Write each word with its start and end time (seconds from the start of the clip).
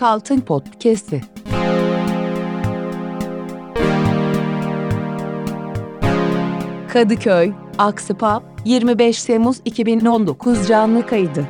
Çeyrek 0.00 0.12
Altın 0.12 0.40
Podcast'i. 0.40 1.20
Kadıköy, 6.92 7.52
Aksipap, 7.78 8.42
25 8.64 9.24
Temmuz 9.24 9.56
2019 9.64 10.68
canlı 10.68 11.06
kaydı. 11.06 11.46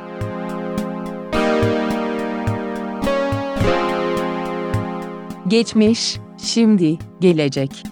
Geçmiş, 5.47 6.19
şimdi, 6.37 6.97
gelecek. 7.19 7.83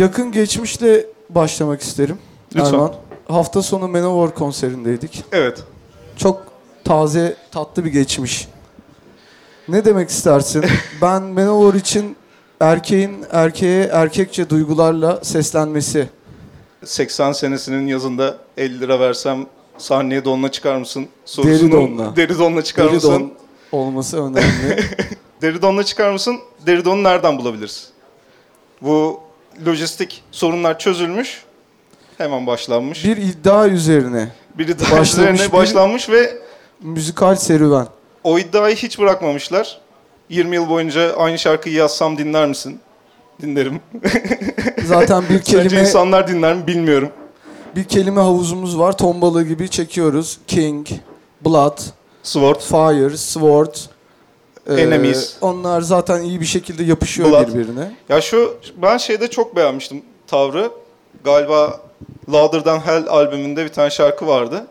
Yakın 0.00 0.32
geçmişle 0.32 1.06
başlamak 1.30 1.80
isterim. 1.80 2.18
Lütfen. 2.54 2.72
Erman. 2.72 2.94
Hafta 3.28 3.62
sonu 3.62 3.88
Manowar 3.88 4.34
konserindeydik. 4.34 5.24
Evet. 5.32 5.64
Çok 6.16 6.42
taze, 6.84 7.36
tatlı 7.50 7.84
bir 7.84 7.90
geçmiş. 7.92 8.48
Ne 9.68 9.84
demek 9.84 10.10
istersin? 10.10 10.64
ben 11.02 11.22
Manowar 11.22 11.74
için 11.74 12.16
erkeğin 12.60 13.24
erkeğe 13.30 13.84
erkekçe 13.84 14.50
duygularla 14.50 15.24
seslenmesi. 15.24 16.08
80 16.84 17.32
senesinin 17.32 17.86
yazında 17.86 18.36
50 18.56 18.80
lira 18.80 19.00
versem 19.00 19.46
sahneye 19.78 20.24
donla 20.24 20.52
çıkar 20.52 20.76
mısın? 20.76 21.08
Deri 21.36 21.72
donla. 21.72 22.16
Deri 22.16 22.38
donla 22.38 22.64
çıkar 22.64 22.86
Deri 22.86 22.94
mısın? 22.94 23.10
don 23.10 23.32
olması 23.78 24.22
önemli. 24.22 24.84
Deri 25.42 25.62
donla 25.62 25.84
çıkar 25.84 26.12
mısın? 26.12 26.38
Deri 26.66 26.84
donu 26.84 27.02
nereden 27.02 27.38
bulabiliriz? 27.38 27.90
Bu 28.82 29.29
lojistik 29.66 30.22
sorunlar 30.30 30.78
çözülmüş. 30.78 31.42
Hemen 32.18 32.46
başlanmış. 32.46 33.04
bir 33.04 33.16
iddia 33.16 33.68
üzerine 33.68 34.28
Biri 34.58 34.78
daha 34.78 34.90
başlamış 34.90 35.12
üzerine 35.12 35.38
bir- 35.48 35.52
başlanmış 35.52 36.08
ve 36.10 36.38
müzikal 36.82 37.36
serüven. 37.36 37.86
o 38.24 38.38
iddiayı 38.38 38.76
hiç 38.76 38.98
bırakmamışlar. 38.98 39.80
20 40.28 40.56
yıl 40.56 40.68
boyunca 40.68 41.16
aynı 41.16 41.38
şarkıyı 41.38 41.74
yazsam 41.74 42.18
dinler 42.18 42.48
misin? 42.48 42.80
Dinlerim. 43.42 43.80
Zaten 44.84 45.22
bir 45.22 45.42
Sence 45.42 45.52
kelime 45.62 45.80
insanlar 45.80 46.28
dinler 46.28 46.54
mi 46.54 46.66
bilmiyorum. 46.66 47.08
bir 47.76 47.84
kelime 47.84 48.20
havuzumuz 48.20 48.78
var. 48.78 48.96
Ton 48.98 49.20
balığı 49.20 49.42
gibi 49.44 49.68
çekiyoruz. 49.68 50.38
King, 50.46 50.86
Blood, 51.44 51.78
Sword. 52.22 52.60
Fire, 52.60 53.16
Sword. 53.16 53.74
E, 54.68 54.74
Enemies. 54.74 55.36
Onlar 55.40 55.80
zaten 55.80 56.22
iyi 56.22 56.40
bir 56.40 56.46
şekilde 56.46 56.84
yapışıyor 56.84 57.30
Blood. 57.30 57.48
birbirine. 57.48 57.92
Ya 58.08 58.20
şu 58.20 58.56
ben 58.76 58.96
şeyde 58.96 59.28
çok 59.30 59.56
beğenmiştim 59.56 60.02
tavrı. 60.26 60.70
Galiba 61.24 61.80
Louder 62.32 62.60
Than 62.60 62.80
Hell 62.86 63.06
albümünde 63.08 63.64
bir 63.64 63.68
tane 63.68 63.90
şarkı 63.90 64.26
vardı. 64.26 64.66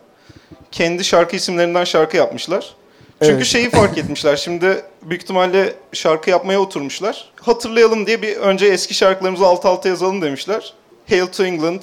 Kendi 0.72 1.04
şarkı 1.04 1.36
isimlerinden 1.36 1.84
şarkı 1.84 2.18
yapmışlar. 2.18 2.76
Çünkü 3.22 3.34
Evet. 3.36 3.46
şeyi 3.46 3.70
fark 3.70 3.98
etmişler. 3.98 4.36
Şimdi 4.36 4.84
büyük 5.04 5.22
ihtimalle 5.24 5.74
şarkı 5.94 6.30
yapmaya 6.30 6.60
oturmuşlar. 6.62 7.30
Hatırlayalım 7.42 8.08
diye 8.08 8.22
bir 8.22 8.36
önce 8.38 8.66
eski 8.66 8.94
şarkılarımızı 8.94 9.46
alt 9.46 9.66
alta 9.66 9.90
yazalım 9.90 10.22
demişler. 10.22 10.74
Hail 11.10 11.26
to 11.26 11.44
England, 11.44 11.82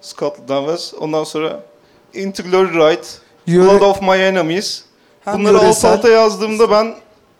Scotland 0.00 0.66
West. 0.66 0.94
Ondan 0.94 1.24
sonra 1.24 1.60
Into 2.14 2.42
Glory 2.42 2.68
Ride, 2.74 3.06
Blood 3.48 3.80
of 3.80 4.02
My 4.02 4.08
Enemies. 4.22 4.82
Bunları 5.26 5.58
alt 5.58 5.84
alta 5.84 6.08
yazdığımda 6.08 6.70
ben 6.70 6.94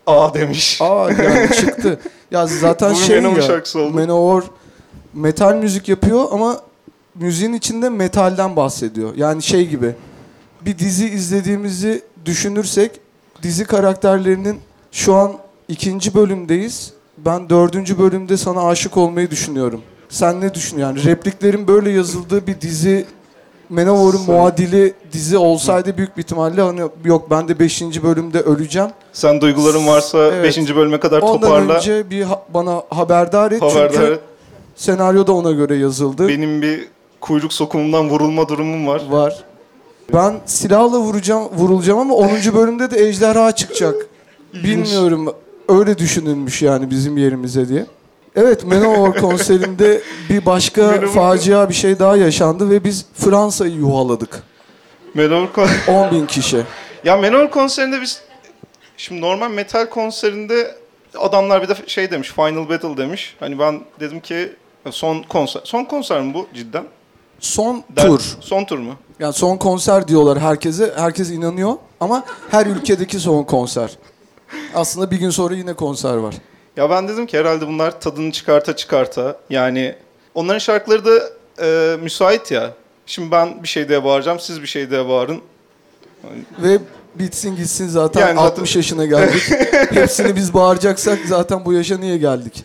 A 0.07 0.33
demiş. 0.33 0.81
Aa 0.81 1.11
yani 1.11 1.49
çıktı. 1.55 1.99
Ya 2.31 2.47
zaten 2.47 2.93
şey 2.93 3.21
Manowar 3.21 3.61
ya. 3.75 3.81
oldu. 3.83 3.93
Manowar 3.93 4.43
metal 5.13 5.55
müzik 5.55 5.89
yapıyor 5.89 6.25
ama 6.31 6.61
müziğin 7.15 7.53
içinde 7.53 7.89
metalden 7.89 8.55
bahsediyor. 8.55 9.15
Yani 9.15 9.43
şey 9.43 9.67
gibi. 9.67 9.95
Bir 10.61 10.79
dizi 10.79 11.09
izlediğimizi 11.09 12.01
düşünürsek 12.25 12.91
dizi 13.43 13.65
karakterlerinin 13.65 14.59
şu 14.91 15.15
an 15.15 15.33
ikinci 15.67 16.13
bölümdeyiz. 16.13 16.93
Ben 17.17 17.49
dördüncü 17.49 17.99
bölümde 17.99 18.37
sana 18.37 18.67
aşık 18.67 18.97
olmayı 18.97 19.31
düşünüyorum. 19.31 19.81
Sen 20.09 20.41
ne 20.41 20.53
düşünüyorsun? 20.53 20.95
Yani 20.97 21.11
repliklerin 21.11 21.67
böyle 21.67 21.89
yazıldığı 21.89 22.47
bir 22.47 22.61
dizi 22.61 23.05
Manowar'ın 23.69 24.17
Sen- 24.17 24.35
muadili 24.35 24.93
dizi 25.11 25.37
olsaydı 25.37 25.97
büyük 25.97 26.17
bir 26.17 26.21
ihtimalle 26.23 26.61
hani 26.61 26.81
yok 27.05 27.31
ben 27.31 27.47
de 27.47 27.59
5. 27.59 28.03
bölümde 28.03 28.39
öleceğim. 28.41 28.89
Sen 29.13 29.41
duyguların 29.41 29.87
varsa 29.87 30.17
Evet. 30.27 30.43
5. 30.43 30.75
bölüme 30.75 30.99
kadar 30.99 31.21
Ondan 31.21 31.41
toparla. 31.41 31.73
önce 31.75 32.09
bir 32.09 32.21
ha- 32.21 32.41
bana 32.53 32.81
haberdar 32.89 33.51
et 33.51 33.61
Haberdar 33.61 33.89
çünkü 33.93 34.03
et. 34.13 34.19
senaryo 34.75 35.27
da 35.27 35.33
ona 35.33 35.51
göre 35.51 35.75
yazıldı. 35.75 36.27
Benim 36.27 36.61
bir 36.61 36.87
kuyruk 37.21 37.53
sokumundan 37.53 38.09
vurulma 38.09 38.49
durumum 38.49 38.87
var. 38.87 39.01
Var. 39.09 39.43
Ben 40.13 40.35
silahla 40.45 40.99
vuracağım, 40.99 41.43
vurulacağım 41.57 41.99
ama 41.99 42.13
10. 42.13 42.53
bölümde 42.55 42.91
de 42.91 43.07
ejderha 43.07 43.51
çıkacak. 43.51 43.95
Bilmiyorum. 44.53 45.33
Öyle 45.69 45.97
düşünülmüş 45.97 46.61
yani 46.61 46.89
bizim 46.89 47.17
yerimize 47.17 47.69
diye. 47.69 47.85
Evet 48.37 48.63
Manowar 48.65 49.13
konserinde 49.21 50.01
bir 50.29 50.45
başka 50.45 51.01
facia 51.07 51.69
bir 51.69 51.73
şey 51.73 51.99
daha 51.99 52.17
yaşandı 52.17 52.69
ve 52.69 52.83
biz 52.83 53.05
Fransa'yı 53.13 53.73
yuhaladık. 53.75 54.43
Manowar 55.13 55.53
kon- 55.53 55.69
10 55.93 56.11
bin 56.11 56.25
kişi. 56.25 56.63
ya 57.03 57.17
Manowar 57.17 57.51
konserinde 57.51 58.01
biz 58.01 58.21
şimdi 58.97 59.21
normal 59.21 59.51
metal 59.51 59.85
konserinde 59.89 60.75
adamlar 61.19 61.61
bir 61.63 61.67
de 61.67 61.75
şey 61.87 62.11
demiş 62.11 62.31
Final 62.31 62.69
Battle 62.69 62.97
demiş. 62.97 63.35
Hani 63.39 63.59
ben 63.59 63.81
dedim 63.99 64.19
ki 64.19 64.51
son 64.91 65.23
konser. 65.23 65.61
Son 65.63 65.83
konser 65.83 66.21
mi 66.21 66.33
bu 66.33 66.47
cidden? 66.53 66.83
Son 67.39 67.83
Der- 67.95 68.05
tur. 68.05 68.21
Son 68.39 68.65
tur 68.65 68.77
mu? 68.79 68.93
Yani 69.19 69.33
son 69.33 69.57
konser 69.57 70.07
diyorlar 70.07 70.39
herkese. 70.39 70.93
Herkes 70.95 71.29
inanıyor 71.31 71.73
ama 71.99 72.23
her 72.51 72.65
ülkedeki 72.65 73.19
son 73.19 73.43
konser. 73.43 73.97
Aslında 74.75 75.11
bir 75.11 75.17
gün 75.19 75.29
sonra 75.29 75.55
yine 75.55 75.73
konser 75.73 76.13
var. 76.15 76.35
Ya 76.77 76.89
ben 76.89 77.07
dedim 77.07 77.25
ki 77.25 77.37
herhalde 77.37 77.67
bunlar 77.67 78.01
tadını 78.01 78.31
çıkarta 78.31 78.75
çıkarta 78.75 79.37
yani 79.49 79.95
onların 80.35 80.59
şarkıları 80.59 81.05
da 81.05 81.29
e, 81.61 81.97
müsait 81.97 82.51
ya. 82.51 82.73
Şimdi 83.05 83.31
ben 83.31 83.63
bir 83.63 83.67
şey 83.67 83.89
diye 83.89 84.03
bağıracağım, 84.03 84.39
siz 84.39 84.61
bir 84.61 84.67
şey 84.67 84.89
diye 84.89 85.07
bağırın. 85.07 85.41
Ve 86.59 86.79
bitsin 87.15 87.55
gitsin 87.55 87.87
zaten 87.87 88.21
Yani 88.21 88.35
zaten- 88.35 88.51
60 88.51 88.75
yaşına 88.75 89.05
geldik. 89.05 89.43
Hepsini 89.91 90.35
biz 90.35 90.53
bağıracaksak 90.53 91.19
zaten 91.27 91.65
bu 91.65 91.73
yaşa 91.73 91.97
niye 91.97 92.17
geldik? 92.17 92.63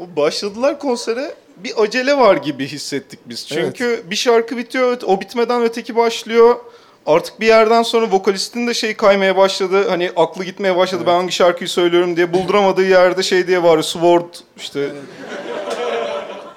O 0.00 0.16
başladılar 0.16 0.78
konsere 0.78 1.34
bir 1.56 1.82
acele 1.82 2.18
var 2.18 2.36
gibi 2.36 2.66
hissettik 2.66 3.20
biz. 3.26 3.46
Çünkü 3.46 4.02
bir 4.10 4.16
şarkı 4.16 4.56
bitiyor, 4.56 4.98
o 5.06 5.20
bitmeden 5.20 5.62
öteki 5.62 5.96
başlıyor. 5.96 6.56
Artık 7.08 7.40
bir 7.40 7.46
yerden 7.46 7.82
sonra 7.82 8.10
vokalistin 8.10 8.66
de 8.66 8.74
şey 8.74 8.94
kaymaya 8.94 9.36
başladı. 9.36 9.88
Hani 9.88 10.10
aklı 10.16 10.44
gitmeye 10.44 10.76
başladı. 10.76 11.02
Ben 11.06 11.12
hangi 11.12 11.32
şarkıyı 11.32 11.68
söylüyorum 11.68 12.16
diye 12.16 12.32
bulduramadığı 12.32 12.84
yerde 12.84 13.22
şey 13.22 13.46
diye 13.46 13.62
var. 13.62 13.82
Sword 13.82 14.34
işte. 14.56 14.88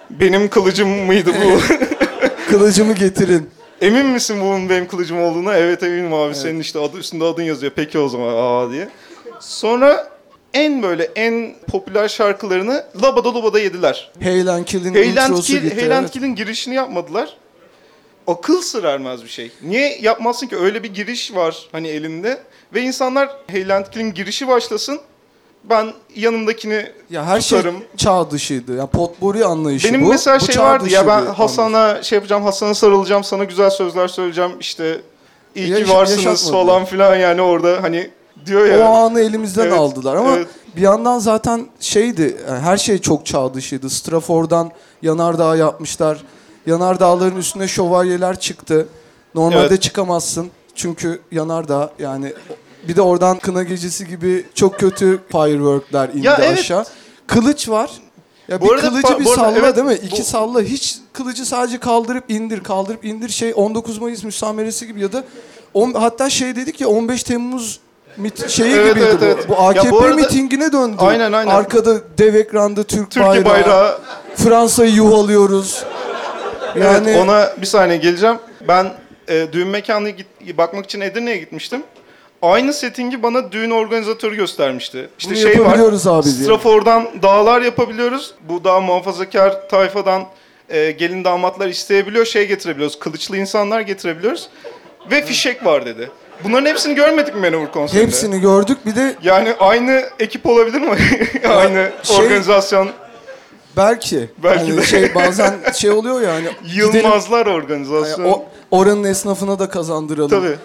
Benim 0.09 0.50
kılıcım 0.50 0.89
mıydı 0.89 1.31
bu? 1.44 1.59
Kılıcımı 2.50 2.94
getirin. 2.94 3.50
Emin 3.81 4.06
misin 4.06 4.41
bunun 4.41 4.69
benim 4.69 4.88
kılıcım 4.88 5.22
olduğuna? 5.22 5.57
Evet 5.57 5.84
eminim 5.84 6.13
abi. 6.13 6.35
Senin 6.35 6.59
işte 6.59 6.79
adı 6.79 6.97
üstünde 6.97 7.25
adın 7.25 7.44
yazıyor. 7.44 7.72
Peki 7.75 8.00
o 8.00 8.09
zaman 8.09 8.33
aa 8.38 8.72
diye. 8.72 8.89
Sonra 9.39 10.07
en 10.53 10.83
böyle 10.83 11.03
en 11.16 11.56
popüler 11.72 12.07
şarkılarını 12.07 12.83
Labada 13.03 13.33
Lubada 13.33 13.59
yediler. 13.59 14.12
Hail 14.23 14.47
and 14.47 14.66
Kill'in 14.66 14.95
Heyland 14.95 15.29
introsu 15.29 15.53
Kill, 15.53 15.62
gitti. 15.62 15.75
Heyland 15.75 16.01
evet. 16.01 16.12
Kill'in 16.12 16.35
girişini 16.35 16.75
yapmadılar. 16.75 17.38
Akıl 18.31 18.62
sır 18.62 18.84
ermez 18.84 19.24
bir 19.24 19.30
şey. 19.30 19.51
Niye 19.63 19.98
yapmazsın 20.01 20.48
ki? 20.48 20.57
Öyle 20.57 20.83
bir 20.83 20.94
giriş 20.94 21.36
var 21.36 21.68
hani 21.72 21.88
elinde. 21.88 22.39
Ve 22.74 22.81
insanlar 22.81 23.30
Heyland 23.48 23.86
girişi 24.16 24.48
başlasın. 24.48 25.00
Ben 25.63 25.94
yanındakini 26.16 26.92
Ya 27.10 27.25
her 27.25 27.42
tutarım. 27.42 27.78
şey 27.78 27.88
çağ 27.98 28.31
dışıydı. 28.31 28.75
Ya 28.75 28.86
potpourri 28.88 29.45
anlayışı 29.45 29.88
Benim 29.88 30.06
bu. 30.06 30.10
mesela 30.10 30.39
Bu 30.39 30.45
şey 30.45 30.62
vardı 30.62 30.89
ya 30.89 31.07
ben 31.07 31.25
Hasan'a 31.25 32.04
şey 32.04 32.16
yapacağım, 32.16 32.44
Hasan'a 32.44 32.74
sarılacağım, 32.74 33.24
sana 33.24 33.44
güzel 33.44 33.69
sözler 33.69 34.07
söyleyeceğim. 34.07 34.51
işte 34.60 35.01
iyi 35.56 35.66
ki 35.74 35.80
Yaş- 35.81 35.89
varsınız 35.89 36.51
falan 36.51 36.86
filan 36.86 37.16
yani 37.16 37.42
orada 37.42 37.84
hani 37.84 38.10
diyor 38.45 38.66
ya. 38.66 38.88
O 38.92 38.94
anı 38.95 39.19
elimizden 39.22 39.63
Evet, 39.63 39.74
aldılar 39.80 40.16
ama 40.16 40.36
evet. 40.36 40.48
bir 40.75 40.81
yandan 40.81 41.19
zaten 41.19 41.68
şeydi 41.80 42.38
yani 42.48 42.60
her 42.60 42.77
şey 42.77 42.98
çok 42.98 43.25
çağ 43.25 43.54
dışıydı. 43.54 43.89
Strafor'dan 43.89 44.72
yanardağ 45.01 45.56
yapmışlar. 45.56 46.24
Yanardağların 46.66 47.36
üstüne 47.36 47.68
şövalyeler 47.68 48.40
çıktı. 48.40 48.88
Normalde 49.36 49.68
Evet. 49.68 49.81
çıkamazsın. 49.81 50.50
Çünkü 50.75 51.19
yanardağ 51.31 51.92
yani 52.00 52.34
bir 52.88 52.96
de 52.96 53.02
oradan 53.02 53.40
kına 53.40 53.63
gecesi 53.63 54.08
gibi 54.08 54.46
çok 54.56 54.80
kötü 54.80 55.19
fireworkler 55.31 56.10
indi 56.10 56.28
Ya 56.28 56.38
evet. 56.42 56.60
aşağı. 56.60 56.86
Kılıç 57.28 57.69
var. 57.69 57.92
Ya 58.48 58.62
Bu 58.62 58.66
bir 58.66 58.72
arada 58.72 58.90
kılıcı 58.90 59.08
pa- 59.08 59.19
bir 59.19 59.25
bu 59.25 59.31
arada 59.31 59.42
salla 59.44 59.60
evet, 59.60 59.75
değil 59.75 59.88
mi? 59.88 59.98
bu- 60.02 60.06
İki 60.06 60.24
salla. 60.24 60.62
Hiç 60.62 60.98
kılıcı 61.13 61.46
sadece 61.46 61.78
kaldırıp 61.80 62.31
indir, 62.31 62.63
kaldırıp 62.63 63.06
indir 63.06 63.30
şey 63.30 63.54
19 63.56 63.98
Mayıs 64.02 64.24
müsameresi 64.24 64.88
gibi 64.88 65.02
ya 65.02 65.13
da 65.13 65.24
on, 65.74 65.94
hatta 65.94 66.30
şey 66.30 66.56
dedik 66.56 66.81
ya 66.81 66.88
15 66.88 67.24
Temmuz 67.24 67.80
mit 68.18 68.50
şeyi 68.50 68.74
Evet, 68.74 68.96
gibiydi 68.96 69.06
evet, 69.10 69.22
bu. 69.22 69.25
evet. 69.25 69.50
Bu 69.50 69.54
Ya 69.54 69.60
AKP 69.60 69.92
bu 69.92 70.02
arada- 70.02 70.16
mitingine 70.16 70.72
döndü. 70.72 70.96
Aynen, 71.00 71.31
aynen. 71.31 71.52
Arkada 71.52 71.98
dev 72.18 72.36
ekranda 72.36 72.84
Türk 72.84 73.12
Türkiye 73.12 73.25
bayrağı. 73.46 73.46
bayrağı. 73.54 74.00
Fransa'yı 74.36 74.92
yuvalıyoruz. 74.94 75.84
Yani 76.79 77.09
Evet, 77.09 77.18
ona 77.23 77.50
bir 77.62 77.65
saniye 77.65 77.97
geleceğim. 77.97 78.35
Ben 78.68 78.94
e, 79.27 79.47
düğün 79.51 79.68
mekanına 79.68 80.09
git, 80.09 80.27
bakmak 80.57 80.85
için 80.85 81.01
Edirne'ye 81.01 81.38
gitmiştim. 81.38 81.83
Aynı 82.41 82.73
settingi 82.73 83.23
bana 83.23 83.51
düğün 83.51 83.69
organizatörü 83.71 84.35
göstermişti. 84.35 85.09
İşte 85.19 85.29
Bunu 85.31 85.38
şey 85.39 85.51
var. 85.51 85.56
yapabiliyoruz 85.57 86.07
abi 86.07 86.23
diye. 86.25 86.33
Strafor'dan 86.33 87.07
dağlar 87.23 87.62
yapabiliyoruz. 87.62 88.33
Bu 88.50 88.63
daha 88.63 88.79
muhafazakar 88.79 89.69
tayfadan 89.69 90.23
e, 90.69 90.91
gelin 90.91 91.23
damatlar 91.23 91.68
isteyebiliyor. 91.68 92.25
Şey 92.25 92.47
getirebiliyoruz. 92.47 93.00
Kılıçlı 93.00 93.38
insanlar 93.38 93.81
getirebiliyoruz. 93.81 94.50
Ve 95.12 95.25
fişek 95.25 95.65
var 95.65 95.85
dedi. 95.85 96.12
Bunların 96.44 96.65
hepsini 96.65 96.95
görmedik 96.95 97.35
mi 97.35 97.41
Manowar 97.41 97.71
konserinde? 97.71 98.06
hepsini 98.07 98.41
gördük. 98.41 98.77
Bir 98.85 98.95
de 98.95 99.15
Yani 99.24 99.53
aynı 99.59 100.03
ekip 100.19 100.45
olabilir 100.45 100.81
mi? 100.81 100.97
aynı 101.50 101.91
şey- 102.03 102.17
organizasyon. 102.17 102.89
Belki, 103.77 104.29
Belki 104.44 104.59
hani 104.59 104.77
de. 104.77 104.83
şey 104.85 105.15
bazen 105.15 105.53
şey 105.73 105.91
oluyor 105.91 106.21
ya 106.21 106.33
hani 106.33 106.50
gidelim, 106.75 106.95
Yılmazlar 107.06 107.47
hani 107.47 107.56
organizasyonu. 107.56 108.27
o, 108.29 108.45
oranın 108.71 109.03
esnafına 109.03 109.59
da 109.59 109.69
kazandıralım. 109.69 110.29
Tabii. 110.29 110.56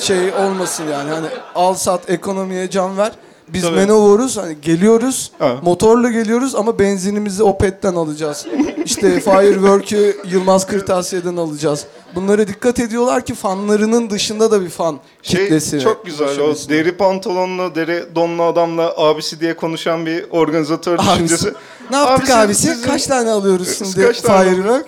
Şey 0.00 0.32
olmasın 0.32 0.84
yani 0.92 1.10
hani 1.10 1.26
al 1.54 1.74
sat 1.74 2.10
ekonomiye 2.10 2.70
can 2.70 2.98
ver. 2.98 3.12
Biz 3.48 3.62
Tabii. 3.62 3.76
Manowar'uz 3.80 4.36
hani 4.36 4.60
geliyoruz 4.62 5.32
Ha. 5.38 5.56
motorla 5.62 6.10
geliyoruz 6.10 6.54
ama 6.54 6.78
benzinimizi 6.78 7.42
Opet'ten 7.42 7.94
alacağız. 7.94 8.46
İşte 8.84 9.20
Firework'ü 9.20 10.16
Yılmaz 10.24 10.66
Kırtasiye'den 10.66 11.36
alacağız. 11.36 11.84
Bunlara 12.14 12.48
dikkat 12.48 12.80
ediyorlar 12.80 13.24
ki 13.24 13.34
fanlarının 13.34 14.10
dışında 14.10 14.50
da 14.50 14.60
bir 14.62 14.68
fan 14.68 14.98
Şey 15.22 15.42
kitlesi. 15.42 15.80
çok 15.80 16.06
güzel 16.06 16.40
o 16.40 16.54
deri 16.68 16.96
pantolonlu, 16.96 17.74
deri 17.74 18.14
donlu 18.14 18.42
adamla 18.42 18.94
abisi 18.96 19.40
diye 19.40 19.56
konuşan 19.56 20.06
bir 20.06 20.26
organizatör 20.30 20.94
Abisi. 20.94 21.10
düşüncesi. 21.12 21.52
Ne 21.90 21.96
yaptık 21.96 22.30
Abisi, 22.30 22.70
abisi? 22.70 22.82
Kaç 22.86 23.06
tane 23.06 23.30
alıyoruz 23.30 23.78
şimdi 23.78 24.12
Firework? 24.12 24.86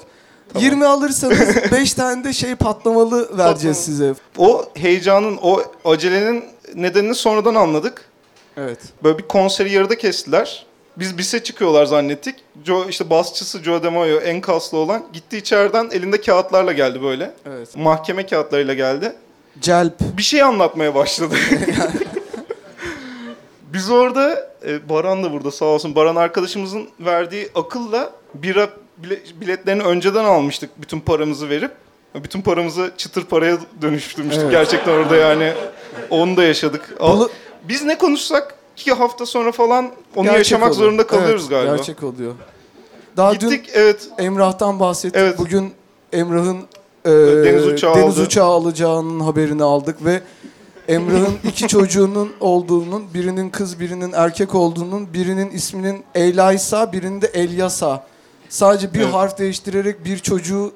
20 0.60 0.86
alırsanız 0.86 1.38
5 1.72 1.92
tane 1.94 2.24
de 2.24 2.32
şey 2.32 2.54
patlamalı 2.54 3.38
vereceğiz 3.38 3.76
size. 3.76 4.14
O 4.38 4.64
heyecanın, 4.74 5.38
o 5.42 5.62
acelenin 5.84 6.44
nedenini 6.74 7.14
sonradan 7.14 7.54
anladık. 7.54 8.04
Evet. 8.56 8.78
Böyle 9.04 9.18
bir 9.18 9.28
konseri 9.28 9.72
yarıda 9.72 9.98
kestiler. 9.98 10.66
Biz 10.98 11.18
bise 11.18 11.42
çıkıyorlar 11.44 11.86
zannettik. 11.86 12.34
Joe, 12.64 12.86
işte 12.88 13.10
basçısı 13.10 13.62
Joe 13.62 13.82
DeMaio 13.82 14.18
en 14.20 14.40
kaslı 14.40 14.78
olan 14.78 15.06
gitti 15.12 15.36
içeriden 15.36 15.88
elinde 15.92 16.20
kağıtlarla 16.20 16.72
geldi 16.72 17.02
böyle. 17.02 17.34
Evet. 17.46 17.76
Mahkeme 17.76 18.26
kağıtlarıyla 18.26 18.74
geldi. 18.74 19.12
Celp. 19.60 20.00
bir 20.00 20.22
şey 20.22 20.42
anlatmaya 20.42 20.94
başladı. 20.94 21.34
Biz 23.72 23.90
orada, 23.90 24.50
e, 24.66 24.88
Baran 24.88 25.24
da 25.24 25.32
burada 25.32 25.50
sağ 25.50 25.64
olsun. 25.64 25.94
Baran 25.94 26.16
arkadaşımızın 26.16 26.88
verdiği 27.00 27.48
akılla 27.54 28.10
bira 28.34 28.68
bile- 28.96 29.40
biletlerini 29.40 29.82
önceden 29.82 30.24
almıştık 30.24 30.70
bütün 30.82 31.00
paramızı 31.00 31.48
verip. 31.48 31.70
Bütün 32.14 32.42
paramızı 32.42 32.90
çıtır 32.96 33.24
paraya 33.24 33.58
dönüştürmüştük 33.82 34.42
Evet. 34.42 34.52
gerçekten 34.52 34.92
orada 34.92 35.16
yani. 35.16 35.52
Onu 36.10 36.36
da 36.36 36.44
yaşadık. 36.44 36.94
Al- 37.00 37.18
Bunu- 37.18 37.30
Biz 37.68 37.84
ne 37.84 37.98
konuşsak 37.98 38.54
iki 38.80 38.92
hafta 38.92 39.26
sonra 39.26 39.52
falan 39.52 39.84
onu 40.16 40.24
Gerçek 40.24 40.38
yaşamak 40.38 40.68
oluyor. 40.72 40.84
zorunda 40.84 41.06
kalıyoruz 41.06 41.42
Evet, 41.42 41.50
galiba. 41.50 41.76
Gerçek 41.76 42.02
oluyor. 42.02 42.34
Daha 43.16 43.32
Gittik 43.32 43.70
evet. 43.74 44.08
dün 44.18 44.24
Emrah'tan 44.24 44.80
bahsettik. 44.80 45.20
Evet. 45.20 45.38
Bugün 45.38 45.72
Emrah'ın 46.12 46.58
e, 47.04 47.10
Deniz 47.44 47.66
uçağı 47.66 47.94
deniz 47.94 48.14
aldı. 48.18 48.26
uçağı 48.26 48.46
alacağının 48.46 49.20
haberini 49.20 49.62
aldık 49.62 50.04
ve 50.04 50.20
Emrah'ın 50.88 51.38
iki 51.48 51.68
çocuğunun 51.68 52.32
olduğunun, 52.40 53.04
birinin 53.14 53.50
kız 53.50 53.80
birinin 53.80 54.12
erkek 54.12 54.54
olduğunun, 54.54 55.12
birinin 55.14 55.50
isminin 55.50 56.04
Elaysa, 56.14 56.92
birinin 56.92 57.22
de 57.22 57.26
Elyasa. 57.26 58.06
Sadece 58.48 58.94
bir 58.94 59.00
Evet. 59.00 59.14
harf 59.14 59.38
değiştirerek 59.38 60.04
bir 60.04 60.18
çocuğu 60.18 60.72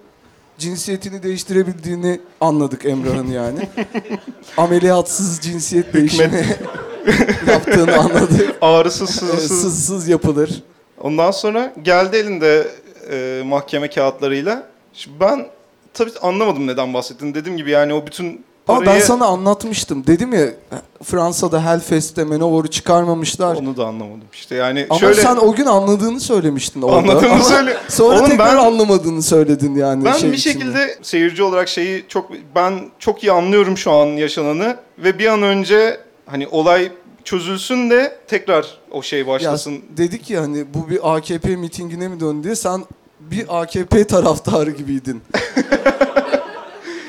cinsiyetini 0.59 1.23
değiştirebildiğini 1.23 2.21
anladık 2.41 2.85
Emrah'ın 2.85 3.27
yani. 3.31 3.69
Ameliyatsız 4.57 5.41
cinsiyet 5.41 5.95
değişimi 5.95 6.47
yaptığını 7.47 7.97
anladık. 7.99 8.55
Ağrısız 8.61 9.11
sızısız. 9.11 9.61
Sızsız 9.63 10.09
yapılır. 10.09 10.63
Ondan 11.01 11.31
sonra 11.31 11.73
geldi 11.83 12.17
elinde 12.17 12.67
e, 13.11 13.43
mahkeme 13.47 13.91
kağıtlarıyla. 13.91 14.63
Şimdi 14.95 15.21
ben 15.21 15.47
tabii 15.95 16.11
anlamadım 16.23 16.67
neden 16.67 16.95
bahsettiğini. 16.95 17.35
Dediğim 17.35 17.57
gibi 17.59 17.71
yani 17.71 17.95
o 17.95 18.07
bütün 18.07 18.45
Ama 18.69 18.79
parayı... 18.79 19.01
ben 19.01 19.05
sana 19.07 19.27
anlatmıştım. 19.27 20.07
Dedim 20.07 20.33
ya 20.33 20.47
Fransa'da 21.05 21.65
Hellfest'te 21.65 22.25
Manowar'ı 22.25 22.71
çıkarmamışlar. 22.71 23.57
Onu 23.57 23.77
da 23.77 23.87
anlamadım. 23.87 24.23
İşte 24.33 24.55
yani 24.55 24.87
Ama 24.91 25.01
şöyle... 25.01 25.23
sen 25.23 25.37
o 25.37 25.55
gün 25.55 25.67
anladığını 25.67 26.21
söylemiştin 26.21 26.83
orada. 26.83 26.97
Anladığımı 26.97 27.33
Ama 27.35 27.45
söyle- 27.45 27.77
Sonra 27.89 28.17
Oğlum 28.19 28.29
tekrar 28.31 28.57
ben- 28.57 28.65
anlamadığını 28.65 29.23
söyledin 29.23 29.75
yani. 29.75 30.05
ben 30.05 30.13
şey 30.13 30.33
bir 30.33 30.37
içinde. 30.37 30.53
şekilde 30.53 30.99
seyirci 31.03 31.43
olarak 31.43 31.69
şeyi 31.69 32.05
çok... 32.09 32.31
Ben 32.55 32.81
çok 32.99 33.23
iyi 33.25 33.33
anlıyorum 33.33 33.79
şu 33.79 33.93
an 33.93 34.07
yaşananı. 34.07 34.77
Ve 34.99 35.19
bir 35.19 35.27
an 35.27 35.43
önce 35.43 36.01
hani 36.27 36.49
olay 36.49 36.93
çözülsün 37.25 37.91
de 37.91 38.19
tekrar 38.29 38.67
o 38.91 39.03
şey 39.03 39.19
Ya, 39.21 39.27
başlasın. 39.27 39.81
dedik 39.97 40.31
ya 40.31 40.43
hani 40.43 40.75
bu 40.75 40.91
bir 40.91 41.17
AKP 41.17 41.57
mitingine 41.57 42.09
mi 42.09 42.21
döndü 42.21 42.45
diye 42.45 42.57
sen 42.57 42.85
bir 43.21 43.61
AKP 43.63 44.07
taraftarı 44.07 44.71
gibiydin. 44.71 45.23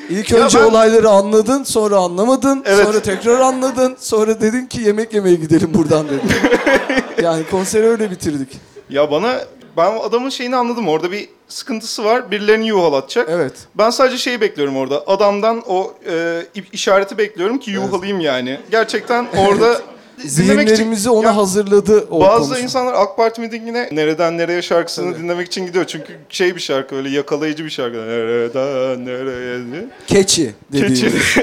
İlk 0.10 0.32
Ya 0.32 0.38
önce 0.46 0.60
ben- 0.60 0.64
olayları 0.66 1.10
anladın, 1.10 1.64
sonra 1.64 1.96
anlamadın, 1.98 2.64
Evet. 2.66 2.86
sonra 2.86 3.00
tekrar 3.02 3.40
anladın, 3.40 3.96
sonra 4.00 4.42
dedin 4.42 4.66
ki 4.66 4.82
yemek 4.82 5.14
yemeye 5.14 5.36
gidelim 5.36 5.74
buradan 5.74 6.06
dedin. 6.08 6.32
yani 7.24 7.44
konseri 7.52 7.88
öyle 7.88 8.12
bitirdik. 8.12 8.50
Ya 8.90 9.12
bana... 9.12 9.40
Ben 9.78 9.92
adamın 10.00 10.30
şeyini 10.30 10.56
anladım. 10.56 10.88
Orada 10.90 11.12
bir 11.12 11.30
sıkıntısı 11.48 12.04
var. 12.04 12.32
Birilerini 12.32 12.68
yuhalatacak. 12.68 13.30
Evet. 13.32 13.54
Ben 13.76 13.90
sadece 13.90 14.18
şeyi 14.18 14.42
bekliyorum 14.42 14.78
orada. 14.78 15.04
Adamdan 15.08 15.64
o 15.68 15.94
e, 16.10 16.42
işareti 16.72 17.18
bekliyorum 17.18 17.58
ki 17.60 17.72
yuhalayayım 17.72 18.20
yani. 18.20 18.60
Gerçekten 18.72 19.28
orada 19.38 19.82
dinlemek 20.18 20.64
için- 20.64 20.76
Zihinlerimizi 20.76 21.10
ona 21.10 21.28
Ya 21.28 21.36
hazırladı 21.38 22.08
o 22.12 22.20
Bazı 22.22 22.38
konuşma. 22.46 22.60
insanlar 22.64 22.94
AK 22.94 23.18
Parti 23.18 23.42
mitingine 23.42 23.90
nereden 23.92 24.38
nereye 24.38 24.62
şarkısını 24.62 25.18
dinlemek 25.18 25.48
için 25.48 25.66
gidiyor. 25.66 25.86
Çünkü 25.86 26.18
şey 26.30 26.56
bir 26.56 26.62
şarkı 26.62 26.96
öyle 26.96 27.10
yakalayıcı 27.10 27.66
bir 27.66 27.70
şarkı. 27.70 27.98
Nereden 27.98 29.06
nereye 29.06 29.72
diye. 29.72 29.86
Keçi 30.08 30.54
dediğimiz. 30.72 31.02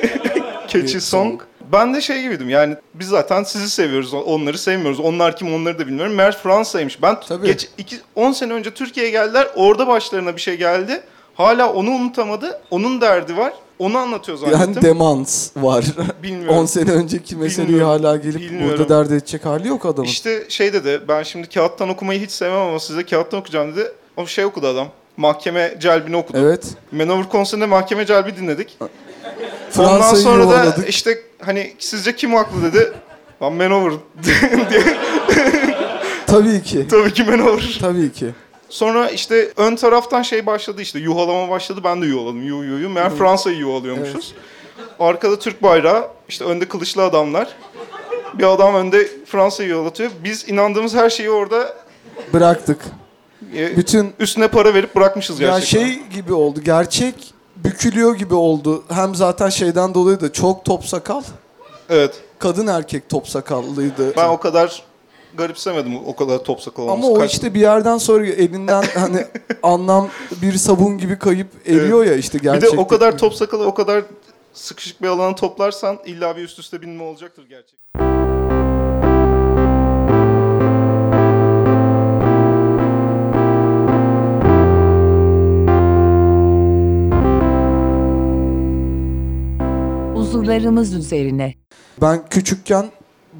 Keçi. 0.69 0.87
Keçi 0.87 1.01
song. 1.01 1.41
Ben 1.72 1.94
de 1.94 2.00
şey 2.00 2.22
gibiydim 2.22 2.48
yani 2.48 2.77
biz 2.94 3.08
zaten 3.08 3.43
sizi 3.43 3.70
seviyoruz 3.70 4.15
onları 4.15 4.58
sevmiyoruz. 4.58 5.00
Onlar 5.00 5.36
kim 5.36 5.55
onları 5.55 5.79
da 5.79 5.86
bilmiyorum. 5.86 6.15
Meğer 6.15 6.39
Fransa'ymış. 6.39 7.03
Ben 7.03 7.20
Tabii. 7.29 7.46
geç 7.46 7.69
2 7.79 7.96
10 8.15 8.32
sene 8.32 8.53
önce 8.53 8.70
Türkiye'ye 8.74 9.12
geldiler. 9.12 9.48
Orada 9.56 9.86
başlarına 9.86 10.36
bir 10.36 10.41
şey 10.41 10.56
geldi. 10.56 11.00
Hala 11.34 11.72
onu 11.72 11.91
unutamadı. 11.91 12.60
Onun 12.70 13.00
derdi 13.00 13.36
var. 13.36 13.53
Onu 13.79 13.98
anlatıyor 13.98 14.39
zannettim. 14.39 14.60
Yani 14.60 14.82
demans 14.82 15.50
var. 15.56 15.84
Bilmiyorum. 16.22 16.58
10 16.58 16.67
sene 16.67 16.91
önceki 16.91 17.36
meseleyi 17.36 17.69
Bilmiyorum. 17.69 18.03
hala 18.03 18.17
gelip 18.17 18.41
Bilmiyorum. 18.41 18.79
burada 18.79 18.89
dert 18.89 19.10
edecek 19.12 19.44
hali 19.44 19.69
yok 19.69 19.86
adamın. 19.86 20.08
İşte 20.08 20.44
şey 20.48 20.72
dedi 20.72 21.00
ben 21.08 21.22
şimdi 21.22 21.48
kağıttan 21.48 21.89
okumayı 21.89 22.20
hiç 22.20 22.31
sevmem 22.31 22.60
ama 22.60 22.81
size 22.81 23.06
kağıttan 23.06 23.41
okuyacağım 23.41 23.77
dedi. 23.77 23.93
O 24.17 24.27
şey 24.27 24.44
okudu 24.44 24.67
adam. 24.67 24.89
Mahkeme 25.17 25.77
celbini 25.81 26.17
okudu. 26.17 26.39
Evet. 26.39 26.67
Manowar 26.93 27.29
konserinde 27.29 27.67
mahkeme 27.67 28.06
celbi 28.06 28.36
dinledik. 28.36 28.79
Ondan 28.81 28.91
Fransa'yı 29.70 30.22
sonra 30.22 30.48
da 30.48 30.74
işte 30.89 31.30
hani 31.44 31.73
sizce 31.79 32.17
kim 32.17 32.35
haklı 32.35 32.63
dedi. 32.63 32.93
Ben 33.41 33.53
Manowar 33.53 33.93
diye. 34.25 34.82
Tabii 36.27 36.63
ki. 36.63 36.87
Tabii 36.91 37.13
ki 37.13 37.25
Manowar. 37.25 37.79
Tabii 37.81 38.13
ki. 38.13 38.27
Sonra 38.69 39.11
işte 39.11 39.53
ön 39.56 39.77
taraftan 39.77 40.23
şey 40.23 40.47
başladı 40.47 40.82
işte 40.82 40.99
yuhalama 40.99 41.49
başladı. 41.51 41.81
Ben 41.85 42.03
de 42.03 42.06
yuhaladım. 42.06 42.47
Yu 42.47 42.65
yu 42.65 42.79
yu. 42.79 42.89
Meğer 42.89 43.11
Fransa'yı 43.17 43.56
yuhalıyormuşuz. 43.56 44.35
Arkada 45.01 45.39
Türk 45.39 45.63
bayrağı, 45.63 46.09
işte 46.29 46.44
önde 46.44 46.69
kılıçlı 46.69 47.03
adamlar. 47.03 47.49
Bir 48.35 48.44
adam 48.44 48.75
önde 48.75 49.09
Fransa'yı 49.27 49.69
yuhalatıyor. 49.69 50.11
Biz 50.25 50.49
inandığımız 50.49 50.94
her 50.94 51.11
şeyi 51.11 51.31
orada 51.31 51.77
Bıraktık. 52.32 52.79
e, 53.56 53.77
Bütün 53.77 54.13
üstüne 54.19 54.49
para 54.49 54.75
verip 54.75 54.97
bırakmışız 54.97 55.41
ya 55.41 55.49
gerçekten. 55.51 55.87
şey 55.87 56.03
gibi 56.15 56.32
oldu. 56.32 56.61
Gerçek 56.65 57.35
bükülüyor 57.64 58.14
gibi 58.14 58.34
oldu. 58.34 58.84
Hem 58.88 59.14
zaten 59.14 59.48
şeyden 59.48 59.94
dolayı 59.94 60.20
da 60.20 60.32
çok 60.32 60.64
top 60.64 60.84
sakal. 60.84 61.22
Evet. 61.88 62.22
Kadın 62.38 62.67
erkek 62.67 63.08
top 63.08 63.29
sakallıydı. 63.29 64.17
Ben 64.17 64.29
o 64.29 64.40
kadar 64.40 64.82
garipsemedim 65.34 65.96
o 66.06 66.17
kadar 66.17 66.38
top 66.38 66.60
sakal 66.60 66.82
olması. 66.82 67.06
Ama 67.06 67.17
o 67.17 67.19
Kaç- 67.19 67.32
işte 67.32 67.55
bir 67.55 67.60
yerden 67.60 67.98
sonra 67.98 68.26
elinden 68.26 68.84
hani 68.94 69.26
anlam 69.62 70.08
bir 70.43 70.52
sabun 70.52 70.98
gibi 70.98 71.19
kayıp 71.19 71.48
eriyor 71.67 72.05
ya 72.05 72.14
işte 72.14 72.38
bir 72.38 72.43
gerçekten. 72.43 72.79
de 72.79 72.81
o 72.82 72.86
kadar 72.88 73.19
top 73.19 73.34
sakalı 73.34 73.67
o 73.67 73.74
kadar 73.74 74.05
sıkışık 74.52 75.02
bir 75.02 75.08
alana 75.08 75.34
toplarsan 75.34 75.98
illa 76.05 76.36
bir 76.36 76.43
üst 76.43 76.58
üste 76.58 76.82
binme 76.82 77.02
olacaktır 77.02 77.44
gerçek. 77.48 77.81
Mevzularımız 90.49 90.94
üzerine. 90.94 91.55
Ben 92.03 92.20
küçükken 92.31 92.87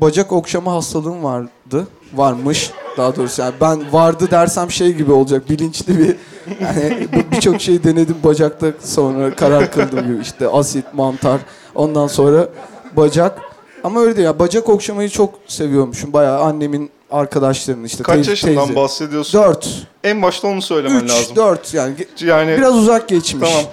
bacak 0.01 0.33
okşama 0.33 0.73
hastalığım 0.75 1.25
vardı. 1.25 1.87
Varmış 2.15 2.71
daha 2.97 3.17
doğrusu. 3.17 3.43
Yani 3.43 3.55
ben 3.61 3.93
vardı 3.93 4.29
dersem 4.31 4.71
şey 4.71 4.93
gibi 4.93 5.13
olacak. 5.13 5.51
Bilinçli 5.51 5.99
bir 5.99 6.17
yani 6.61 7.09
birçok 7.33 7.61
şey 7.61 7.85
denedim 7.85 8.17
bacakta 8.25 8.67
sonra 8.85 9.35
karar 9.37 9.73
kıldım 9.73 10.07
gibi 10.07 10.23
işte 10.23 10.49
asit, 10.49 10.85
mantar. 10.95 11.41
Ondan 11.75 12.07
sonra 12.07 12.49
bacak. 12.97 13.39
Ama 13.85 14.01
öyle 14.01 14.17
değil 14.17 14.25
ya. 14.27 14.39
Bacak 14.39 14.69
okşamayı 14.69 15.09
çok 15.09 15.35
seviyormuşum. 15.47 16.13
Bayağı 16.13 16.41
annemin 16.41 16.91
arkadaşlarının 17.11 17.85
işte 17.85 18.03
Kaç 18.03 18.17
teyze- 18.17 18.31
yaşından 18.31 18.57
teyze. 18.67 18.77
bahsediyorsun? 18.77 19.39
4. 19.43 19.87
En 20.05 20.23
başta 20.23 20.49
onu 20.49 20.63
söylemen 20.63 21.05
3, 21.05 21.11
lazım. 21.11 21.37
4 21.37 21.75
yani 21.75 21.95
Yani 22.21 22.57
biraz 22.59 22.77
uzak 22.77 23.09
geçmiş. 23.09 23.51
tamam. 23.51 23.65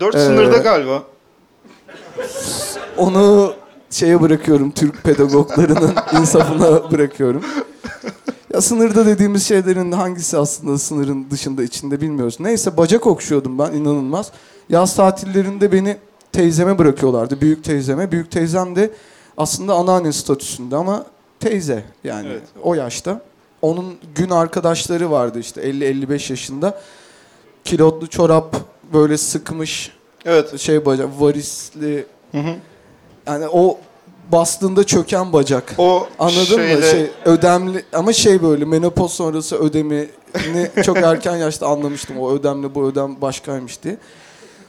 4 0.00 0.14
Ee, 0.14 0.18
sınırda 0.18 0.56
galiba. 0.58 1.02
Onu 2.96 3.54
şeye 3.90 4.20
bırakıyorum 4.20 4.70
Türk 4.70 5.02
pedagoglarının 5.04 5.94
insafına 6.20 6.90
bırakıyorum. 6.90 7.42
Ya 8.54 8.60
sınırda 8.60 9.06
dediğimiz 9.06 9.46
şeylerin 9.48 9.92
hangisi 9.92 10.38
aslında 10.38 10.78
sınırın 10.78 11.30
dışında 11.30 11.62
içinde 11.62 12.00
bilmiyoruz. 12.00 12.36
Neyse 12.40 12.76
bacak 12.76 13.06
okşuyordum 13.06 13.58
ben 13.58 13.72
inanılmaz. 13.72 14.32
Yaz 14.68 14.96
tatillerinde 14.96 15.72
beni 15.72 15.96
teyzeme 16.32 16.78
bırakıyorlardı. 16.78 17.40
Büyük 17.40 17.64
teyzeme. 17.64 18.12
Büyük 18.12 18.30
teyzem 18.30 18.76
de 18.76 18.90
aslında 19.36 19.74
anneanne 19.74 20.12
statüsünde 20.12 20.76
ama 20.76 21.06
teyze 21.40 21.84
yani 22.04 22.28
Evet. 22.28 22.42
o 22.62 22.74
yaşta. 22.74 23.20
Onun 23.62 23.94
gün 24.14 24.30
arkadaşları 24.30 25.10
vardı 25.10 25.38
işte 25.38 25.60
50-55 25.62 26.32
yaşında. 26.32 26.80
Kilotlu 27.64 28.06
çorap 28.06 28.56
böyle 28.92 29.18
sıkmış 29.18 29.92
Evet. 30.24 30.60
şey 30.60 30.86
bacak 30.86 31.08
varisli 31.18 32.06
Hı 32.32 32.38
hı. 32.38 32.54
yani 33.26 33.48
o 33.48 33.78
bastığında 34.32 34.84
çöken 34.84 35.32
bacak. 35.32 35.74
O 35.78 36.08
Anladın 36.18 36.44
şeyle, 36.44 36.76
mı? 36.76 36.82
Şey 36.82 37.10
ödemli 37.24 37.84
ama 37.92 38.12
şey 38.12 38.42
böyle 38.42 38.64
menopoz 38.64 39.12
sonrası 39.12 39.56
ödemini 39.56 40.08
çok 40.84 40.96
erken 40.96 41.36
yaşta 41.36 41.66
anlamıştım. 41.66 42.18
O 42.18 42.32
ödemle 42.32 42.74
bu 42.74 42.86
ödem 42.86 43.20
başkaymış 43.20 43.82
diye. 43.82 43.96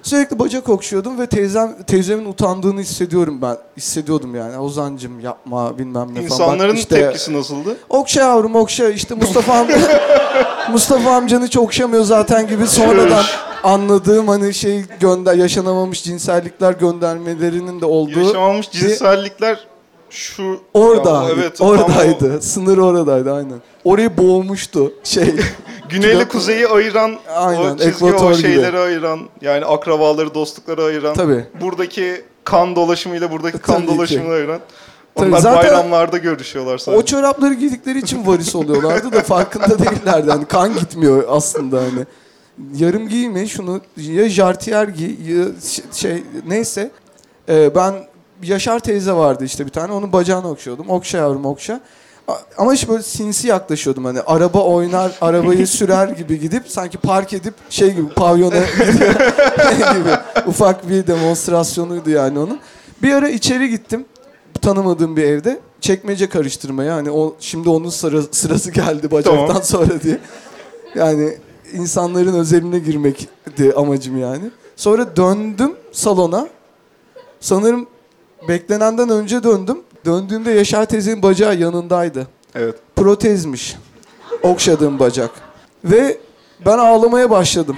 Sürekli 0.04 0.40
bacak 0.40 0.70
okşuyordum 0.70 1.20
ve 1.20 1.28
teyzem 1.28 1.84
teyzemin 1.88 2.26
utandığını 2.26 2.82
hissediyorum 2.82 3.42
ben. 3.42 3.58
Hissediyordum 3.78 4.36
yani. 4.36 4.58
Ozan'cım 4.58 5.20
yapma 5.20 5.78
bilmem 5.78 6.08
ne 6.08 6.14
falan. 6.14 6.24
insanların 6.24 6.70
Bak 6.70 6.78
işte, 6.78 6.96
tepkisi 6.96 7.34
nasıldı? 7.34 7.78
Okşa 7.90 8.22
yavrum 8.22 8.56
okşa 8.56 8.90
işte 8.90 9.16
Mustafa 9.16 9.54
amca 9.54 9.76
Mustafa 10.72 11.12
amcanı 11.12 11.46
hiç 11.46 11.58
okşamıyor 11.58 12.04
zaten 12.04 12.48
gibi 12.48 12.68
sonradan 12.68 13.24
anladığım 13.64 14.28
hani 14.28 14.54
şey 14.54 14.84
gönder 15.00 15.36
yaşanamamış 15.36 16.04
cinsellikler 16.04 16.74
göndermelerinin 16.74 17.82
de 17.82 17.86
olduğu 17.86 18.20
Yaşamamış 18.20 18.72
cinsellikler 18.72 19.68
şu 20.10 20.60
orada 20.74 21.26
evet, 21.34 21.58
tam 21.58 21.68
o 21.68 21.72
oradaydı. 21.72 22.42
Sınır 22.42 22.78
oradaydı 22.78 23.34
aynen. 23.34 23.62
Orayı 23.84 24.18
boğmuştu 24.18 24.94
şey. 25.04 25.36
Güneyle 25.90 26.28
kuzeyi 26.28 26.68
ayıran 26.68 27.18
Aynen, 27.36 27.60
o 27.62 27.78
çizgi 27.78 27.90
ekvator 27.90 28.32
o 28.32 28.34
gibi. 28.34 28.42
şeyleri 28.42 28.80
ayıran 28.80 29.20
yani 29.42 29.66
akrabaları 29.66 30.34
dostlukları 30.34 30.84
ayıran 30.84 31.14
Tabii. 31.14 31.46
buradaki 31.62 32.22
kan 32.44 32.76
dolaşımıyla 32.76 33.32
buradaki 33.32 33.58
kan 33.58 33.76
Tabii 33.76 33.88
ki. 33.88 33.96
dolaşımını 33.98 34.34
ayıran 34.34 34.60
Tabii, 35.16 35.30
onlar 35.30 35.40
zaten 35.40 35.64
bayramlarda 35.64 36.18
görüşüyorlar 36.18 36.78
sadece. 36.78 37.04
O 37.04 37.06
çorapları 37.06 37.54
giydikleri 37.54 38.00
için 38.00 38.28
varis 38.28 38.56
oluyorlardı 38.56 39.12
da 39.12 39.22
farkında 39.22 39.80
değillerdi. 39.80 40.32
Hani 40.32 40.46
kan 40.46 40.74
gitmiyor 40.74 41.24
aslında 41.30 41.78
hani. 41.78 42.06
Yarım 42.76 43.08
giyme 43.10 43.48
şunu 43.48 43.82
ya 43.98 44.30
jartiyer 44.30 44.88
giy 44.88 45.36
ya 45.38 45.46
şey 45.94 46.24
neyse. 46.48 46.92
Ee, 47.50 47.76
ben 47.76 47.94
Yaşar 48.44 48.80
teyze 48.80 49.12
vardı 49.14 49.46
işte 49.46 49.66
bir 49.66 49.72
tane 49.72 49.94
onun 49.94 50.14
bacağını 50.14 50.50
okşuyordum. 50.50 50.90
Okşa 50.90 51.18
yavrum 51.18 51.46
okşa. 51.46 51.82
Ama 52.58 52.74
işte 52.74 52.88
böyle 52.88 53.04
sinsi 53.04 53.48
yaklaşıyordum 53.48 54.06
hani 54.06 54.22
araba 54.22 54.64
oynar, 54.64 55.12
arabayı 55.22 55.68
sürer 55.78 56.08
gibi 56.08 56.40
gidip 56.40 56.68
sanki 56.68 56.98
park 56.98 57.34
edip 57.34 57.54
şey 57.70 57.92
gibi 57.92 58.10
pavyona 58.10 58.56
gidiyor 59.72 59.96
gibi 59.96 60.10
ufak 60.48 60.90
bir 60.90 61.08
demonstrasyonuydu 61.08 62.10
yani 62.10 62.40
onun. 62.40 62.60
Bir 63.02 63.14
ara 63.14 63.30
içeri 63.30 63.70
gittim 63.70 64.06
tanımadığım 64.62 65.18
bir 65.18 65.24
evde 65.24 65.60
çekmece 65.82 66.30
karıştırmaya 66.30 66.96
hani 66.96 67.12
o 67.12 67.36
şimdi 67.40 67.70
onun 67.70 67.90
sıra, 67.90 68.22
sırası 68.32 68.72
geldi 68.72 69.12
bacaktan 69.12 69.48
Tamam. 69.48 69.64
sonra 69.64 70.02
diye. 70.02 70.20
Yani 70.96 71.38
insanların 71.74 72.34
özeline 72.34 72.80
girmekti 72.80 73.74
amacım 73.76 74.18
yani. 74.18 74.52
Sonra 74.76 75.16
döndüm 75.16 75.76
salona. 75.92 76.48
Sanırım 77.40 77.88
beklenenden 78.48 79.10
önce 79.10 79.44
döndüm. 79.44 79.82
Döndüğümde 80.06 80.52
Yaşar 80.52 80.86
teyzenin 80.86 81.24
bacağı 81.24 81.56
yanındaydı. 81.56 82.28
Evet. 82.56 82.76
Protezmiş. 82.96 83.76
Okşadığım 84.44 85.00
bacak. 85.00 85.32
Ve 85.86 86.18
ben 86.66 86.78
ağlamaya 86.78 87.30
başladım. 87.30 87.76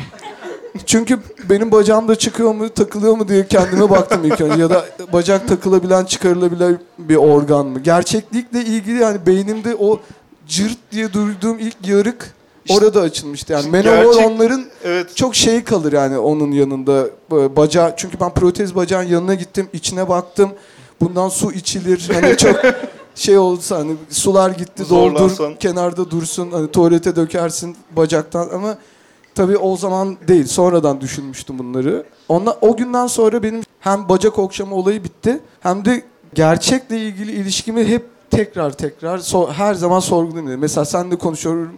Çünkü 0.86 1.20
benim 1.50 1.72
bacağım 1.72 2.08
da 2.08 2.16
çıkıyor 2.16 2.54
mu, 2.56 2.70
takılıyor 2.70 3.18
mu 3.18 3.28
diye 3.28 3.48
kendime 3.48 3.90
baktım 3.90 4.22
ilk 4.24 4.42
önce. 4.42 4.62
Ya 4.62 4.70
da 4.70 4.86
bacak 5.14 5.48
takılabilen, 5.48 6.06
çıkarılabilen 6.06 6.80
bir 7.00 7.16
organ 7.16 7.66
mı? 7.66 7.80
Gerçeklikle 7.80 8.62
ilgili 8.62 9.02
yani 9.02 9.26
beynimde 9.26 9.76
o 9.76 10.00
cırt 10.48 10.78
diye 10.92 11.14
duyduğum 11.14 11.60
ilk 11.60 11.88
yarık 11.88 12.34
orada 12.70 13.02
açılmıştı. 13.02 13.54
Yani 13.54 13.72
gerçek- 13.84 14.26
onların 14.28 14.66
Evet. 14.84 15.16
çok 15.16 15.36
şey 15.36 15.64
kalır 15.64 15.94
yani 15.94 16.18
onun 16.18 16.52
yanında 16.52 17.06
Böyle 17.32 17.56
bacağı 17.56 17.94
çünkü 17.98 18.20
ben 18.20 18.34
protez 18.34 18.76
bacağın 18.76 19.04
yanına 19.04 19.34
gittim 19.34 19.68
içine 19.74 20.10
baktım 20.10 20.50
bundan 21.02 21.30
su 21.30 21.52
içilir 21.52 22.10
hani 22.14 22.38
çok 22.38 22.56
şey 23.16 23.38
olsa 23.38 23.78
hani 23.78 23.96
sular 24.10 24.50
gitti 24.50 24.84
doldur 24.90 25.16
Zorlansan. 25.30 25.56
kenarda 25.56 26.12
dursun 26.12 26.52
hani 26.52 26.72
tuvalete 26.72 27.16
dökersin 27.16 27.76
bacaktan 27.92 28.50
ama 28.54 28.78
tabii 29.36 29.58
o 29.58 29.78
zaman 29.78 30.18
değil 30.28 30.46
sonradan 30.48 31.02
düşünmüştüm 31.02 31.60
bunları. 31.60 32.04
Ondan, 32.30 32.56
o 32.62 32.78
günden 32.78 33.08
sonra 33.08 33.44
benim 33.44 33.62
hem 33.80 34.10
bacak 34.10 34.40
okşama 34.40 34.76
olayı 34.76 35.04
bitti 35.04 35.40
hem 35.60 35.86
de 35.86 36.04
gerçekle 36.34 36.98
ilgili 36.98 37.32
ilişkimi 37.32 37.86
hep 37.88 38.06
tekrar 38.32 38.72
tekrar 38.72 39.18
so- 39.18 39.52
her 39.52 39.74
zaman 39.74 40.00
sorguluyorum. 40.00 40.62
Mesela 40.62 40.86
sen 40.86 41.12
de 41.12 41.16
konuşuyorum. 41.16 41.72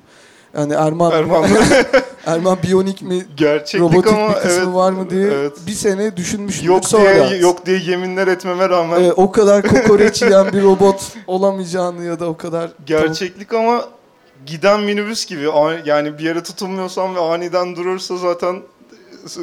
Yani 0.57 0.73
Erman 0.73 1.11
Erman 1.11 1.45
Erman 2.25 2.57
biyonik 2.63 3.01
mi 3.01 3.25
gerçeklik 3.37 3.81
robotik 3.81 4.13
ama 4.13 4.29
bir 4.29 4.33
kısmı 4.33 4.63
evet. 4.63 4.67
var 4.67 4.91
mı 4.91 5.09
diye 5.09 5.27
evet. 5.27 5.53
bir 5.67 5.71
sene 5.71 6.17
düşünmüştüm. 6.17 6.67
Yok 6.67 6.85
sonra. 6.85 7.29
diye 7.29 7.39
yok 7.39 7.65
diye 7.65 7.79
yeminler 7.79 8.27
etmeme 8.27 8.69
rağmen 8.69 9.03
e, 9.03 9.11
o 9.11 9.31
kadar 9.31 9.67
kokoreç 9.67 10.21
yiyen 10.21 10.53
bir 10.53 10.63
robot 10.63 11.01
olamayacağını 11.27 12.05
ya 12.05 12.19
da 12.19 12.25
o 12.25 12.37
kadar 12.37 12.69
gerçeklik 12.85 13.53
ama 13.53 13.85
giden 14.45 14.79
minibüs 14.79 15.25
gibi 15.25 15.51
Ani- 15.51 15.81
yani 15.85 16.17
bir 16.17 16.23
yere 16.23 16.43
tutunmuyorsan 16.43 17.15
ve 17.15 17.19
aniden 17.19 17.75
durursa 17.75 18.17
zaten 18.17 18.61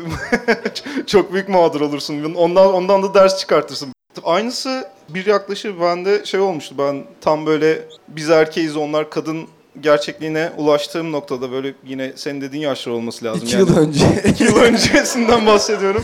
çok 1.07 1.33
büyük 1.33 1.49
mağdur 1.49 1.81
olursun. 1.81 2.35
Ondan 2.35 2.75
ondan 2.75 3.03
da 3.03 3.15
ders 3.15 3.39
çıkartırsın. 3.39 3.95
Aynısı 4.25 4.89
bir 5.09 5.27
yaklaşır 5.27 5.81
bende 5.81 6.25
şey 6.25 6.41
olmuştu. 6.41 6.75
Ben 6.79 7.05
tam 7.21 7.47
böyle 7.47 7.89
biz 8.09 8.31
erkeğiz 8.31 8.77
onlar 8.77 9.11
kadın 9.11 9.47
gerçekliğine 9.81 10.53
ulaştığım 10.57 11.13
noktada 11.13 11.53
böyle 11.53 11.75
yine 11.87 12.13
senin 12.17 12.41
dediğin 12.41 12.63
yaşlar 12.63 12.93
olması 12.93 13.25
lazım. 13.25 13.43
iki 13.45 13.57
yani. 13.57 13.69
yıl 13.71 13.77
önce. 13.77 14.05
İki 14.29 14.45
yıl 14.45 14.57
öncesinden 14.57 15.47
bahsediyorum. 15.47 16.03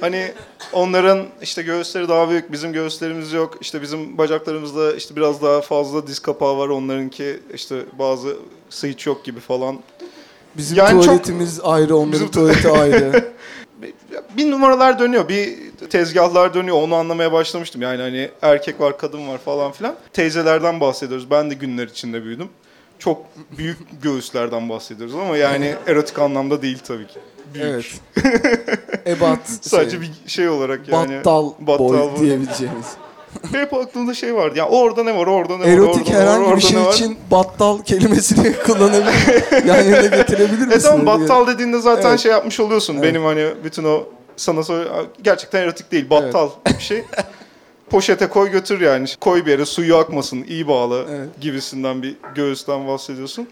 Hani 0.00 0.32
onların 0.72 1.26
işte 1.42 1.62
göğüsleri 1.62 2.08
daha 2.08 2.30
büyük, 2.30 2.52
bizim 2.52 2.72
göğüslerimiz 2.72 3.32
yok. 3.32 3.54
İşte 3.60 3.82
bizim 3.82 4.18
bacaklarımızda 4.18 4.94
işte 4.94 5.16
biraz 5.16 5.42
daha 5.42 5.60
fazla 5.60 6.06
diz 6.06 6.18
kapağı 6.18 6.58
var. 6.58 6.68
Onlarınki 6.68 7.40
işte 7.54 7.76
bazı 7.98 8.36
hiç 8.84 9.06
yok 9.06 9.24
gibi 9.24 9.40
falan. 9.40 9.78
Bizim 10.56 10.76
Yani 10.76 10.90
çok- 10.90 11.04
tuvaletimiz 11.04 11.60
ayrı, 11.62 11.96
onların 11.96 12.12
Bizim- 12.12 12.30
tuvaleti 12.30 12.68
ayrı. 12.68 13.32
Bir 14.36 14.50
numaralar 14.50 14.98
dönüyor, 14.98 15.28
bir 15.28 15.54
tezgahlar 15.90 16.54
dönüyor. 16.54 16.82
Onu 16.82 16.94
anlamaya 16.94 17.32
başlamıştım. 17.32 17.82
Yani 17.82 18.02
hani 18.02 18.30
erkek 18.42 18.80
var, 18.80 18.98
kadın 18.98 19.28
var 19.28 19.38
falan 19.38 19.72
filan. 19.72 19.94
Teyzelerden 20.12 20.80
bahsediyoruz. 20.80 21.30
Ben 21.30 21.50
de 21.50 21.54
günler 21.54 21.86
içinde 21.88 22.24
büyüdüm. 22.24 22.48
Çok 22.98 23.22
büyük 23.58 23.78
göğüslerden 24.02 24.68
bahsediyoruz 24.68 25.14
ama 25.14 25.36
yani 25.36 25.74
erotik 25.86 26.18
anlamda 26.18 26.62
değil 26.62 26.78
tabii 26.86 27.06
ki. 27.06 27.18
Büyük. 27.54 27.66
evet. 27.66 29.06
Ebat. 29.06 29.38
Sadece 29.60 29.90
şey, 29.90 30.00
bir 30.00 30.30
şey 30.30 30.48
olarak 30.48 30.88
yani. 30.88 31.16
battal, 31.16 31.50
battal 31.60 31.78
boy 31.78 32.20
diyebileceğimiz. 32.20 32.86
Hep 33.52 33.74
aklımda 33.74 34.14
şey 34.14 34.34
vardı. 34.34 34.58
Ya 34.58 34.68
orada 34.68 35.04
ne 35.04 35.16
var, 35.16 35.26
orada 35.26 35.56
ne 35.56 35.64
var, 35.64 35.68
Erotik 35.68 36.06
orada 36.08 36.10
ne 36.10 36.16
var, 36.16 36.22
herhangi 36.22 36.44
bir 36.46 36.50
orada 36.50 36.60
şey 36.60 36.80
var. 36.80 36.92
için 36.92 37.18
battal 37.30 37.82
kelimesini 37.82 38.52
kullanabilir. 38.66 39.66
yan 39.66 39.82
yana 39.82 40.06
getirebilir 40.16 40.66
misin? 40.66 40.70
E 40.70 40.78
tamam 40.78 41.06
diye. 41.06 41.28
battal 41.28 41.46
dediğinde 41.46 41.78
zaten 41.80 42.10
Evet. 42.10 42.20
şey 42.20 42.32
yapmış 42.32 42.60
oluyorsun. 42.60 42.94
Evet. 42.94 43.04
Benim 43.04 43.24
hani 43.24 43.46
bütün 43.64 43.84
o 43.84 44.04
sana 44.36 44.62
söyle 44.62 44.88
gerçekten 45.22 45.62
erotik 45.62 45.92
değil. 45.92 46.10
Battal 46.10 46.48
bir 46.78 46.82
şey. 46.82 47.04
Poşete 47.90 48.28
koy 48.28 48.50
götür 48.50 48.80
yani. 48.80 49.06
Koy 49.20 49.46
bir 49.46 49.50
yere 49.50 49.66
suyu 49.66 49.96
akmasın, 49.96 50.44
iyi 50.48 50.68
bağla 50.68 51.04
Evet. 51.10 51.28
gibisinden 51.40 52.02
bir 52.02 52.16
göğüsten 52.34 52.88
bahsediyorsun. 52.88 53.48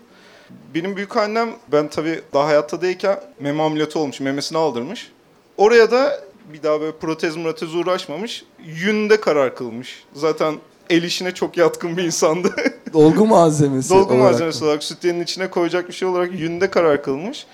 Benim 0.74 0.96
büyük 0.96 1.16
annem 1.16 1.48
ben 1.72 1.88
tabii 1.88 2.20
daha 2.34 2.46
hayatta 2.46 2.82
değilken 2.82 3.20
meme 3.40 3.62
ameliyatı 3.62 3.98
olmuş. 3.98 4.20
Memesini 4.20 4.58
aldırmış. 4.58 5.12
Oraya 5.56 5.90
da 5.90 6.20
bir 6.52 6.62
daha 6.62 6.80
böyle 6.80 6.96
protez 6.96 7.34
protez 7.34 7.74
uğraşmamış. 7.74 8.44
Yünde 8.64 9.20
karar 9.20 9.56
kılmış. 9.56 10.04
Zaten 10.14 10.54
el 10.90 11.02
işine 11.02 11.34
çok 11.34 11.56
yatkın 11.56 11.96
bir 11.96 12.04
insandı. 12.04 12.54
Dolgu 12.92 13.26
malzemesi 13.26 13.90
Dolgu 13.90 14.14
olarak 14.14 14.18
malzemesi 14.22 14.64
olarak 14.64 14.84
sütyenin 14.84 15.22
içine 15.22 15.50
koyacak 15.50 15.88
bir 15.88 15.94
şey 15.94 16.08
olarak 16.08 16.40
yünde 16.40 16.70
karar 16.70 17.02
kılmış. 17.02 17.46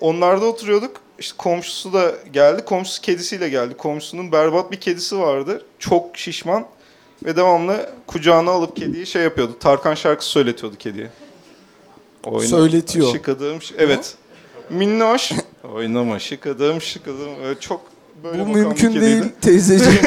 Onlarda 0.00 0.44
oturuyorduk. 0.46 1.03
İşte 1.18 1.34
komşusu 1.38 1.92
da 1.92 2.12
geldi. 2.32 2.64
Komşusu 2.64 3.02
kedisiyle 3.02 3.48
geldi. 3.48 3.76
Komşusunun 3.76 4.32
berbat 4.32 4.72
bir 4.72 4.80
kedisi 4.80 5.18
vardı. 5.18 5.64
Çok 5.78 6.16
şişman. 6.18 6.66
Ve 7.24 7.36
devamlı 7.36 7.90
kucağına 8.06 8.50
alıp 8.50 8.76
kediyi 8.76 9.06
şey 9.06 9.22
yapıyordu. 9.22 9.56
Tarkan 9.60 9.94
şarkısı 9.94 10.30
söyletiyordu 10.30 10.76
kediye. 10.78 11.10
Oyna, 12.24 12.48
Söyletiyor. 12.48 13.12
Şıkadığım, 13.12 13.58
şi- 13.58 13.74
evet. 13.78 14.14
Minnoş. 14.70 15.32
Oynama 15.74 16.18
şıkadığım 16.18 16.80
şıkadığım. 16.80 17.44
Öyle 17.44 17.60
çok 17.60 17.80
böyle 18.24 18.46
Bu 18.46 18.48
mümkün 18.48 19.00
değil 19.00 19.24
teyzeciğim 19.40 20.00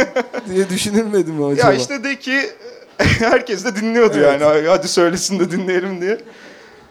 diye 0.54 0.68
düşünülmedi 0.68 1.32
mi 1.32 1.44
acaba? 1.46 1.68
Ya 1.68 1.74
işte 1.74 2.04
de 2.04 2.18
ki 2.18 2.40
herkes 2.98 3.64
de 3.64 3.76
dinliyordu 3.76 4.16
Evet. 4.18 4.40
yani. 4.40 4.68
Hadi 4.68 4.88
söylesin 4.88 5.40
de 5.40 5.50
dinleyelim 5.50 6.00
diye. 6.00 6.18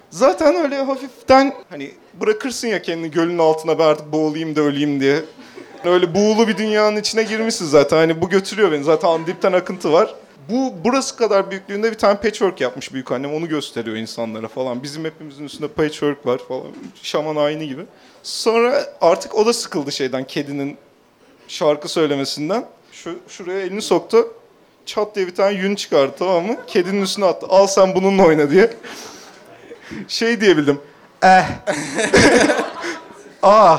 Zaten 0.09 0.55
öyle 0.55 0.75
hafiften 0.83 1.53
hani 1.69 1.91
bırakırsın 2.21 2.67
ya 2.67 2.81
kendini 2.81 3.11
gölün 3.11 3.37
altına 3.37 3.79
ben 3.79 3.83
artık 3.83 4.11
boğulayım 4.11 4.55
da 4.55 4.61
öleyim 4.61 4.99
diye. 4.99 5.23
Öyle 5.85 6.15
buğulu 6.15 6.47
bir 6.47 6.57
dünyanın 6.57 6.95
içine 6.95 7.23
girmişsin 7.23 7.65
zaten. 7.65 7.97
Hani 7.97 8.21
bu 8.21 8.29
götürüyor 8.29 8.71
beni. 8.71 8.83
Zaten 8.83 9.27
dipten 9.27 9.53
akıntı 9.53 9.93
var. 9.93 10.15
Bu 10.49 10.73
burası 10.83 11.15
kadar 11.15 11.51
büyüklüğünde 11.51 11.91
bir 11.91 11.97
tane 11.97 12.19
patchwork 12.19 12.61
yapmış 12.61 12.93
büyük 12.93 13.11
annem. 13.11 13.33
Onu 13.33 13.49
gösteriyor 13.49 13.95
insanlara 13.95 14.47
falan. 14.47 14.83
Bizim 14.83 15.05
hepimizin 15.05 15.45
üstünde 15.45 15.67
patchwork 15.67 16.25
var 16.25 16.41
falan. 16.47 16.67
Şaman 17.03 17.35
ayini 17.35 17.67
gibi. 17.67 17.81
Sonra 18.23 18.85
artık 19.01 19.35
o 19.35 19.45
da 19.45 19.53
sıkıldı 19.53 19.91
şeyden 19.91 20.23
kedinin 20.23 20.77
şarkı 21.47 21.89
söylemesinden. 21.89 22.65
Şu 22.91 23.19
şuraya 23.27 23.59
elini 23.59 23.81
soktu. 23.81 24.33
Çat 24.85 25.15
diye 25.15 25.27
bir 25.27 25.35
tane 25.35 25.57
yün 25.57 25.75
çıkardı 25.75 26.13
tamam 26.19 26.45
mı? 26.45 26.57
Kedinin 26.67 27.01
üstüne 27.01 27.25
attı. 27.25 27.45
Al 27.49 27.67
sen 27.67 27.95
bununla 27.95 28.25
oyna 28.25 28.51
diye. 28.51 28.73
Şey 30.07 30.41
diyebildim. 30.41 30.79
Eh. 31.23 31.45
Aa. 33.43 33.77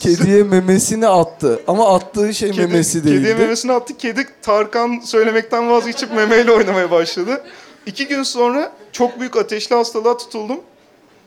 Kediye 0.00 0.42
memesini 0.42 1.08
attı. 1.08 1.62
Ama 1.66 1.94
attığı 1.94 2.34
şey 2.34 2.50
Kedi, 2.50 2.66
memesi 2.66 3.04
değildi. 3.04 3.18
Kediye 3.18 3.34
memesini 3.34 3.72
attı. 3.72 3.96
Kedi 3.96 4.26
Tarkan 4.42 5.00
söylemekten 5.04 5.70
vazgeçip 5.70 6.12
memeyle 6.12 6.52
oynamaya 6.52 6.90
başladı. 6.90 7.44
İki 7.86 8.06
gün 8.06 8.22
sonra 8.22 8.72
çok 8.92 9.20
büyük 9.20 9.36
ateşli 9.36 9.76
hastalığa 9.76 10.16
tutuldum. 10.16 10.60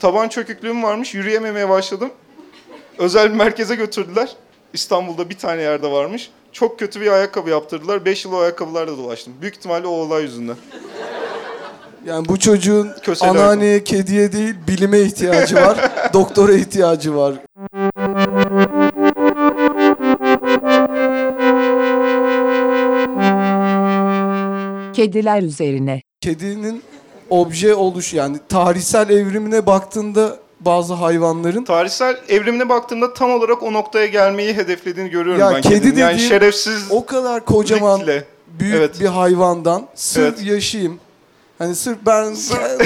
Taban 0.00 0.28
çöküklüğüm 0.28 0.82
varmış. 0.82 1.14
Yürüyememeye 1.14 1.68
başladım. 1.68 2.10
Özel 2.98 3.30
bir 3.30 3.36
merkeze 3.36 3.74
götürdüler. 3.74 4.36
İstanbul'da 4.72 5.30
bir 5.30 5.38
tane 5.38 5.62
yerde 5.62 5.90
varmış. 5.90 6.30
Çok 6.52 6.78
kötü 6.78 7.00
bir 7.00 7.12
ayakkabı 7.12 7.50
yaptırdılar. 7.50 8.04
Beş 8.04 8.24
yıl 8.24 8.32
o 8.32 8.38
ayakkabılarla 8.38 8.98
dolaştım. 8.98 9.34
Büyük 9.40 9.56
ihtimalle 9.56 9.86
o 9.86 9.90
olay 9.90 10.22
yüzünden. 10.22 10.56
Yani 12.06 12.28
bu 12.28 12.38
çocuğun 12.38 12.90
Köseli 13.02 13.30
anneanneye, 13.30 13.84
kediye 13.84 14.32
değil 14.32 14.54
bilime 14.68 15.00
ihtiyacı 15.00 15.56
var. 15.56 15.90
doktora 16.12 16.52
ihtiyacı 16.52 17.16
var. 17.16 17.34
Kediler 24.92 25.42
üzerine. 25.42 26.02
Kedinin 26.20 26.82
obje 27.30 27.74
oluş 27.74 28.14
yani 28.14 28.36
tarihsel 28.48 29.10
evrimine 29.10 29.66
baktığında 29.66 30.36
bazı 30.60 30.94
hayvanların 30.94 31.64
Tarihsel 31.64 32.16
evrimine 32.28 32.68
baktığımda 32.68 33.14
tam 33.14 33.30
olarak 33.30 33.62
o 33.62 33.72
noktaya 33.72 34.06
gelmeyi 34.06 34.54
hedeflediğini 34.54 35.10
görüyorum 35.10 35.40
Ya 35.40 35.50
ben 35.54 35.62
kedi 35.62 35.74
kedinin. 35.74 36.00
Yani 36.00 36.18
şerefsiz 36.18 36.86
o 36.90 37.06
kadar 37.06 37.44
kocaman 37.44 38.00
büyük 38.58 38.74
Evet. 38.74 39.00
bir 39.00 39.06
hayvandan 39.06 39.86
sırf 39.94 40.34
Evet. 40.38 40.46
yaşayayım. 40.50 40.98
Hani 41.62 41.74
sırf 41.74 41.98
ben 42.06 42.34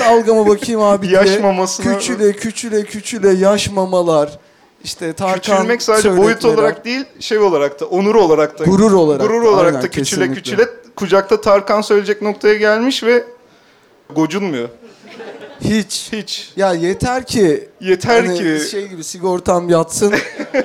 dalgama 0.01 0.47
bakayım 0.49 0.81
abi 0.83 1.09
diye 1.09 1.17
Yaş 1.21 1.31
mamasına- 1.41 1.95
küçüle 1.99 2.33
küçüle 2.33 2.85
küçüle 2.85 3.31
yaş 3.31 3.71
mamalar 3.71 4.39
işte 4.85 5.13
Tarkan 5.13 5.35
Küçülmek 5.41 5.83
sadece 5.83 6.17
boyut 6.17 6.45
olarak 6.45 6.85
değil, 6.85 7.05
şey 7.21 7.39
olarak 7.39 7.81
da, 7.81 7.87
onur 7.87 8.15
olarak 8.15 8.59
da. 8.59 8.65
gurur 8.65 8.93
olarak 8.93 9.21
Gurur 9.23 9.43
olarak 9.43 9.67
aynen, 9.75 9.83
da 9.83 9.91
küçüle 9.91 10.05
kesinlikle. 10.21 10.35
küçüle 10.35 10.67
kucakta 10.97 11.41
Tarkan 11.41 11.81
söyleyecek 11.81 12.23
noktaya 12.23 12.55
gelmiş 12.55 13.05
ve 13.05 13.25
gocunmuyor. 14.15 14.69
hiç 15.61 16.09
Hiç. 16.13 16.53
ya 16.57 16.73
yeter 16.73 17.27
ki 17.27 17.69
Yeter 17.81 18.25
hani 18.25 18.39
ki 18.39 18.71
şey 18.71 18.89
gibi 18.89 19.05
sigortam 19.05 19.69
yatsın 19.71 20.15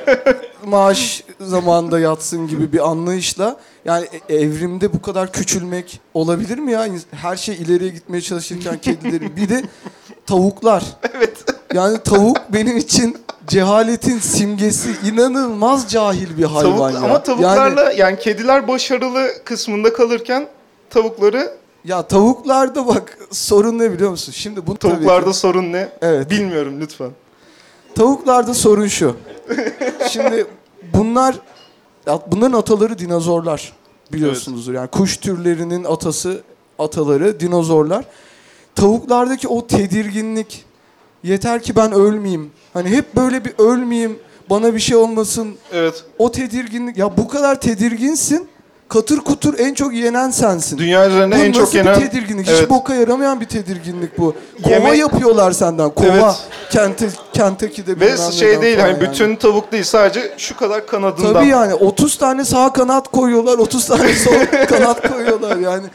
maaş 0.65 1.23
zamanında 1.39 1.99
yatsın 1.99 2.47
gibi 2.47 2.73
bir 2.73 2.89
anlayışla 2.89 3.57
yani 3.85 4.07
e- 4.29 4.35
evrimde 4.35 4.93
bu 4.93 5.01
kadar 5.01 5.31
küçülmek 5.31 5.99
olabilir 6.13 6.57
mi 6.57 6.71
ya? 6.71 6.87
Her 7.11 7.35
şey 7.35 7.55
ileriye 7.55 7.89
gitmeye 7.89 8.21
çalışırken 8.21 8.77
kedilerin 8.81 9.35
bir 9.35 9.49
de 9.49 9.63
tavuklar. 10.25 10.83
evet. 11.17 11.37
Yani 11.73 11.97
tavuk 12.03 12.37
benim 12.49 12.77
için 12.77 13.17
cehaletin 13.47 14.19
simgesi. 14.19 14.89
inanılmaz 15.05 15.91
cahil 15.91 16.37
bir 16.37 16.43
hayvan 16.43 16.77
Tavuk, 16.77 16.93
ya. 16.93 16.99
ama 16.99 17.23
tavuklarla 17.23 17.83
Yani, 17.83 17.99
yani, 17.99 18.19
kediler 18.19 18.67
başarılı 18.67 19.27
kısmında 19.45 19.93
kalırken 19.93 20.47
tavukları 20.89 21.51
ya 21.85 22.01
tavuklarda 22.07 22.87
bak 22.87 23.17
sorun 23.31 23.79
ne 23.79 23.91
biliyor 23.91 24.09
musun? 24.11 24.31
Şimdi 24.35 24.67
bu 24.67 24.77
tabii 24.77 24.91
ki- 24.93 24.97
tavuklarda 24.99 25.33
sorun 25.33 25.71
ne? 25.73 25.89
Evet. 26.01 26.29
Bilmiyorum 26.29 26.81
lütfen. 26.81 27.09
Tavuklarda 27.95 28.53
sorun 28.53 28.87
şu. 28.87 29.15
Şimdi 30.09 30.45
bunlar 30.93 31.35
bunların 32.27 32.57
ataları 32.57 32.99
dinozorlar 32.99 33.73
biliyorsunuzdur. 34.13 34.73
Yani 34.73 34.87
kuş 34.87 35.17
türlerinin 35.17 35.83
atası 35.83 36.41
ataları 36.79 37.39
dinozorlar. 37.39 38.05
Tavuklardaki 38.75 39.47
o 39.47 39.67
tedirginlik 39.67 40.65
yeter 41.23 41.63
ki 41.63 41.75
ben 41.75 41.91
ölmeyeyim. 41.91 42.51
Hani 42.73 42.89
hep 42.89 43.15
böyle 43.15 43.45
bir 43.45 43.53
ölmeyeyim, 43.57 44.19
bana 44.49 44.73
bir 44.73 44.79
şey 44.79 44.97
olmasın. 44.97 45.55
Evet. 45.71 46.05
O 46.17 46.31
tedirginlik 46.31 46.97
ya 46.97 47.17
bu 47.17 47.27
kadar 47.27 47.61
tedirginsin. 47.61 48.47
Katır 48.91 49.17
kutur 49.19 49.59
en 49.59 49.73
çok 49.73 49.93
yenen 49.93 50.29
sensin. 50.31 50.77
Dünya 50.77 51.07
üzerinde 51.09 51.35
Bu 51.35 51.39
en 51.39 51.51
çok 51.51 51.61
nasıl 51.61 51.77
yenen... 51.77 51.95
bir 52.01 52.05
tedirginlik? 52.09 52.47
Evet. 52.49 52.61
Hiç 52.61 52.69
boka 52.69 52.93
yaramayan 52.93 53.41
bir 53.41 53.45
tedirginlik 53.45 54.17
bu. 54.17 54.35
Kova 54.63 54.73
Yeme- 54.75 54.97
yapıyorlar 54.97 55.51
senden. 55.51 55.89
Kova. 55.89 56.07
Evet. 56.13 56.35
Kente, 56.71 57.05
Kentucky'de 57.33 57.99
Ve 57.99 58.17
şey 58.31 58.61
değil 58.61 58.77
hani 58.79 58.91
yani. 58.91 59.01
bütün 59.01 59.35
tavuk 59.35 59.71
değil 59.71 59.83
sadece 59.83 60.33
şu 60.37 60.57
kadar 60.57 60.87
kanadından. 60.87 61.33
Tabii 61.33 61.47
yani 61.47 61.73
30 61.73 62.17
tane 62.17 62.45
sağ 62.45 62.73
kanat 62.73 63.07
koyuyorlar, 63.07 63.57
30 63.57 63.85
tane 63.87 64.13
sol 64.13 64.33
kanat 64.69 65.09
koyuyorlar 65.13 65.57
yani. 65.57 65.85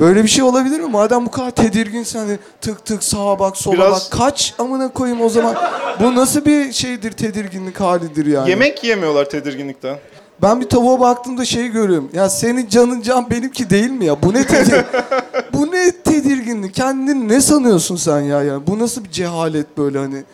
Böyle 0.00 0.22
bir 0.22 0.28
şey 0.28 0.44
olabilir 0.44 0.80
mi? 0.80 0.86
Madem 0.90 1.26
bu 1.26 1.30
kadar 1.30 1.50
tedirginsin 1.50 2.18
hani 2.18 2.38
tık 2.60 2.84
tık 2.84 3.02
sağa 3.04 3.38
bak 3.38 3.56
sola 3.56 3.74
Biraz- 3.74 3.92
bak. 3.92 4.18
Kaç 4.18 4.54
amına 4.58 4.92
koyayım 4.92 5.20
o 5.22 5.28
zaman. 5.28 5.54
Bu 6.00 6.14
nasıl 6.14 6.44
bir 6.44 6.72
şeydir 6.72 7.12
tedirginlik 7.12 7.80
halidir 7.80 8.26
yani. 8.26 8.50
Yemek 8.50 8.84
yemiyorlar 8.84 9.24
tedirginlikten. 9.24 9.96
Ben 10.42 10.60
bir 10.60 10.68
tavuğa 10.68 11.00
baktığımda 11.00 11.44
şey 11.44 11.68
görüyorum. 11.68 12.10
Ya 12.12 12.28
senin 12.30 12.68
canın 12.68 13.00
can 13.00 13.30
benimki 13.30 13.70
değil 13.70 13.90
mi 13.90 14.04
ya? 14.04 14.22
Bu 14.22 14.34
ne 14.34 14.46
tedir 14.46 14.84
Bu 15.52 15.72
ne 15.72 15.92
tedirginlik? 15.92 16.74
Kendini 16.74 17.28
ne 17.28 17.40
sanıyorsun 17.40 17.96
sen 17.96 18.20
ya? 18.20 18.42
Yani 18.42 18.66
bu 18.66 18.78
nasıl 18.78 19.04
bir 19.04 19.10
cehalet 19.10 19.78
böyle 19.78 19.98
hani? 19.98 20.24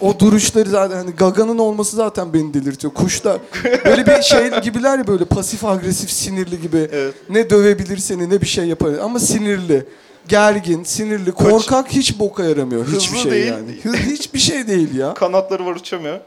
O 0.00 0.18
duruşları 0.18 0.68
zaten 0.68 0.96
hani 0.96 1.10
gaganın 1.10 1.58
olması 1.58 1.96
zaten 1.96 2.32
beni 2.32 2.54
delirtiyor. 2.54 2.94
Kuşlar 2.94 3.38
böyle 3.84 4.06
bir 4.06 4.22
şey 4.22 4.50
gibiler 4.62 4.98
ya 4.98 5.06
böyle 5.06 5.24
pasif 5.24 5.64
agresif 5.64 6.10
sinirli 6.10 6.60
gibi. 6.60 6.88
Evet. 6.92 7.14
Ne 7.30 7.50
dövebilir 7.50 7.96
seni 7.96 8.30
ne 8.30 8.40
bir 8.40 8.46
şey 8.46 8.64
yapar 8.64 8.90
ama 9.02 9.18
sinirli. 9.18 9.86
Gergin, 10.28 10.84
sinirli, 10.84 11.32
korkak 11.32 11.88
hiç 11.88 12.18
boka 12.18 12.44
yaramıyor. 12.44 12.86
Hiçbir 12.86 12.96
Hızlı 13.16 13.16
şey 13.16 13.32
değil. 13.32 13.52
yani. 13.84 13.96
Hiçbir 14.06 14.38
şey 14.38 14.66
değil 14.66 14.94
ya. 14.94 15.14
Kanatları 15.14 15.66
var 15.66 15.74
uçamıyor. 15.76 16.20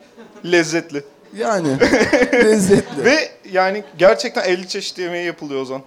Lezzetli. 0.45 1.03
Yani 1.37 1.67
lezzetli. 2.33 3.05
Ve 3.05 3.31
yani 3.51 3.83
gerçekten 3.97 4.43
50 4.43 4.67
çeşit 4.67 4.99
yemeği 4.99 5.25
yapılıyor 5.25 5.61
o 5.61 5.65
zaman. 5.65 5.83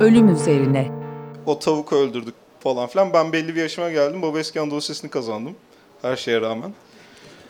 Ölüm 0.00 0.28
üzerine. 0.28 0.90
O 1.46 1.58
tavuku 1.58 1.96
öldürdük 1.96 2.34
falan 2.60 2.86
filan. 2.86 3.12
Ben 3.12 3.32
belli 3.32 3.54
bir 3.54 3.60
yaşıma 3.60 3.90
geldim. 3.90 4.22
Baba 4.22 4.38
Eskan 4.38 4.70
dosyasını 4.70 5.10
kazandım. 5.10 5.54
Her 6.02 6.16
şeye 6.16 6.40
rağmen. 6.40 6.72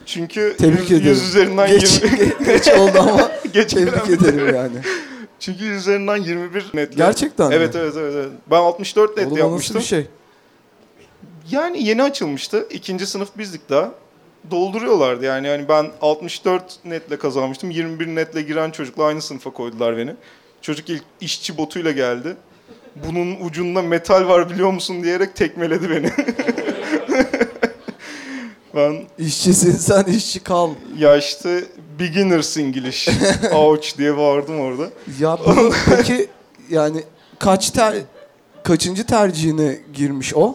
Çünkü 0.07 0.57
Tebrik 0.59 0.81
yüz, 0.81 0.93
ederim. 0.93 1.09
yüz 1.09 1.23
üzerinden 1.23 1.69
Geç, 1.69 2.03
20... 2.03 2.19
geç 2.47 2.69
oldu 2.69 2.99
ama 2.99 3.31
Geç 3.53 3.73
tebrik 3.75 4.11
ederim 4.11 4.55
yani. 4.55 4.77
Çünkü 5.41 5.65
yüz 5.65 5.81
üzerinden 5.81 6.17
21 6.17 6.65
netle. 6.75 6.97
Gerçekten 6.97 7.49
mi? 7.49 7.55
Evet 7.55 7.77
evet 7.77 7.95
evet. 7.97 8.15
evet. 8.17 8.31
Ben 8.51 8.57
64 8.57 9.17
net 9.17 9.27
Oğlum 9.27 9.33
o 9.33 9.37
nasıl 9.37 9.49
yapmıştım. 9.49 9.81
bir 9.81 9.87
şey? 9.87 10.07
Yani 11.51 11.85
yeni 11.85 12.03
açılmıştı. 12.03 12.67
İkinci 12.71 13.07
sınıf 13.07 13.29
bizdik 13.39 13.71
daha. 13.71 13.93
dolduruyorlardı. 14.51 15.25
Yani 15.25 15.47
yani 15.47 15.69
ben 15.69 15.91
64 16.01 16.79
netle 16.85 17.19
kazanmıştım. 17.19 17.71
21 17.71 18.07
netle 18.07 18.43
giren 18.43 18.71
çocukla 18.71 19.05
aynı 19.05 19.23
sınıfa 19.23 19.51
koydular 19.51 19.97
beni. 19.97 20.15
Çocuk 20.63 20.91
ilk 20.91 21.03
işçi 21.21 21.59
botuyla 21.59 21.91
geldi. 21.91 22.37
Bunun 23.07 23.37
ucunda 23.41 23.83
metal 23.83 24.29
var 24.29 24.51
biliyor 24.51 24.71
musun 24.71 25.03
diyerek 25.03 25.37
tekmeledi 25.37 25.91
beni. 25.91 26.11
ben 28.75 29.03
İşçisin 29.19 29.73
sen 29.77 30.05
işçi 30.05 30.41
kal. 30.41 30.71
ya 30.99 31.17
işte 31.17 31.65
beginners 31.99 32.57
English 32.57 33.09
ouch 33.55 33.99
diye 33.99 34.17
bağırdım 34.17 34.61
orada. 34.61 34.89
Ya 35.21 35.39
bu- 35.47 35.73
peki 35.97 36.29
yani 36.71 37.03
kaç 37.39 37.71
ter 37.71 37.95
kaçıncı 38.63 39.07
tercihine 39.07 39.79
girmiş 39.95 40.35
o? 40.35 40.55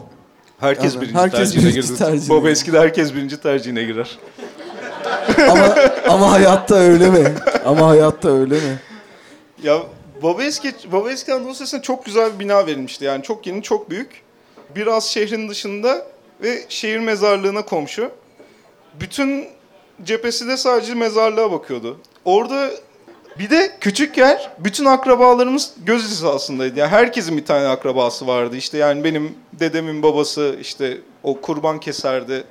Herkes 0.59 0.93
Yani 0.95 1.01
birinci 1.01 1.17
herkes 1.19 1.39
tercihine 1.39 1.63
birinci 1.71 1.87
girdi. 1.87 1.97
tercihine 1.97 2.29
Baba 2.29 2.39
girdi. 2.39 2.51
eskide 2.51 2.79
herkes 2.79 3.13
birinci 3.13 3.41
tercihine 3.41 3.83
girer. 3.83 4.17
ama 5.49 5.75
ama 6.09 6.31
hayatta 6.31 6.75
öyle 6.75 7.09
mi? 7.09 7.33
Ama 7.65 7.87
hayatta 7.87 8.29
öyle 8.29 8.55
mi? 8.55 8.79
Ya 9.63 9.79
Babaeski, 10.23 10.73
Babaeski 10.91 11.33
Anadolu 11.33 11.51
Lisesi'ne 11.51 11.81
çok 11.81 12.05
güzel 12.05 12.33
bir 12.33 12.39
bina 12.39 12.67
verilmişti. 12.67 13.05
Yani 13.05 13.23
çok 13.23 13.47
yeni, 13.47 13.63
çok 13.63 13.89
büyük. 13.89 14.21
Biraz 14.75 15.03
şehrin 15.07 15.49
dışında 15.49 16.07
ve 16.41 16.65
şehir 16.69 16.99
mezarlığına 16.99 17.65
komşu. 17.65 18.11
Bütün 18.99 19.45
cephesi 20.03 20.47
de 20.47 20.57
sadece 20.57 20.93
mezarlığa 20.93 21.51
bakıyordu. 21.51 21.97
Orada 22.25 22.69
bir 23.39 23.49
de 23.49 23.71
küçük 23.81 24.17
yer, 24.17 24.51
bütün 24.59 24.85
akrabalarımız 24.85 25.73
göz 25.85 26.03
hizasındaydı. 26.03 26.79
Yani 26.79 26.89
herkesin 26.89 27.37
bir 27.37 27.45
tane 27.45 27.67
akrabası 27.67 28.27
vardı. 28.27 28.55
İşte 28.57 28.77
yani 28.77 29.03
benim 29.03 29.35
dedemin 29.53 30.03
babası 30.03 30.57
işte 30.61 30.97
o 31.23 31.41
kurban 31.41 31.79
keserdi. 31.79 32.43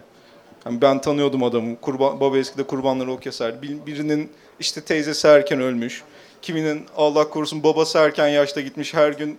Yani 0.67 0.81
ben 0.83 1.01
tanıyordum 1.01 1.43
adamı. 1.43 1.77
Kurban, 1.81 2.21
baba 2.21 2.39
eskide 2.39 2.63
kurbanları 2.63 3.13
o 3.13 3.19
keserdi. 3.19 3.63
Bir- 3.63 3.87
Birinin 3.87 4.31
işte 4.61 4.81
teyzesi 4.81 5.29
erken 5.29 5.61
ölmüş. 5.61 6.03
Kiminin 6.43 6.87
Allah 6.97 7.31
korusun 7.31 7.63
babası 7.63 7.99
erken 7.99 8.29
yaşta 8.29 8.61
gitmiş. 8.61 8.95
Her 8.95 9.13
gün 9.13 9.39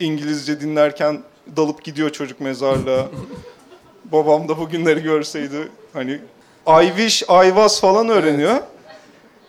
İngilizce 0.00 0.60
dinlerken 0.60 1.22
dalıp 1.56 1.84
gidiyor 1.84 2.10
çocuk 2.10 2.40
mezarlığa. 2.40 3.06
Babam 4.12 4.48
da 4.48 4.58
bugünleri 4.58 5.02
görseydi 5.02 5.68
hani 5.92 6.12
I 6.84 6.86
wish 6.96 7.22
I 7.22 7.46
was 7.48 7.80
falan 7.80 8.08
öğreniyor. 8.08 8.56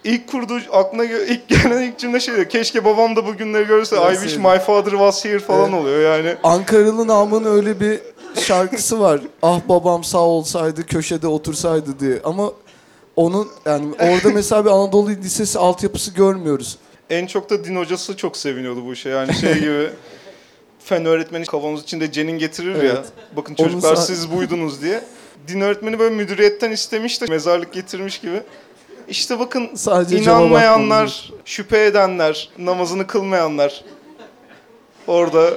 İlk 0.03 0.27
kurduğu 0.31 0.59
aklına 0.71 1.03
ilk 1.03 1.47
gelen 1.49 1.81
ilk 1.81 1.99
cümle 1.99 2.19
şey 2.19 2.35
diyor. 2.35 2.49
Keşke 2.49 2.85
babam 2.85 3.15
da 3.15 3.25
bugünleri 3.25 3.67
görse. 3.67 3.95
I 3.95 3.99
wish 3.99 4.21
Görseydi. 4.21 4.47
my 4.47 4.59
father 4.59 4.91
was 4.91 5.25
here 5.25 5.39
falan 5.39 5.69
Evet. 5.71 5.81
oluyor 5.81 6.17
yani. 6.17 6.35
Ankaralı 6.43 7.07
Namık'ın 7.07 7.45
öyle 7.55 7.79
bir 7.79 7.99
şarkısı 8.41 8.99
var. 8.99 9.21
Ah 9.41 9.59
babam 9.69 10.03
sağ 10.03 10.17
olsaydı 10.19 10.85
köşede 10.85 11.27
otursaydı 11.27 11.99
diye. 11.99 12.19
Ama 12.23 12.51
onun 13.15 13.47
yani 13.65 13.85
orada 13.99 14.29
mesela 14.33 14.65
bir 14.65 14.69
Anadolu 14.69 15.09
Lisesi 15.09 15.59
altyapısı 15.59 16.13
görmüyoruz. 16.13 16.77
En 17.09 17.27
çok 17.27 17.49
da 17.49 17.63
din 17.65 17.75
hocası 17.75 18.17
çok 18.17 18.37
seviniyordu 18.37 18.85
bu 18.85 18.93
işe. 18.93 19.09
Yani 19.09 19.33
şey 19.33 19.53
gibi 19.59 19.89
fen 20.87 21.05
öğretmeni 21.05 21.45
kavanoz 21.45 21.83
içinde 21.83 22.11
cenin 22.11 22.37
getirir 22.37 22.75
ya. 22.75 22.81
Evet. 22.81 23.05
Bakın 23.35 23.55
Onun 23.59 23.67
çocuklar 23.67 23.95
siz 23.95 24.31
buydunuz 24.31 24.81
diye. 24.81 25.03
Din 25.47 25.61
öğretmeni 25.61 25.99
böyle 25.99 26.15
müdüriyetten 26.15 26.71
istemiş 26.71 27.21
de 27.21 27.25
mezarlık 27.25 27.73
getirmiş 27.73 28.19
gibi. 28.19 28.41
İşte 29.07 29.39
bakın 29.39 29.75
Sadece 29.75 30.17
inanmayanlar, 30.17 31.31
şüphe 31.45 31.85
edenler, 31.85 32.49
namazını 32.57 33.07
kılmayanlar. 33.07 33.83
Orada 35.07 35.53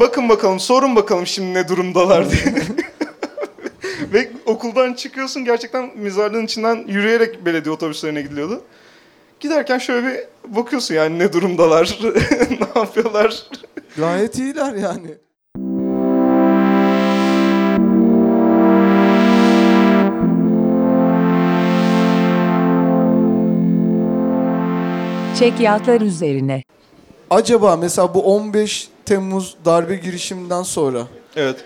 bakın 0.00 0.28
bakalım, 0.28 0.60
sorun 0.60 0.96
bakalım 0.96 1.26
şimdi 1.26 1.54
ne 1.54 1.68
durumdalar 1.68 2.30
diye. 2.30 2.54
Ve 4.12 4.30
okuldan 4.46 4.94
çıkıyorsun 4.94 5.44
gerçekten 5.44 5.90
mezarlığın 5.96 6.44
içinden 6.44 6.84
yürüyerek 6.88 7.46
belediye 7.46 7.74
otobüslerine 7.74 8.22
gidiliyordu. 8.22 8.62
Giderken 9.40 9.78
şöyle 9.78 10.06
bir 10.06 10.20
bakıyorsun 10.56 10.94
yani 10.94 11.18
ne 11.18 11.32
durumdalar, 11.32 11.98
ne 12.50 12.80
yapıyorlar. 12.80 13.42
Gayet 13.96 14.38
iyiler 14.38 14.74
yani. 14.74 15.18
Çekyatlar 25.38 26.00
üzerine. 26.00 26.62
Acaba 27.30 27.76
mesela 27.76 28.14
bu 28.14 28.22
15 28.22 28.88
Temmuz 29.04 29.56
darbe 29.64 29.96
girişiminden 29.96 30.62
sonra 30.62 31.06
Evet. 31.36 31.56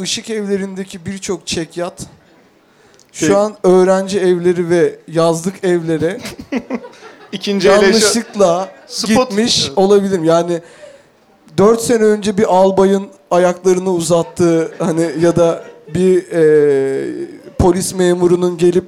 ışık 0.00 0.30
evlerindeki 0.30 1.06
birçok 1.06 1.46
çekyat 1.46 2.06
Şey- 3.12 3.28
şu 3.28 3.38
an 3.38 3.56
öğrenci 3.62 4.20
evleri 4.20 4.70
ve 4.70 4.98
yazlık 5.08 5.64
evlere 5.64 6.20
İkinci 7.32 7.68
ele 7.68 7.84
yanlışlıkla 7.86 8.68
Spot- 8.88 9.28
gitmiş 9.28 9.66
Evet. 9.66 9.78
olabilirim. 9.78 10.24
Yani 10.24 10.60
4 11.58 11.80
sene 11.80 12.04
önce 12.04 12.38
bir 12.38 12.54
albayın 12.56 13.06
ayaklarını 13.30 13.92
uzattığı 13.92 14.72
hani 14.78 15.10
ya 15.20 15.36
da 15.36 15.62
bir 15.94 16.32
e, 16.32 17.28
polis 17.58 17.94
memurunun 17.94 18.56
gelip 18.58 18.84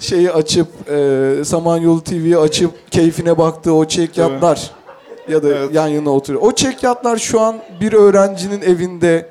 şeyi 0.00 0.32
açıp 0.32 0.68
e, 0.90 1.44
Samanyolu 1.44 2.04
TV'yi 2.04 2.38
açıp 2.38 2.92
keyfine 2.92 3.38
baktığı 3.38 3.74
o 3.74 3.84
çekyatlar 3.84 4.70
ya 5.28 5.42
da 5.42 5.48
Evet. 5.48 5.74
yan 5.74 5.88
yana 5.88 6.10
oturuyor. 6.10 6.42
O 6.44 6.52
çekyatlar 6.52 7.16
şu 7.16 7.40
an 7.40 7.56
bir 7.80 7.92
öğrencinin 7.92 8.60
evinde 8.62 9.28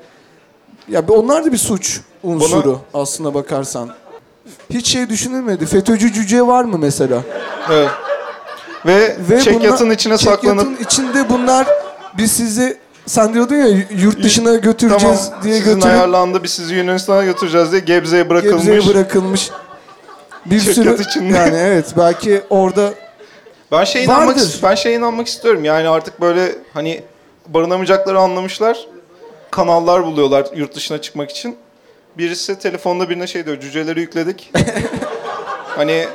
ya 0.88 1.08
bir- 1.08 1.12
onlar 1.12 1.44
da 1.44 1.52
bir 1.52 1.58
suç 1.58 2.00
unsuru 2.22 2.78
aslına 2.94 3.34
bakarsan. 3.34 3.88
Hiç 4.70 4.86
şey 4.86 5.08
düşünülmedi. 5.08 5.66
FETÖ'cü 5.66 6.12
cüce 6.12 6.46
var 6.46 6.64
mı 6.64 6.78
mesela? 6.78 7.22
Evet. 7.72 7.88
Ve, 8.86 9.16
Ve 9.30 9.40
çekyatın 9.40 9.80
bunlar- 9.86 9.94
içine 9.94 10.16
çekyatın 10.18 10.48
saklanıp 10.48 10.80
içinde 10.80 11.28
bunlar 11.30 11.66
biz 12.18 12.32
sizi 12.32 12.78
sen 13.06 13.34
diyordun 13.34 13.54
ya 13.54 13.68
yurt 13.90 14.22
dışına 14.22 14.54
götüreceğiz 14.54 15.26
tamam 15.28 15.42
diye 15.44 15.58
götürüp 15.58 15.84
ayarlandı 15.84 16.42
biz 16.42 16.50
sizi 16.50 16.74
Yunanistan'a 16.74 17.24
götüreceğiz 17.24 17.72
diye 17.72 17.80
Gebze'ye 17.80 18.30
bırakılmış. 18.30 18.64
Gebze'ye 18.64 18.94
bırakılmış. 18.94 19.50
Bir 20.46 20.60
Çekyat 20.60 20.74
sürü 20.74 21.02
içinde. 21.02 21.36
yani 21.38 21.56
evet 21.56 21.94
belki 21.96 22.42
orada 22.50 22.94
Ben 23.72 23.84
şeye 23.84 24.04
inanmak 24.04 24.36
ben 24.62 24.74
şeye 24.74 24.96
inanmak 24.96 25.26
istiyorum. 25.26 25.64
Yani 25.64 25.88
artık 25.88 26.20
böyle 26.20 26.52
hani 26.74 27.02
barınamayacakları 27.48 28.18
anlamışlar. 28.18 28.86
Kanallar 29.50 30.04
buluyorlar 30.06 30.46
yurt 30.54 30.74
dışına 30.74 31.00
çıkmak 31.00 31.30
için. 31.30 31.56
Birisi 32.18 32.58
telefonda 32.58 33.10
birine 33.10 33.26
şey 33.26 33.46
diyor. 33.46 33.60
Cüceleri 33.60 34.00
yükledik. 34.00 34.52
hani 35.76 36.06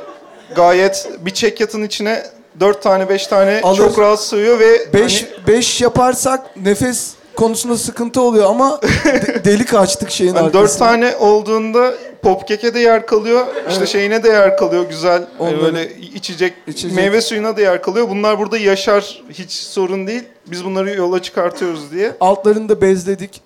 gayet 0.56 1.08
bir 1.20 1.30
çekyatın 1.30 1.82
içine 1.82 2.22
dört 2.60 2.82
tane 2.82 3.08
beş 3.08 3.26
tane 3.26 3.60
Alır. 3.62 3.76
çok 3.76 3.98
rahat 3.98 4.20
sığıyor 4.20 4.60
ve 4.60 4.92
5 4.94 5.22
hani, 5.22 5.46
5 5.46 5.80
yaparsak 5.80 6.56
nefes 6.56 7.14
konusunda 7.36 7.76
sıkıntı 7.76 8.20
oluyor 8.20 8.44
ama 8.50 8.80
de- 9.04 9.44
delik 9.44 9.74
açtık 9.74 10.10
şeyin 10.10 10.34
hani 10.34 10.46
arkasına. 10.46 10.62
dört 10.62 10.78
tane 10.78 11.16
olduğunda 11.16 11.94
popkeke 12.22 12.74
de 12.74 12.80
yer 12.80 13.06
kalıyor. 13.06 13.46
işte 13.70 13.86
şeyine 13.86 14.22
de 14.22 14.28
yer 14.28 14.56
kalıyor 14.56 14.84
güzel. 14.88 15.12
Hani 15.38 15.48
Onların- 15.50 15.62
böyle 15.64 15.94
içecek, 15.96 16.52
İçecek. 16.66 16.96
meyve 16.96 17.20
suyuna 17.20 17.56
da 17.56 17.60
yer 17.60 17.82
kalıyor. 17.82 18.08
Bunlar 18.10 18.38
burada 18.38 18.58
yaşar. 18.58 19.22
Hiç 19.32 19.52
sorun 19.52 20.06
değil. 20.06 20.22
Biz 20.46 20.64
bunları 20.64 20.90
yola 20.96 21.22
çıkartıyoruz 21.22 21.92
diye. 21.92 22.12
Altlarını 22.20 22.68
da 22.68 22.80
bezledik. 22.80 23.40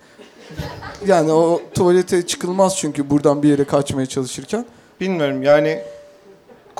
Yani 1.06 1.32
o 1.32 1.60
tuvalete 1.74 2.26
çıkılmaz 2.26 2.76
çünkü 2.78 3.10
buradan 3.10 3.42
bir 3.42 3.48
yere 3.48 3.64
kaçmaya 3.64 4.06
çalışırken. 4.06 4.64
Bilmiyorum 5.00 5.42
yani 5.42 5.78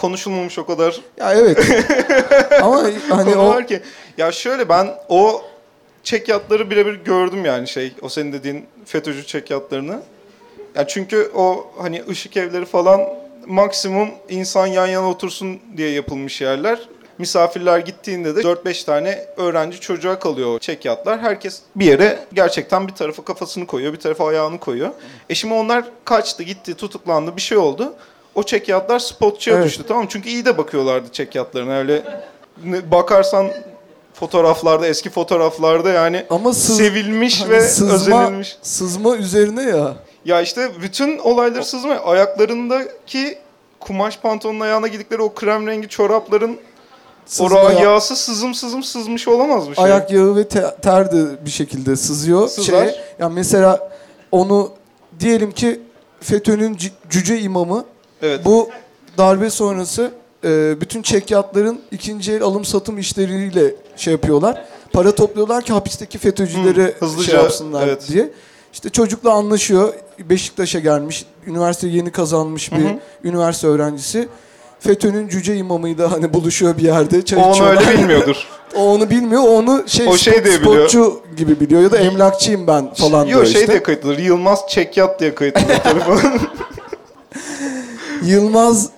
konuşulmamış 0.01 0.59
o 0.59 0.67
kadar 0.67 1.01
Ya 1.19 1.35
evet. 1.35 1.59
Ama 2.63 2.83
hani 3.09 3.35
konu 3.35 3.43
o 3.43 3.49
var 3.49 3.67
ki. 3.67 3.83
Ya 4.19 4.33
şöyle 4.33 4.69
ben 4.69 4.95
o 5.09 5.43
çekyatları 6.03 6.71
birebir 6.71 6.95
gördüm 6.95 7.45
yani 7.45 7.69
şey 7.69 7.93
o 8.03 8.09
senin 8.09 8.33
dediğin 8.33 8.67
FETÖ'cü 8.85 9.27
çekyatlarını. 9.27 10.03
Ya 10.75 10.87
çünkü 10.87 11.31
o 11.35 11.71
hani 11.79 12.05
ışık 12.09 12.37
evleri 12.37 12.65
falan 12.65 13.01
maksimum 13.47 14.09
insan 14.29 14.67
yan 14.67 14.87
yana 14.87 15.09
otursun 15.09 15.61
diye 15.77 15.91
yapılmış 15.91 16.41
yerler. 16.41 16.89
Misafirler 17.19 17.79
gittiğinde 17.79 18.37
de 18.37 18.41
4-5 18.41 18.87
tane 18.87 19.25
öğrenci 19.37 19.81
çocuğa 19.81 20.19
kalıyor 20.19 20.55
o 20.55 20.59
çekyatlar. 20.59 21.21
Herkes 21.21 21.61
bir 21.77 21.85
yere 21.85 22.19
gerçekten 22.33 22.89
bir 22.89 22.93
tarafa 22.93 23.25
kafasını 23.25 23.67
koyuyor, 23.67 23.93
bir 23.93 23.99
tarafa 23.99 24.29
ayağını 24.29 24.59
koyuyor. 24.61 24.91
E 25.29 25.35
şimdi 25.35 25.55
onlar 25.55 25.85
kaçtı, 26.05 26.43
gitti, 26.43 26.75
tutuklandı, 26.75 27.37
bir 27.37 27.41
şey 27.41 27.59
oldu. 27.59 27.95
O 28.35 28.43
çekyatlar 28.43 28.99
spotçuya 28.99 29.57
Evet. 29.57 29.67
düştü 29.67 29.83
tamam? 29.89 30.07
Çünkü 30.09 30.29
iyi 30.29 30.45
de 30.45 30.59
bakıyorlardı 30.59 31.09
çekyatlarına. 31.13 31.77
Öyle 31.79 32.03
bakarsan 32.91 33.49
fotoğraflarda, 34.15 34.87
eski 34.87 35.11
fotoğraflarda 35.11 35.89
yani 35.91 36.27
ama 36.31 36.53
sız, 36.53 36.77
sevilmiş 36.77 37.41
hani 37.41 37.51
ve 37.51 37.61
sızma, 37.61 37.95
özenilmiş. 37.95 38.57
sızma 38.63 39.17
üzerine 39.17 39.63
ya. 39.63 39.95
Ya 40.25 40.41
işte 40.41 40.71
bütün 40.83 41.19
olayları 41.19 41.65
sızma. 41.65 41.95
Ayaklarındaki 41.95 43.39
kumaş 43.81 44.19
pantolonun 44.19 44.61
ayağına 44.61 44.89
gidikleri 44.89 45.23
o 45.23 45.35
krem 45.35 45.67
rengi 45.67 45.89
çorapların 45.89 46.59
Sızma 47.27 47.59
ya- 47.59 47.73
yağsı 47.81 48.17
sızım 48.17 48.55
sızım 48.55 48.83
sızmış 48.83 49.29
olamaz 49.29 49.69
mı 49.69 49.75
şey? 49.77 49.85
Ayak 49.85 50.11
yağı 50.11 50.37
ve 50.37 50.49
te- 50.49 50.75
ter 50.83 51.13
de 51.13 51.45
bir 51.45 51.51
şekilde 51.51 51.97
sızıyor. 51.97 52.49
Sızar. 52.49 52.85
Şeye, 52.85 52.95
ya 53.19 53.29
mesela 53.29 53.91
onu 54.33 54.73
diyelim 55.21 55.53
ki 55.53 55.81
FETÖ'nün 56.21 56.79
cüce 57.11 57.39
imamı 57.41 57.85
Evet. 58.23 58.45
Bu 58.45 58.69
darbe 59.19 59.51
sonrası 59.51 60.11
e, 60.45 60.81
bütün 60.81 61.03
çekyatların 61.03 61.81
ikinci 61.91 62.33
el 62.33 62.43
alım 62.43 62.65
satım 62.65 62.99
işleriyle 62.99 63.75
şey 63.97 64.13
yapıyorlar. 64.13 64.65
Para 64.93 65.15
topluyorlar 65.15 65.65
ki 65.65 65.73
hapisteki 65.73 66.19
FETÖ'cüleri 66.19 66.83
Hı, 66.83 66.95
hızlıca, 66.99 67.31
şey 67.31 67.41
yapsınlar 67.41 67.87
evet. 67.87 68.09
diye. 68.09 68.31
İşte 68.73 68.91
çocukla 68.91 69.31
anlaşıyor. 69.31 69.95
Beşiktaş'a 70.19 70.79
gelmiş. 70.79 71.27
Üniversite 71.47 71.89
yeni 71.89 72.13
kazanmış 72.13 72.73
bir 72.73 72.87
üniversite 73.25 73.67
öğrencisi. 73.67 74.29
FETÖ'nün 74.81 75.29
cüce 75.29 75.57
imamıyla 75.57 76.13
hani 76.13 76.33
buluşuyor 76.35 76.77
bir 76.79 76.83
yerde. 76.83 77.25
Çay 77.25 77.39
O 77.39 77.43
onu 77.43 77.53
içiyorlar. 77.53 77.87
öyle 77.87 77.99
bilmiyordur. 77.99 78.37
O 78.77 78.93
onu 78.93 79.11
bilmiyor. 79.11 79.43
O 79.43 79.47
onu 79.47 79.85
şey, 79.87 80.09
O 80.09 80.17
şey 80.17 80.45
diye 80.45 80.61
biliyor. 80.61 80.61
spotçu 80.61 81.21
gibi 81.37 81.61
biliyor. 81.61 81.83
Ya 81.83 81.91
da 81.93 81.99
emlakçıyım 81.99 82.67
ben 82.67 82.95
falan 82.95 83.27
diyor 83.27 83.39
Yok 83.39 83.49
şey 83.49 83.61
işte. 83.61 83.73
diye 83.73 83.83
kayıtlıdır. 83.83 84.19
Yılmaz 84.19 84.61
Çekyat 84.69 85.21
diye 85.21 85.35
kayıtlıdır 85.35 85.79
telefon. 85.79 86.21
Yılmaz 88.23 88.89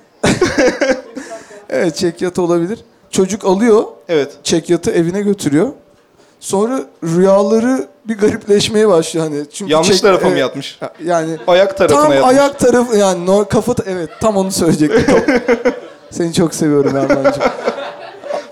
Evet 1.70 1.96
çekyat 1.96 2.38
olabilir. 2.38 2.78
Çocuk 3.10 3.44
alıyor 3.44 3.84
evet. 4.08 4.32
çekyatı 4.42 4.90
evine 4.90 5.20
götürüyor. 5.22 5.68
Sonra 6.40 6.80
rüyaları 7.04 7.86
bir 8.08 8.18
garipleşmeye 8.18 8.88
başlıyor 8.88 9.26
hani. 9.26 9.50
Çünkü 9.52 9.72
Yanlış 9.72 9.88
çek- 9.88 10.02
tarafa 10.02 10.24
mı 10.26 10.30
evet, 10.32 10.40
yatmış? 10.40 10.78
Yani 11.04 11.36
Ayak 11.46 11.76
tarafına 11.78 12.02
tam 12.02 12.12
yatmış. 12.12 12.30
ayak 12.30 12.58
tarafı 12.58 12.96
yani 12.96 13.26
no, 13.26 13.48
kafa 13.48 13.74
evet 13.86 14.10
tam 14.20 14.36
onu 14.36 14.52
söyleyecektim. 14.52 15.04
Tam- 15.06 15.72
Seni 16.10 16.32
çok 16.32 16.54
seviyorum 16.54 16.96
Erman'cığım. 16.96 17.42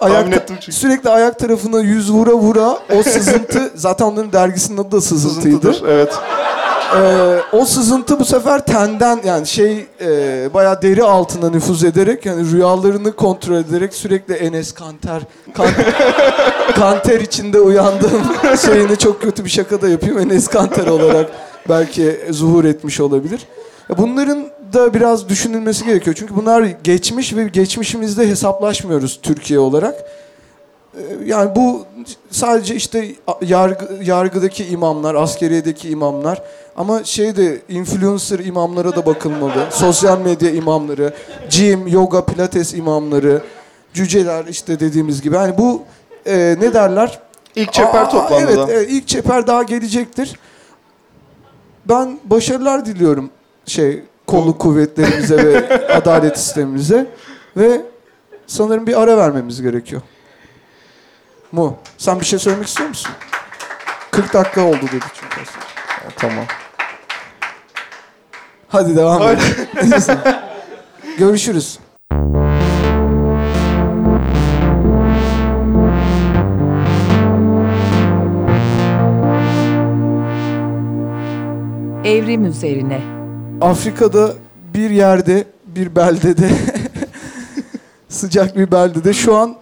Ayak 0.01 0.33
ettim 0.37 0.57
çünkü. 0.61 0.73
sürekli 0.79 1.11
ayak 1.11 1.39
tarafına 1.39 1.81
yüz 1.81 2.13
vura 2.13 2.33
vura 2.33 2.79
o 2.99 3.03
sızıntı 3.03 3.71
zaten 3.75 4.05
onların 4.05 4.33
dergisinin 4.33 4.79
adı 4.79 4.93
da 4.93 5.01
sızıntıydı. 5.01 5.73
Sızıntıdır. 5.73 5.89
Evet. 5.93 6.13
Ee, 6.97 7.41
o 7.53 7.65
sızıntı 7.65 8.21
bu 8.21 8.25
sefer 8.25 8.67
tenden 8.67 9.21
yani 9.25 9.47
şey 9.47 9.87
e, 10.01 10.09
bayağı 10.55 10.83
deri 10.83 11.03
altına 11.03 11.51
nüfuz 11.51 11.85
ederek 11.85 12.27
yani 12.27 12.51
rüyalarını 12.51 13.13
kontrol 13.13 13.57
ederek 13.57 13.95
sürekli 13.95 14.35
Enes 14.35 14.73
Kanter 14.73 15.23
kan, 15.55 15.67
kanter 16.75 17.21
içinde 17.21 17.61
uyandığım 17.61 18.23
şeyini 18.67 18.97
çok 18.97 19.23
kötü 19.23 19.45
bir 19.45 19.51
şaka 19.51 19.83
da 19.83 19.89
yapayım 19.89 20.19
Enes 20.19 20.49
Kanter 20.49 20.87
olarak 20.87 21.31
belki 21.69 22.21
zuhur 22.31 22.65
etmiş 22.65 23.01
olabilir. 23.01 23.41
Bunların 23.99 24.47
da 24.73 24.95
biraz 24.95 25.29
düşünülmesi 25.29 25.85
gerekiyor. 25.85 26.17
Çünkü 26.19 26.37
bunlar 26.37 26.63
geçmiş 26.85 27.37
ve 27.37 27.45
geçmişimizde 27.45 28.29
hesaplaşmıyoruz 28.29 29.21
Türkiye 29.23 29.59
olarak. 29.59 29.95
Ee, 30.95 31.01
Yani 31.27 31.57
bu 31.57 31.87
sadece 32.31 32.75
işte 32.75 33.09
yargı, 33.43 33.99
yargıdaki 34.05 34.67
imamlar, 34.67 35.15
askeriyedeki 35.15 35.89
imamlar 35.89 36.43
ama 36.77 37.05
şeyde 37.05 37.61
influencer 37.69 38.39
imamlara 38.39 38.97
da 38.97 39.07
bakılmalı. 39.07 39.67
Sosyal 39.71 40.21
medya 40.21 40.51
imamları, 40.51 41.15
gym, 41.51 41.87
yoga, 41.87 42.25
pilates 42.25 42.75
imamları, 42.75 43.43
cüceler 43.95 44.45
işte 44.45 44.81
dediğimiz 44.81 45.23
gibi. 45.23 45.35
Yani 45.35 45.59
bu 45.59 45.83
e, 46.27 46.57
ne 46.61 46.75
derler? 46.75 47.19
İlk 47.55 47.73
çeper 47.73 48.03
Aa, 48.03 48.09
toplandı 48.09 48.45
evet, 48.47 48.57
da. 48.57 48.67
evet, 48.73 48.89
ilk 48.91 49.09
çeper 49.09 49.47
daha 49.47 49.63
gelecektir. 49.63 50.39
Ben 51.89 52.19
başarılar 52.25 52.87
diliyorum 52.87 53.31
şey 53.67 54.03
kolluk 54.27 54.59
kuvvetlerimize 54.59 55.37
ve 55.47 55.87
adalet 55.95 56.39
sistemimize 56.39 57.07
ve 57.57 57.81
sanırım 58.47 58.87
bir 58.87 59.01
ara 59.03 59.17
vermemiz 59.17 59.63
gerekiyor. 59.63 60.03
Mu? 61.53 61.77
Sen 61.99 62.21
bir 62.21 62.25
şey 62.25 62.39
söylemek 62.39 62.69
istiyor 62.69 62.89
musun? 62.89 63.11
40 64.11 64.35
dakika 64.35 64.65
oldu 64.65 64.83
dedi 64.83 65.05
çünkü 65.15 65.41
aslında. 65.43 66.15
Tamam. 66.17 66.45
Hadi 68.69 68.97
devam 68.97 69.23
et. 69.23 69.39
Görüşürüz. 71.19 71.79
Evrim 82.05 82.45
üzerine. 82.45 83.01
Afrika'da 83.61 84.33
bir 84.75 84.91
yerde, 84.91 85.45
bir 85.67 85.97
beldede, 85.97 86.51
sıcak 88.09 88.57
bir 88.57 88.73
beldede 88.73 89.13
şu 89.13 89.37
an 89.37 89.57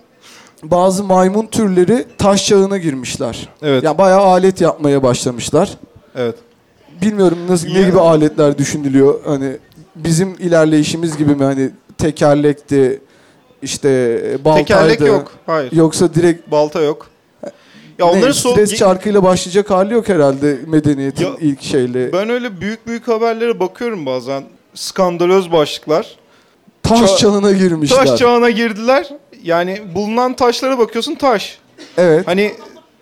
bazı 0.62 1.04
maymun 1.04 1.46
türleri 1.46 2.04
taş 2.18 2.46
çağına 2.46 2.78
girmişler. 2.78 3.48
Evet. 3.62 3.84
Yani 3.84 3.98
bayağı 3.98 4.20
alet 4.20 4.60
yapmaya 4.60 5.02
başlamışlar. 5.02 5.70
Evet. 6.16 6.34
Bilmiyorum 7.02 7.38
nasıl 7.48 7.68
ne 7.68 7.82
gibi 7.82 8.00
aletler 8.00 8.58
düşünülüyor. 8.58 9.20
Hani 9.24 9.56
bizim 9.96 10.34
ilerleyişimiz 10.38 11.16
gibi 11.16 11.34
mi 11.34 11.44
hani 11.44 11.70
tekerlekti, 11.98 13.00
işte 13.62 14.20
baltaydı. 14.44 14.66
Tekerlek 14.66 15.00
yok. 15.00 15.32
Hayır. 15.46 15.72
Yoksa 15.72 16.14
direkt 16.14 16.50
Balta 16.50 16.80
yok. 16.80 17.06
Ya 17.98 18.06
ne, 18.06 18.12
onların 18.12 18.32
sol... 18.32 18.52
stres 18.52 18.74
çarkıyla 18.74 19.22
başlayacak 19.22 19.70
hali 19.70 19.94
yok 19.94 20.08
herhalde 20.08 20.58
medeniyetin 20.66 21.24
Ya- 21.24 21.36
ilk 21.40 21.62
şeyle. 21.62 22.12
Ben 22.12 22.30
öyle 22.30 22.60
büyük 22.60 22.86
büyük 22.86 23.08
haberlere 23.08 23.60
bakıyorum 23.60 24.06
bazen. 24.06 24.44
Skandalöz 24.74 25.52
başlıklar. 25.52 26.16
Taş 26.82 27.00
ça- 27.00 27.16
çağına 27.18 27.52
girmişler. 27.52 28.06
Taş 28.06 28.18
çağına 28.18 28.50
girdiler. 28.50 29.08
Yani 29.42 29.83
bulunan 29.94 30.37
taşlara 30.37 30.79
bakıyorsun 30.79 31.14
taş. 31.14 31.59
Evet. 31.96 32.27
Hani 32.27 32.55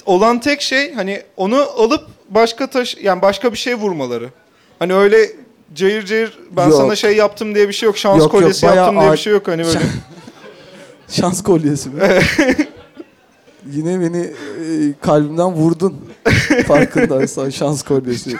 olan 0.06 0.40
tek 0.40 0.62
şey 0.62 0.94
hani 0.94 1.22
onu 1.36 1.56
alıp 1.76 2.06
başka 2.30 2.66
taş 2.66 2.96
yani 3.02 3.22
başka 3.22 3.52
bir 3.52 3.58
şey 3.58 3.74
vurmaları. 3.74 4.30
Hani 4.78 4.94
öyle 4.94 5.30
cayır 5.74 6.06
cayır 6.06 6.38
ben 6.50 6.64
Yok. 6.68 6.74
sana 6.74 6.96
şey 6.96 7.16
yaptım 7.16 7.54
diye 7.54 7.68
bir 7.68 7.72
şey 7.72 7.86
yok. 7.86 7.98
Şans 7.98 8.18
Yok, 8.18 8.32
yok, 8.32 8.42
kolyesi 8.42 8.66
bayağı 8.66 8.76
yaptım 8.76 8.96
diye 8.96 9.08
ağır- 9.08 9.16
bir 9.16 9.22
şey 9.22 9.32
yok 9.32 9.48
hani 9.48 9.64
böyle. 9.64 9.80
Şans 11.08 11.42
kolyesi 11.42 11.88
mi? 11.88 12.02
Yine 13.72 14.00
beni 14.00 14.22
e, 14.22 14.32
kalbimden 15.00 15.52
vurdun. 15.52 15.96
Farkındaysan 16.66 17.50
şans 17.50 17.82
kolyesi. 17.82 18.36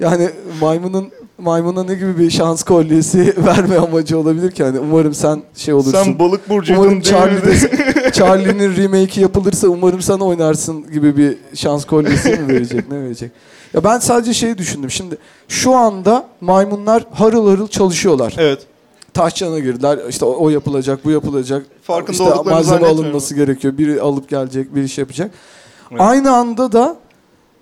Yani 0.00 0.30
maymunun 0.60 1.10
maymuna 1.38 1.84
ne 1.84 1.94
gibi 1.94 2.18
bir 2.18 2.30
şans 2.30 2.62
kolyesi 2.62 3.34
verme 3.46 3.76
amacı 3.76 4.18
olabilir 4.18 4.50
ki? 4.50 4.62
Yani 4.62 4.78
umarım 4.78 5.14
sen 5.14 5.42
şey 5.54 5.74
olursun. 5.74 5.92
Sen 5.92 6.18
balık 6.18 6.48
burcuydun 6.48 6.82
umarım? 6.82 7.00
Charlie'de, 7.00 7.56
Charlie'nin 8.12 8.76
remake'i 8.76 9.20
yapılırsa 9.20 9.68
umarım 9.68 10.02
sen 10.02 10.18
oynarsın 10.18 10.92
gibi 10.92 11.16
bir 11.16 11.36
şans 11.54 11.84
kolyesi 11.84 12.28
mi 12.28 12.48
verecek? 12.48 12.90
Ne 12.90 13.00
verecek? 13.00 13.30
Ya 13.74 13.84
ben 13.84 13.98
sadece 13.98 14.34
şeyi 14.34 14.58
düşündüm. 14.58 14.90
Şimdi 14.90 15.18
şu 15.48 15.74
anda 15.74 16.26
maymunlar 16.40 17.04
harıl 17.12 17.48
harıl 17.48 17.68
çalışıyorlar. 17.68 18.34
Evet. 18.38 18.66
taş 19.14 19.34
çağına 19.34 19.58
girdiler. 19.58 19.98
İşte 20.08 20.24
o, 20.24 20.44
o 20.44 20.48
yapılacak, 20.50 21.04
bu 21.04 21.10
yapılacak. 21.10 21.66
Farkında 21.82 22.12
işte 22.12 22.24
olduklarını 22.24 22.50
malzeme 22.50 22.86
alınması 22.86 23.34
gerekiyor. 23.34 23.78
Biri 23.78 24.00
alıp 24.00 24.28
gelecek, 24.28 24.74
biri 24.74 24.88
şey 24.88 25.02
yapacak. 25.02 25.30
Evet. 25.90 26.00
Aynı 26.00 26.36
anda 26.36 26.72
da 26.72 26.96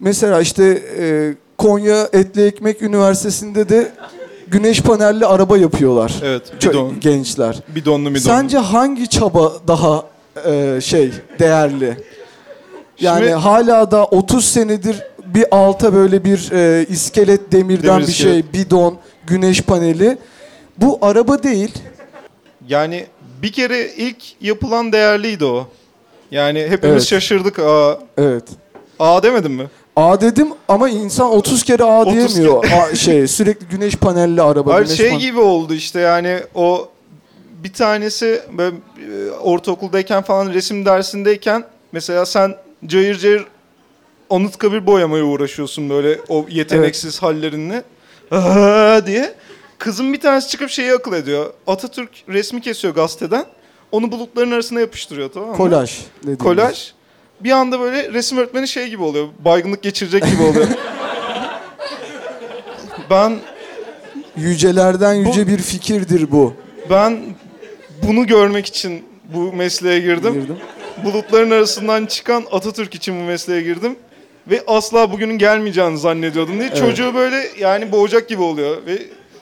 mesela 0.00 0.40
işte 0.40 0.82
e, 0.98 1.34
Konya 1.58 2.08
Etli 2.12 2.46
Ekmek 2.46 2.82
Üniversitesi'nde 2.82 3.68
de 3.68 3.92
güneş 4.48 4.82
panelli 4.82 5.26
araba 5.26 5.58
yapıyorlar. 5.58 6.14
Evet. 6.24 6.42
Bidon. 6.62 7.00
gençler. 7.00 7.56
Bidonlu 7.68 8.10
bidonlu. 8.10 8.20
Sence 8.20 8.58
hangi 8.58 9.08
çaba 9.08 9.52
daha 9.68 10.04
e, 10.46 10.80
şey 10.80 11.10
değerli? 11.38 11.96
Yani 13.00 13.18
Şimdi- 13.20 13.32
hala 13.34 13.90
da 13.90 14.04
30 14.04 14.44
senedir 14.44 14.96
bir 15.26 15.46
alta 15.50 15.94
böyle 15.94 16.24
bir 16.24 16.50
e, 16.52 16.86
iskelet 16.88 17.52
demirden 17.52 17.94
Demir 17.96 18.06
bir 18.06 18.12
iskelet. 18.12 18.52
şey, 18.52 18.60
bidon, 18.64 18.98
güneş 19.26 19.62
paneli. 19.62 20.18
Bu 20.78 20.98
araba 21.02 21.42
değil. 21.42 21.74
Yani 22.68 23.06
bir 23.42 23.52
kere 23.52 23.88
ilk 23.96 24.16
yapılan 24.40 24.92
değerliydi 24.92 25.44
o. 25.44 25.66
Yani 26.30 26.60
hepimiz 26.68 26.92
Evet. 26.96 27.06
şaşırdık. 27.06 27.58
Aa, 27.58 27.98
Evet. 28.18 28.44
aa 28.98 29.22
demedim 29.22 29.52
mi? 29.52 29.66
A 29.96 30.20
dedim 30.20 30.48
ama 30.68 30.88
insan 30.88 31.30
30 31.30 31.62
kere 31.62 31.84
A 31.84 32.00
30 32.02 32.14
diyemiyor. 32.14 32.64
A, 32.64 32.94
şey 32.94 33.28
sürekli 33.28 33.66
güneş 33.66 33.96
panelli 33.96 34.42
araba. 34.42 34.74
Hayır 34.74 34.86
güneş 34.86 34.98
şey 34.98 35.10
pan- 35.10 35.18
gibi 35.18 35.40
oldu 35.40 35.74
işte 35.74 36.00
yani 36.00 36.40
o 36.54 36.88
bir 37.64 37.72
tanesi 37.72 38.42
böyle 38.58 38.76
e, 38.76 39.30
ortaokuldayken 39.30 40.22
falan 40.22 40.54
resim 40.54 40.84
dersindeyken 40.84 41.64
mesela 41.92 42.26
sen 42.26 42.56
cayır 42.86 43.18
cayır 43.18 43.46
Anıtkabir 44.30 44.86
boyamaya 44.86 45.24
uğraşıyorsun 45.24 45.90
böyle 45.90 46.18
o 46.28 46.46
yeteneksiz 46.48 47.22
hallerinle. 47.22 47.82
Aa 48.30 49.06
diye. 49.06 49.34
Kızın 49.78 50.12
bir 50.12 50.20
tanesi 50.20 50.48
çıkıp 50.48 50.70
şeyi 50.70 50.92
akıl 50.92 51.12
ediyor. 51.12 51.52
Atatürk 51.66 52.10
resmi 52.28 52.60
kesiyor 52.60 52.94
gazeteden. 52.94 53.44
Onu 53.92 54.12
bulutların 54.12 54.50
arasına 54.50 54.80
yapıştırıyor 54.80 55.30
tamam 55.32 55.50
mı? 55.50 55.56
Kolaj. 55.56 55.98
dediğimiz. 56.22 56.38
Kolaj. 56.38 56.92
Bir 57.40 57.50
anda 57.50 57.80
böyle 57.80 58.12
resim 58.12 58.38
öğretmeni 58.38 58.68
şey 58.68 58.88
gibi 58.88 59.02
oluyor. 59.02 59.28
Baygınlık 59.38 59.82
geçirecek 59.82 60.26
gibi 60.26 60.42
oluyor. 60.42 60.66
ben 63.10 63.38
Yücelerden 64.36 65.14
yüce 65.14 65.46
Bu- 65.46 65.50
bir 65.50 65.58
fikirdir 65.58 66.30
bu. 66.30 66.54
Ben 66.90 67.20
bunu 68.02 68.26
görmek 68.26 68.66
için 68.66 69.04
bu 69.34 69.52
mesleğe 69.52 70.00
girdim. 70.00 70.32
Girdim. 70.34 70.56
Bulutların 71.04 71.50
arasından 71.50 72.06
çıkan 72.06 72.44
Atatürk 72.52 72.94
için 72.94 73.20
bu 73.20 73.24
mesleğe 73.24 73.62
girdim. 73.62 73.96
Ve 74.50 74.62
asla 74.66 75.12
bugünün 75.12 75.38
gelmeyeceğini 75.38 75.98
zannediyordum 75.98 76.58
diye. 76.60 76.74
Çocuğu 76.74 77.14
böyle 77.14 77.48
yani 77.58 77.92
boğacak 77.92 78.28
gibi 78.28 78.42
oluyor. 78.42 78.86
Ve 78.86 78.98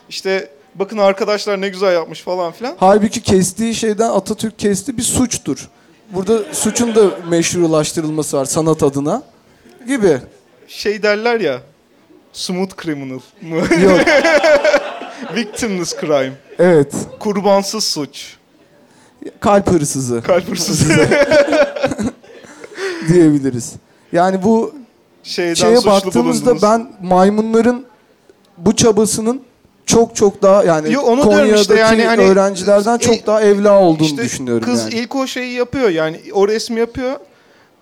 işte 0.09 0.49
bakın 0.75 0.97
arkadaşlar 0.97 1.61
ne 1.61 1.69
güzel 1.69 1.93
yapmış 1.93 2.21
falan 2.21 2.51
filan. 2.51 2.75
Halbuki 2.79 3.21
kestiği 3.21 3.75
şeyden 3.75 4.09
Atatürk 4.09 4.59
kesti 4.59 4.97
bir 4.97 5.03
suçtur. 5.03 5.69
Burada 6.13 6.53
suçun 6.53 6.95
da 6.95 7.01
meşrulaştırılması 7.29 8.37
var 8.37 8.45
sanat 8.45 8.83
adına 8.83 9.23
gibi. 9.87 10.17
Şey 10.67 11.03
derler 11.03 11.39
ya 11.39 11.61
smooth 12.33 12.81
criminal 12.83 13.19
mı? 13.41 13.55
Yok. 13.83 13.99
Victimless 15.35 15.95
crime. 16.01 16.33
Evet. 16.59 16.93
Kurbansız 17.19 17.83
suç. 17.83 18.35
Kalp 19.39 19.71
hırsızı 19.71 20.21
Kalp 20.21 20.49
hırsızı. 20.51 21.07
diyebiliriz. 23.07 23.73
Yani 24.11 24.43
bu 24.43 24.75
Şeyden 25.23 25.53
şeye 25.53 25.85
baktığımızda 25.85 26.45
bulundunuz. 26.45 26.63
ben 26.63 26.91
maymunların 27.07 27.85
bu 28.57 28.75
çabasının 28.75 29.41
çok 29.85 30.15
çok 30.15 30.41
daha 30.41 30.63
yani 30.63 30.93
Yo, 30.93 31.01
onu 31.01 31.21
Konya'daki 31.21 31.61
işte 31.61 31.75
yani 31.75 32.03
hani- 32.05 32.21
öğrencilerden 32.21 32.97
çok 32.97 33.15
E, 33.15 33.25
daha 33.25 33.41
evla 33.41 33.79
olduğunu 33.79 34.05
İşte 34.07 34.23
düşünüyorum 34.23 34.65
kız 34.65 34.81
yani. 34.83 34.93
ilk 34.95 35.15
o 35.15 35.27
şeyi 35.27 35.53
yapıyor 35.53 35.89
yani 35.89 36.21
o 36.33 36.47
resmi 36.47 36.79
yapıyor. 36.79 37.15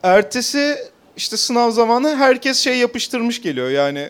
Ertesi 0.04 0.78
işte 1.18 1.38
sınav 1.38 1.72
zamanı 1.72 2.16
herkes 2.16 2.58
şey 2.58 2.78
yapıştırmış 2.78 3.42
geliyor 3.42 3.70
yani. 3.70 4.10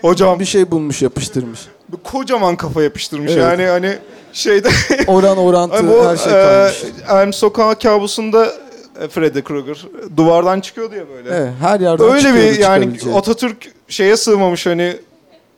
Hocam 0.00 0.40
bir 0.40 0.44
şey 0.44 0.70
bulmuş 0.70 1.02
yapıştırmış. 1.02 1.60
bir 1.88 1.96
kocaman 1.96 2.56
kafa 2.56 2.82
yapıştırmış 2.82 3.32
Evet. 3.32 3.42
yani 3.42 3.64
hani 3.66 3.98
şeyde 4.32 4.68
Oran 5.06 5.38
orantı 5.38 5.76
Hani 5.76 5.88
bu 5.90 6.08
her 6.08 6.16
şey 6.16 6.32
e, 6.32 6.44
kalmış. 6.44 6.82
Elm 7.10 7.32
Sokağı 7.32 7.78
kabusunda 7.78 8.52
e, 9.00 9.08
Freddy 9.08 9.42
Krueger 9.42 9.78
duvardan 10.16 10.60
çıkıyordu 10.60 10.94
ya 10.94 11.08
böyle. 11.08 11.28
Evet, 11.30 11.52
her 11.60 11.80
yerden 11.80 12.06
Öyle 12.06 12.34
bir 12.34 12.58
yani. 12.58 12.90
Atatürk 13.14 13.72
şeye 13.88 14.16
sığmamış 14.16 14.66
hani 14.66 14.96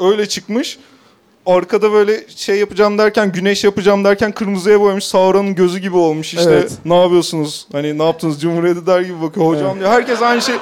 öyle 0.00 0.26
çıkmış. 0.28 0.78
Arkada 1.46 1.92
böyle 1.92 2.24
şey 2.28 2.58
yapacağım 2.58 2.98
derken 2.98 3.32
güneş 3.32 3.64
yapacağım 3.64 4.04
derken 4.04 4.32
kırmızıya 4.32 4.80
boyamış 4.80 5.04
Sauron'un 5.04 5.54
gözü 5.54 5.78
gibi 5.78 5.96
olmuş 5.96 6.34
işte. 6.34 6.50
Evet. 6.50 6.72
Ne 6.84 7.02
yapıyorsunuz? 7.02 7.66
Hani 7.72 7.98
ne 7.98 8.04
yaptınız? 8.04 8.40
Cumhuriyeti 8.40 8.86
der 8.86 9.00
gibi 9.00 9.22
bakıyor 9.22 9.46
hocam 9.46 9.66
Evet. 9.70 9.80
diyor. 9.80 9.90
Herkes 9.90 10.22
aynı 10.22 10.42
şey 10.42 10.54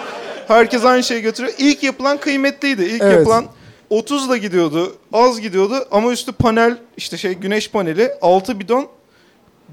herkes 0.49 0.85
aynı 0.85 1.03
şeyi 1.03 1.23
götürüyor. 1.23 1.55
İlk 1.59 1.83
yapılan 1.83 2.19
kıymetliydi. 2.19 2.83
İlk 2.85 3.03
Evet. 3.03 3.19
yapılan 3.19 3.45
30 3.91 4.29
da 4.31 4.37
gidiyordu. 4.37 4.97
Az 5.13 5.41
gidiyordu 5.41 5.87
ama 5.91 6.13
üstü 6.13 6.33
panel 6.33 6.77
işte 6.97 7.17
şey 7.17 7.33
güneş 7.35 7.71
paneli 7.71 8.11
6 8.23 8.61
bidon 8.61 8.89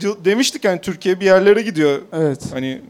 demiştik 0.02 0.64
yani 0.64 0.82
Türkiye 0.82 1.20
bir 1.20 1.26
yerlere 1.26 1.62
gidiyor. 1.62 2.02
Evet. 2.14 2.40
Hani 2.54 2.82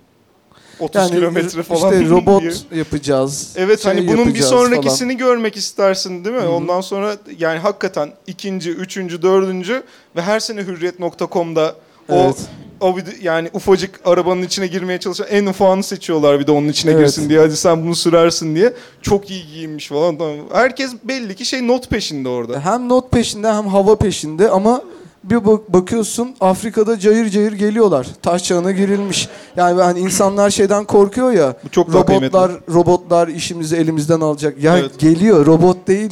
30 0.79 1.01
Yani 1.01 1.11
kilometre 1.11 1.63
falan. 1.63 1.93
işte 1.93 2.09
robot 2.09 2.41
diye. 2.41 2.51
yapacağız. 2.79 3.53
Evet 3.55 3.81
şey 3.83 3.93
hani 3.93 4.07
bunun 4.07 4.33
bir 4.33 4.41
sonrakisini 4.41 5.17
görmek 5.17 5.57
istersin 5.57 6.25
değil 6.25 6.35
mi? 6.35 6.47
Ondan 6.47 6.81
sonra 6.81 7.17
yani 7.39 7.59
hakikaten 7.59 8.11
ikinci, 8.27 8.71
üçüncü, 8.71 9.21
dördüncü 9.21 9.83
ve 10.15 10.21
her 10.21 10.39
sene 10.39 10.61
hürriyet.com'da 10.61 11.75
o 12.09 12.15
Evet. 12.15 12.35
o 12.81 12.97
bir 12.97 13.03
yani 13.21 13.49
ufacık 13.53 13.99
arabanın 14.05 14.41
içine 14.41 14.67
girmeye 14.67 14.99
çalışan 14.99 15.27
en 15.29 15.45
ufağını 15.45 15.83
seçiyorlar 15.83 16.39
bir 16.39 16.47
de 16.47 16.51
onun 16.51 16.67
içine 16.67 16.91
Evet. 16.91 17.01
girsin 17.05 17.29
diye. 17.29 17.39
Hadi 17.39 17.57
sen 17.57 17.83
bunu 17.85 17.95
sürersin 17.95 18.55
diye. 18.55 18.73
Çok 19.01 19.29
iyi 19.31 19.47
giyinmiş 19.47 19.87
falan. 19.87 20.17
Herkes 20.53 20.91
belli 21.03 21.35
ki 21.35 21.45
şey 21.45 21.67
not 21.67 21.89
peşinde 21.89 22.29
orada. 22.29 22.65
Hem 22.65 22.89
not 22.89 23.11
peşinde 23.11 23.53
hem 23.53 23.67
hava 23.67 23.95
peşinde 23.97 24.49
ama 24.49 24.81
bir 25.29 25.35
bak- 25.45 25.73
bakıyorsun 25.73 26.35
Afrika'da 26.39 26.99
cayır 26.99 27.29
cayır 27.29 27.51
geliyorlar. 27.53 28.07
Taş 28.21 28.43
çağına 28.43 28.71
girilmiş. 28.71 29.29
Yani 29.55 29.81
hani 29.81 29.99
insanlar 29.99 30.49
şeyden 30.49 30.83
korkuyor 30.85 31.31
ya. 31.31 31.53
Bu 31.65 31.69
çok 31.69 31.93
robotlar 31.93 32.51
robotlar 32.73 33.27
işimizi 33.27 33.75
elimizden 33.75 34.21
alacak. 34.21 34.63
Ya 34.63 34.77
Evet. 34.77 34.99
geliyor 34.99 35.45
robot 35.45 35.87
değil. 35.87 36.11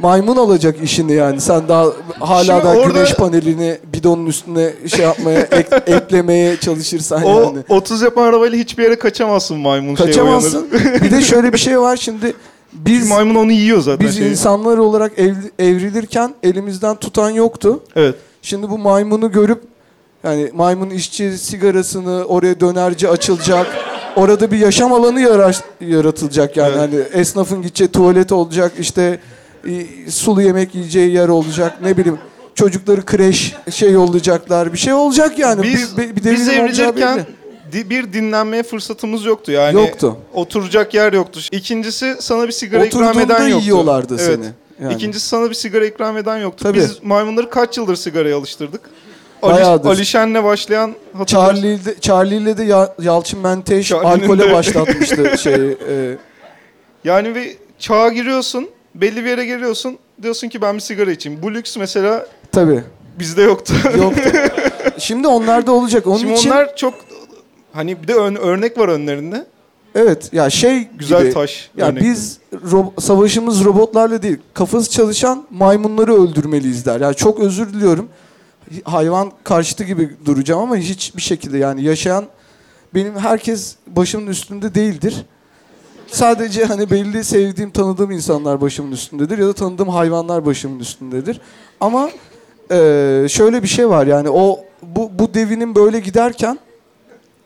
Maymun 0.00 0.36
alacak 0.36 0.82
işini 0.82 1.12
yani. 1.12 1.40
Sen 1.40 1.68
daha 1.68 1.86
hala 2.20 2.44
Şimdi 2.44 2.64
da 2.64 2.68
orada- 2.68 2.92
güneş 2.98 3.14
panelini 3.14 3.78
bidonun 3.92 4.26
üstüne 4.26 4.72
şey 4.86 5.04
yapmaya 5.04 5.40
ek- 5.50 5.80
eklemeye 5.86 6.56
çalışırsan 6.56 7.22
O 7.22 7.42
yani. 7.42 7.58
30 7.68 8.02
yapan 8.02 8.22
arabayla 8.22 8.58
hiçbir 8.58 8.82
yere 8.82 8.98
kaçamazsın 8.98 9.56
maymun 9.58 9.94
şeye 9.94 10.04
Kaçamazsın. 10.06 10.66
uyanır. 10.72 11.02
bir 11.02 11.10
de 11.10 11.20
şöyle 11.22 11.52
bir 11.52 11.58
şey 11.58 11.80
var 11.80 11.96
şimdi 11.96 12.20
Çünkü 12.20 12.36
biz 12.72 13.08
maymun 13.10 13.34
onu 13.34 13.52
yiyor 13.52 13.80
zaten. 13.80 14.06
biz 14.06 14.16
şeyi. 14.16 14.30
insanlar 14.30 14.78
olarak 14.78 15.12
ev- 15.18 15.50
evrilirken 15.58 16.34
elimizden 16.42 16.96
tutan 16.96 17.30
yoktu. 17.30 17.80
Evet. 17.96 18.14
Şimdi 18.46 18.70
bu 18.70 18.78
maymunu 18.78 19.32
görüp 19.32 19.62
yani 20.24 20.50
maymun 20.54 20.90
işçi 20.90 21.38
sigarasını 21.38 22.24
oraya 22.24 22.60
dönerci 22.60 23.08
açılacak. 23.08 23.66
Orada 24.16 24.50
bir 24.50 24.58
yaşam 24.58 24.92
alanı 24.92 25.20
yara- 25.20 25.52
yaratılacak 25.80 26.56
yani. 26.56 26.68
Evet. 26.68 26.78
Hani 26.78 27.20
esnafın 27.20 27.62
gideceği 27.62 27.88
tuvalet 27.88 28.32
olacak 28.32 28.72
işte 28.78 29.18
sulu 30.08 30.42
yemek 30.42 30.74
yiyeceği 30.74 31.12
yer 31.12 31.28
olacak 31.28 31.78
ne 31.82 31.96
bileyim 31.96 32.18
çocukları 32.54 33.04
kreş 33.04 33.54
şey 33.70 33.96
olacaklar 33.96 34.72
bir 34.72 34.78
şey 34.78 34.92
olacak 34.92 35.38
yani. 35.38 35.62
Biz, 35.62 35.98
bir, 35.98 36.16
bir, 36.16 36.24
biz 36.24 36.48
di- 37.72 37.90
bir 37.90 38.12
dinlenmeye 38.12 38.62
fırsatımız 38.62 39.24
yoktu 39.24 39.52
yani. 39.52 39.74
Yoktu. 39.80 40.16
Oturacak 40.34 40.94
yer 40.94 41.12
yoktu. 41.12 41.40
İkincisi 41.52 42.16
sana 42.20 42.46
bir 42.46 42.52
sigara 42.52 42.86
ikram 42.86 43.02
eden 43.02 43.20
Oturduğunda 43.20 43.48
yoktu. 43.48 43.64
yiyorlardı 43.64 44.16
Evet. 44.20 44.40
seni. 44.42 44.65
Yani. 44.82 44.94
İkincisi 44.94 45.28
sana 45.28 45.50
bir 45.50 45.54
sigara 45.54 45.86
ikram 45.86 46.16
eden 46.18 46.36
yoktu. 46.38 46.62
Tabii. 46.64 46.78
Biz 46.78 47.02
maymunları 47.02 47.50
kaç 47.50 47.76
yıldır 47.76 47.96
sigaraya 47.96 48.36
alıştırdık? 48.36 48.80
Ali, 49.42 49.54
Bayağıdır. 49.54 49.88
Alişen'le 49.90 50.44
başlayan 50.44 50.94
hatırlarsın. 51.18 51.54
Charlie'de, 51.54 52.00
Charlie'yle 52.00 52.58
de 52.58 52.64
Ya- 52.64 52.94
Yalçın 53.02 53.40
Menteş 53.40 53.92
alkole 53.92 54.42
de- 54.48 54.52
başlatmıştı 54.52 55.38
şeyi. 55.42 55.76
e, 55.88 56.16
Yani 57.04 57.34
bir 57.34 57.56
çağa 57.78 58.08
giriyorsun, 58.08 58.70
belli 58.94 59.24
bir 59.24 59.28
yere 59.30 59.44
geliyorsun. 59.46 59.98
Diyorsun 60.22 60.48
ki 60.48 60.62
ben 60.62 60.74
bir 60.74 60.80
sigara 60.80 61.10
içeyim. 61.10 61.42
Bu 61.42 61.54
lüks 61.54 61.76
mesela 61.76 62.26
tabii. 62.52 62.84
bizde 63.18 63.42
yoktu. 63.42 63.74
Yoktu. 63.98 64.20
Şimdi 64.98 65.28
onlarda 65.28 65.72
olacak. 65.72 66.06
Onun 66.06 66.18
Şimdi 66.18 66.32
için 66.32 66.50
onlar 66.50 66.76
çok 66.76 66.94
hani 67.72 68.02
bir 68.02 68.08
de 68.08 68.14
ön- 68.14 68.36
örnek 68.36 68.78
var 68.78 68.88
önlerinde. 68.88 69.46
Evet 69.96 70.32
ya 70.32 70.50
şey 70.50 70.88
Güzel 70.98 71.22
gibi. 71.22 71.32
taş. 71.34 71.70
Ya 71.76 71.86
örnek. 71.88 72.02
biz 72.02 72.38
ro- 72.52 73.00
savaşımız 73.00 73.64
robotlarla 73.64 74.22
değil. 74.22 74.38
Kafası 74.54 74.90
çalışan 74.90 75.46
maymunları 75.50 76.14
öldürmeliyiz 76.22 76.86
der. 76.86 77.00
Yani 77.00 77.14
çok 77.14 77.40
özür 77.40 77.72
diliyorum. 77.72 78.08
Hayvan 78.84 79.32
karşıtı 79.44 79.84
gibi 79.84 80.10
duracağım 80.24 80.60
ama 80.60 80.76
hiçbir 80.76 81.22
şekilde 81.22 81.58
yani 81.58 81.82
yaşayan 81.82 82.24
benim 82.94 83.16
herkes 83.18 83.76
başımın 83.86 84.26
üstünde 84.26 84.74
değildir. 84.74 85.14
Sadece 86.06 86.64
hani 86.64 86.90
belli 86.90 87.24
sevdiğim, 87.24 87.70
tanıdığım 87.70 88.10
insanlar 88.10 88.60
başımın 88.60 88.92
üstündedir 88.92 89.38
ya 89.38 89.46
da 89.46 89.52
tanıdığım 89.52 89.88
hayvanlar 89.88 90.46
başımın 90.46 90.78
üstündedir. 90.80 91.40
Ama 91.80 92.10
eee, 92.70 93.26
şöyle 93.28 93.62
bir 93.62 93.68
şey 93.68 93.88
var 93.88 94.06
yani 94.06 94.30
o 94.30 94.58
bu 94.82 95.10
bu 95.18 95.34
devinin 95.34 95.74
böyle 95.74 96.00
giderken 96.00 96.58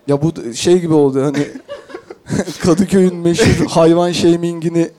ya 0.08 0.22
bu 0.22 0.32
şey 0.54 0.78
gibi 0.80 0.94
oldu 0.94 1.22
hani 1.24 1.46
Kadıköy'ün 2.64 3.16
meşhur 3.16 3.66
hayvan 3.66 4.12
shamingini 4.12 4.90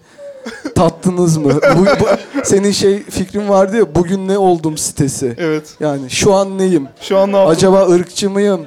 tattınız 0.75 1.37
mı? 1.37 1.59
Bu, 1.77 1.85
bu- 1.85 2.43
senin 2.43 2.71
şey 2.71 3.03
fikrin 3.03 3.49
vardı 3.49 3.77
ya 3.77 3.95
bugün 3.95 4.27
ne 4.27 4.37
oldum 4.37 4.77
sitesi. 4.77 5.35
Evet. 5.37 5.63
Yani 5.79 6.09
şu 6.09 6.33
an 6.33 6.57
neyim? 6.57 6.87
Şu 7.01 7.17
an 7.17 7.31
ne 7.31 7.37
yaptın? 7.37 7.55
Acaba 7.55 7.87
ırkçı 7.89 8.29
mıyım? 8.29 8.65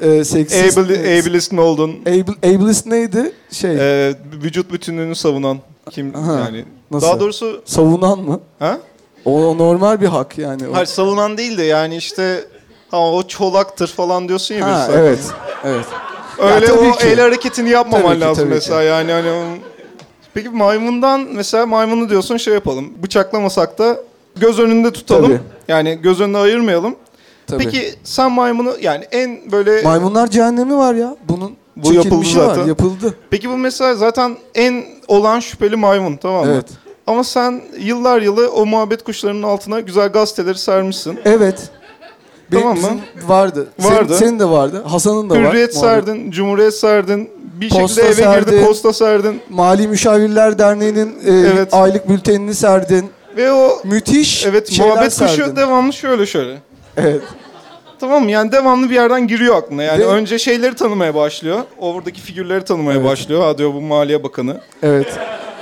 Ee, 0.00 0.24
seksist 0.24 0.78
Able, 0.78 0.98
mi? 0.98 1.22
ableist 1.22 1.52
mi 1.52 1.60
oldun? 1.60 2.00
Able, 2.06 2.54
ableist 2.56 2.86
neydi? 2.86 3.32
Şey 3.52 3.70
Ee, 3.78 4.14
vücut 4.42 4.72
bütünlüğünü 4.72 5.14
savunan 5.14 5.58
kim 5.90 6.16
Aha, 6.16 6.32
yani? 6.38 6.64
nasıl? 6.90 7.06
Daha 7.06 7.20
doğrusu 7.20 7.62
savunan 7.64 8.18
mı? 8.18 8.40
ha? 8.58 8.78
O 9.24 9.58
normal 9.58 10.00
bir 10.00 10.06
hak 10.06 10.38
yani. 10.38 10.62
Hayır 10.72 10.86
savunan 10.86 11.38
değil 11.38 11.58
de 11.58 11.62
yani 11.62 11.96
işte 11.96 12.44
ha 12.90 13.10
o 13.12 13.22
çolaktır 13.22 13.88
falan 13.88 14.28
diyorsun 14.28 14.54
ya 14.54 14.66
Ha, 14.66 14.86
birisi. 14.88 15.00
evet. 15.00 15.18
Evet. 15.64 15.86
Öyle 16.38 16.66
tabii 16.66 16.88
o 16.88 16.92
ki. 16.92 17.06
el 17.06 17.20
hareketini 17.20 17.70
yapmaman 17.70 18.02
Tabii 18.06 18.14
ki, 18.14 18.20
lazım 18.20 18.44
tabii 18.44 18.54
mesela 18.54 18.82
yani 18.82 19.12
hani 19.12 19.30
onun- 19.30 19.58
Peki 20.34 20.48
maymundan 20.48 21.20
mesela 21.32 21.66
maymunu 21.66 22.08
diyorsun 22.10 22.36
şey 22.36 22.54
yapalım. 22.54 22.92
Bıçaklamasak 23.02 23.78
da 23.78 23.96
göz 24.36 24.58
önünde 24.58 24.90
tutalım. 24.92 25.26
Tabii. 25.26 25.40
Yani 25.68 25.98
göz 26.02 26.20
önüne 26.20 26.38
ayırmayalım. 26.38 26.96
Tabii. 27.46 27.64
Peki 27.64 27.94
sen 28.04 28.32
maymunu 28.32 28.74
yani 28.80 29.04
en 29.12 29.52
böyle 29.52 29.82
Maymunlar 29.82 30.26
cehennemi 30.30 30.76
var 30.76 30.94
ya. 30.94 31.16
Bunun 31.28 31.56
Bu 31.76 31.86
yapıldı 31.92 32.02
çekilmişi 32.02 32.38
var. 32.38 32.46
zaten. 32.46 32.66
Yapıldı. 32.66 33.14
Peki 33.30 33.50
bu 33.50 33.56
mesela 33.56 33.94
zaten 33.94 34.36
en 34.54 34.84
olan 35.08 35.40
şüpheli 35.40 35.76
maymun 35.76 36.16
tamam 36.16 36.46
mı? 36.46 36.52
Evet. 36.54 36.66
Ama 37.06 37.24
sen 37.24 37.62
yıllar 37.78 38.22
yılı 38.22 38.50
o 38.52 38.66
muhabbet 38.66 39.04
kuşlarının 39.04 39.42
altına 39.42 39.80
güzel 39.80 40.08
gazeteleri 40.08 40.58
sermişsin. 40.58 41.20
Evet. 41.24 41.70
Benim 42.52 42.62
Tamam 42.62 42.78
mı? 42.78 43.00
vardı. 43.26 43.66
Vardı. 43.78 44.14
Senin, 44.16 44.18
senin 44.18 44.38
de 44.38 44.44
vardı. 44.44 44.82
Hasan'ın 44.86 45.30
da 45.30 45.34
var. 45.34 45.40
Hürriyet 45.50 45.74
serdin, 45.74 46.30
Cumhuriyet 46.30 46.74
serdin, 46.74 47.30
bir 47.60 47.70
Posta 47.70 48.02
şekilde 48.02 48.22
eve 48.24 48.38
girdi 48.40 48.50
serdin. 48.50 48.66
posta 48.66 48.92
serdin. 48.92 49.40
Mali 49.50 49.88
Müşavirler 49.88 50.58
Derneği'nin 50.58 51.08
e, 51.26 51.30
Evet. 51.54 51.74
aylık 51.74 52.08
bültenini 52.08 52.54
serdin. 52.54 53.10
Ve 53.36 53.52
o 53.52 53.78
Müthiş 53.84 54.46
evet 54.46 54.78
muhabbet 54.78 55.18
kuşu 55.18 55.34
serdin. 55.36 55.56
devamlı 55.56 55.92
şöyle 55.92 56.26
şöyle. 56.26 56.58
Evet. 56.96 57.20
Tamam 58.00 58.24
mı? 58.24 58.30
Yani 58.30 58.52
devamlı 58.52 58.90
bir 58.90 58.94
yerden 58.94 59.26
giriyor 59.28 59.56
aklına. 59.56 59.82
Yani 59.82 60.00
Ve- 60.00 60.06
önce 60.06 60.38
şeyleri 60.38 60.74
tanımaya 60.74 61.14
başlıyor. 61.14 61.58
Oradaki 61.78 62.20
figürleri 62.20 62.64
tanımaya 62.64 62.98
Evet. 62.98 63.08
başlıyor. 63.10 63.42
Ha 63.42 63.58
diyor 63.58 63.74
bu 63.74 63.80
Maliye 63.80 64.22
Bakanı. 64.22 64.60
Evet. 64.82 65.06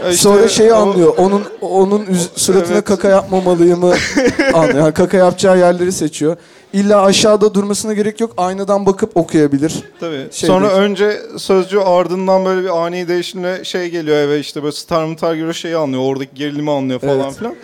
İşte 0.01 0.17
Sonra 0.17 0.49
şeyi 0.49 0.73
o- 0.73 0.77
anlıyor. 0.77 1.15
Onun 1.17 1.43
onun 1.61 2.05
üz- 2.07 2.29
suratına 2.37 2.75
Evet. 2.75 2.85
kaka 2.85 3.09
yapmamalıyımı 3.09 3.95
anlıyor. 4.55 4.79
Yani 4.79 4.93
kaka 4.95 5.17
yapacağı 5.17 5.59
yerleri 5.59 5.93
seçiyor. 5.93 6.37
İlla 6.73 7.03
aşağıda 7.03 7.55
durmasına 7.55 7.93
gerek 7.93 8.21
yok. 8.21 8.35
Aynadan 8.37 8.87
bakıp 8.87 9.17
okuyabilir. 9.17 9.75
Tabii. 10.01 10.27
Şey 10.33 10.47
Sonra 10.47 10.69
değil. 10.71 10.81
önce 10.81 11.21
sözcü 11.39 11.79
ardından 11.79 12.45
böyle 12.45 12.63
bir 12.63 12.85
ani 12.87 13.09
değişimle 13.09 13.65
şey 13.65 13.89
geliyor 13.91 14.17
eve 14.17 14.39
işte 14.41 14.63
böyle 14.63 14.73
star 14.77 15.05
mıtar 15.05 15.35
gibi 15.35 15.55
şeyi 15.55 15.77
anlıyor. 15.77 16.03
Oradaki 16.03 16.35
gerilimi 16.35 16.71
anlıyor 16.71 17.01
falan 17.01 17.21
Evet. 17.21 17.37
filan. 17.39 17.55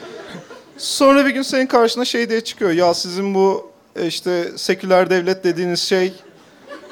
Sonra 0.79 1.25
bir 1.27 1.31
gün 1.31 1.43
senin 1.43 1.67
karşına 1.67 2.05
şey 2.05 2.29
diye 2.31 2.41
çıkıyor. 2.41 2.71
Ya 2.71 2.95
sizin 2.95 3.35
bu 3.35 3.71
e, 3.97 4.07
işte 4.07 4.45
seküler 4.57 5.11
devlet 5.11 5.45
dediğiniz 5.45 5.81
şey 5.81 6.13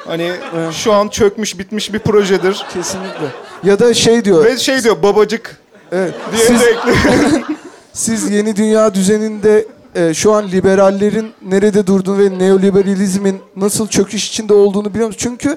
hani 0.07 0.33
şu 0.73 0.93
an 0.93 1.09
çökmüş 1.09 1.59
bitmiş 1.59 1.93
bir 1.93 1.99
projedir. 1.99 2.65
Kesinlikle. 2.75 3.27
Ya 3.65 3.79
da 3.79 3.95
şey 3.95 4.25
diyor. 4.25 4.45
Ve 4.45 4.57
şey 4.57 4.83
diyor 4.85 5.03
babacık 5.03 5.57
Evet. 5.93 6.15
diye 6.37 6.47
Siz, 6.47 6.63
siz 7.93 8.31
yeni 8.31 8.57
dünya 8.57 8.95
düzeninde 8.95 9.67
e, 9.95 10.15
şu 10.15 10.33
an 10.33 10.49
liberallerin 10.49 11.27
nerede 11.49 11.87
durduğunu 11.87 12.19
ve 12.19 12.39
neoliberalizmin 12.39 13.39
nasıl 13.57 13.89
çöküş 13.89 14.29
içinde 14.29 14.55
olduğunu 14.55 14.91
biliyor 14.95 15.07
musunuz? 15.07 15.23
Çünkü 15.23 15.57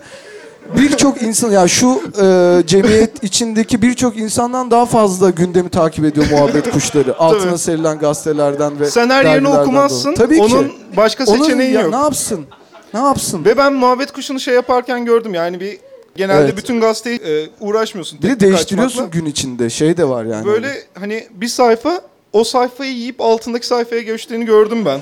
birçok 0.78 1.22
insan 1.22 1.52
ya 1.52 1.68
şu 1.68 2.02
e, 2.22 2.64
cemiyet 2.68 3.24
içindeki 3.24 3.82
birçok 3.82 4.18
insandan 4.18 4.72
daha 4.72 4.86
fazla 4.86 5.30
gündemi 5.30 5.70
takip 5.70 6.06
ediyor 6.06 6.26
muhabbet 6.32 6.70
kuşları. 6.72 7.20
Altına 7.20 7.50
Tabii. 7.50 7.58
serilen 7.60 8.00
gazetelerden 8.00 8.80
ve 8.80 8.92
Sen 8.92 9.10
her 9.10 9.26
yerini 9.26 9.48
okumazsın. 9.48 10.04
dolayı. 10.16 10.16
Tabii 10.16 10.42
Onun 10.42 10.68
ki. 10.68 10.74
başka 10.98 11.24
Onun 11.26 11.44
seçeneği 11.44 11.74
ya 11.74 11.82
yok. 11.82 11.92
ne 11.94 12.00
yapsın? 12.00 12.46
Ne 12.94 13.00
yapsın? 13.00 13.46
Ve 13.46 13.58
ben 13.58 13.74
muhabbet 13.74 14.12
kuşunu 14.12 14.40
şey 14.40 14.54
yaparken 14.54 15.06
gördüm 15.06 15.34
yani 15.34 15.60
bir 15.60 15.78
genelde 16.16 16.42
Evet. 16.44 16.58
bütün 16.58 16.82
gazeteyi 16.82 17.18
e, 17.20 17.50
uğraşmıyorsun. 17.60 18.20
Bir 18.22 18.30
de 18.30 18.40
değiştiriyorsun 18.40 18.98
açmakla. 19.00 19.20
gün 19.20 19.26
içinde. 19.26 19.70
Şey 19.70 19.98
de 19.98 20.10
var 20.10 20.26
yani. 20.26 20.46
Böyle 20.46 20.72
hani 21.00 21.28
bir 21.32 21.48
sayfa 21.48 22.02
o 22.38 22.44
sayfayı 22.44 22.92
yiyip 22.92 23.22
altındaki 23.22 23.68
sayfaya 23.68 24.02
geçtiğini 24.02 24.46
gördüm 24.46 24.86
ben. 24.86 25.00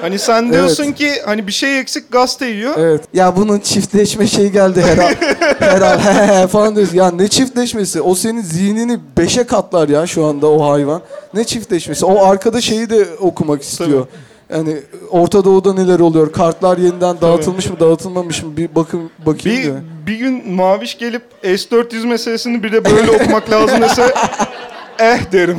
Hani 0.00 0.18
sen 0.18 0.52
diyorsun 0.52 0.92
ki 0.92 1.12
hani 1.24 1.46
bir 1.46 1.52
şey 1.52 1.80
eksik 1.80 2.12
gazete 2.12 2.46
yiyor. 2.46 2.74
Evet. 2.78 3.00
Ya 3.14 3.36
bunun 3.36 3.58
çiftleşme 3.58 4.26
şeyi 4.26 4.52
geldi 4.52 4.82
herhal. 4.82 5.14
herhal 5.58 5.98
he 5.98 6.40
he 6.42 6.46
falan 6.46 6.76
diyorsun. 6.76 6.96
Ya 6.96 7.10
ne 7.10 7.28
çiftleşmesi? 7.28 8.00
O 8.00 8.14
senin 8.14 8.42
zihnini 8.42 8.98
beşe 9.18 9.44
katlar 9.44 9.88
ya 9.88 10.06
şu 10.06 10.24
anda 10.24 10.46
o 10.46 10.72
hayvan. 10.72 11.02
Ne 11.34 11.44
çiftleşmesi? 11.44 12.06
O 12.06 12.24
arkada 12.24 12.60
şeyi 12.60 12.90
de 12.90 13.06
okumak 13.20 13.62
istiyor. 13.62 14.06
Yani 14.50 14.76
Orta 15.10 15.44
Doğu'da 15.44 15.74
neler 15.74 16.00
oluyor? 16.00 16.32
Kartlar 16.32 16.78
yeniden 16.78 17.20
dağıtılmış 17.20 17.70
mı, 17.70 17.80
dağıtılmamış 17.80 18.42
mı? 18.42 18.56
Bir 18.56 18.74
bakın 18.74 19.10
bakayım 19.26 19.58
Bir, 19.58 19.62
diyor. 19.64 19.76
bir 20.06 20.16
gün 20.16 20.52
Maviş 20.54 20.98
gelip 20.98 21.22
S400 21.44 22.06
meselesini 22.06 22.62
bir 22.62 22.72
de 22.72 22.84
böyle 22.84 23.10
okumak 23.10 23.50
lazım 23.50 23.82
dese 23.82 24.14
eh 24.98 25.32
derim. 25.32 25.58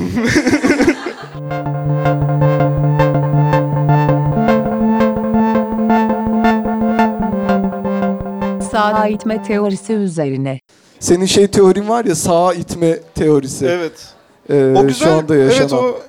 Sağa 8.71 9.07
itme 9.07 9.43
teorisi 9.43 9.93
üzerine. 9.93 10.59
Senin 10.99 11.25
şey 11.25 11.47
teorin 11.47 11.89
var 11.89 12.05
ya 12.05 12.15
sağa 12.15 12.53
itme 12.53 12.99
teorisi. 13.15 13.65
evet. 13.65 14.07
Ee, 14.49 14.73
O 14.77 14.87
güzel. 14.87 15.07
Şu 15.07 15.13
anda 15.13 15.35
yaşanan. 15.35 15.61
Evet 15.61 15.73
o 15.73 15.99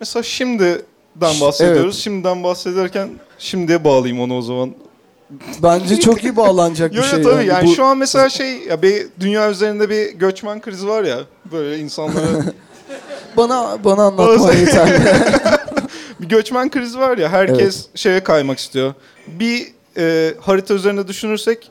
mesela 0.00 0.22
şimdiden 0.22 1.40
bahsediyoruz. 1.40 1.98
Şimdiden 1.98 2.42
bahsederken 2.44 3.08
şimdiye 3.38 3.84
bağlayayım 3.84 4.20
onu 4.22 4.36
o 4.38 4.42
zaman. 4.42 4.70
Bence 5.62 6.00
çok 6.00 6.24
iyi 6.24 6.36
bağlanacak 6.36 6.90
bir 6.92 6.96
Yok 6.96 7.06
şey. 7.06 7.20
yok 7.22 7.32
tabii 7.32 7.46
yani 7.46 7.68
Bu- 7.68 7.74
şu 7.74 7.84
an 7.84 7.98
mesela 7.98 8.28
şey 8.28 8.58
ya 8.62 8.82
bir 8.82 9.06
dünya 9.20 9.50
üzerinde 9.50 9.90
bir 9.90 10.12
göçmen 10.12 10.60
krizi 10.60 10.88
var 10.88 11.04
ya 11.04 11.18
böyle 11.52 11.78
insanlara 11.78 12.26
Bana 13.36 13.84
bana 13.84 14.02
anlatman 14.02 14.38
Bazı- 14.48 14.58
yeterli. 14.58 15.00
bir 16.20 16.28
göçmen 16.28 16.70
krizi 16.70 16.98
var 16.98 17.18
ya 17.18 17.28
herkes 17.28 17.86
şeye 17.94 18.24
kaymak 18.24 18.58
istiyor. 18.58 18.94
Bir 19.26 19.66
e, 19.96 20.34
harita 20.40 20.74
üzerinde 20.74 21.08
düşünürsek 21.08 21.70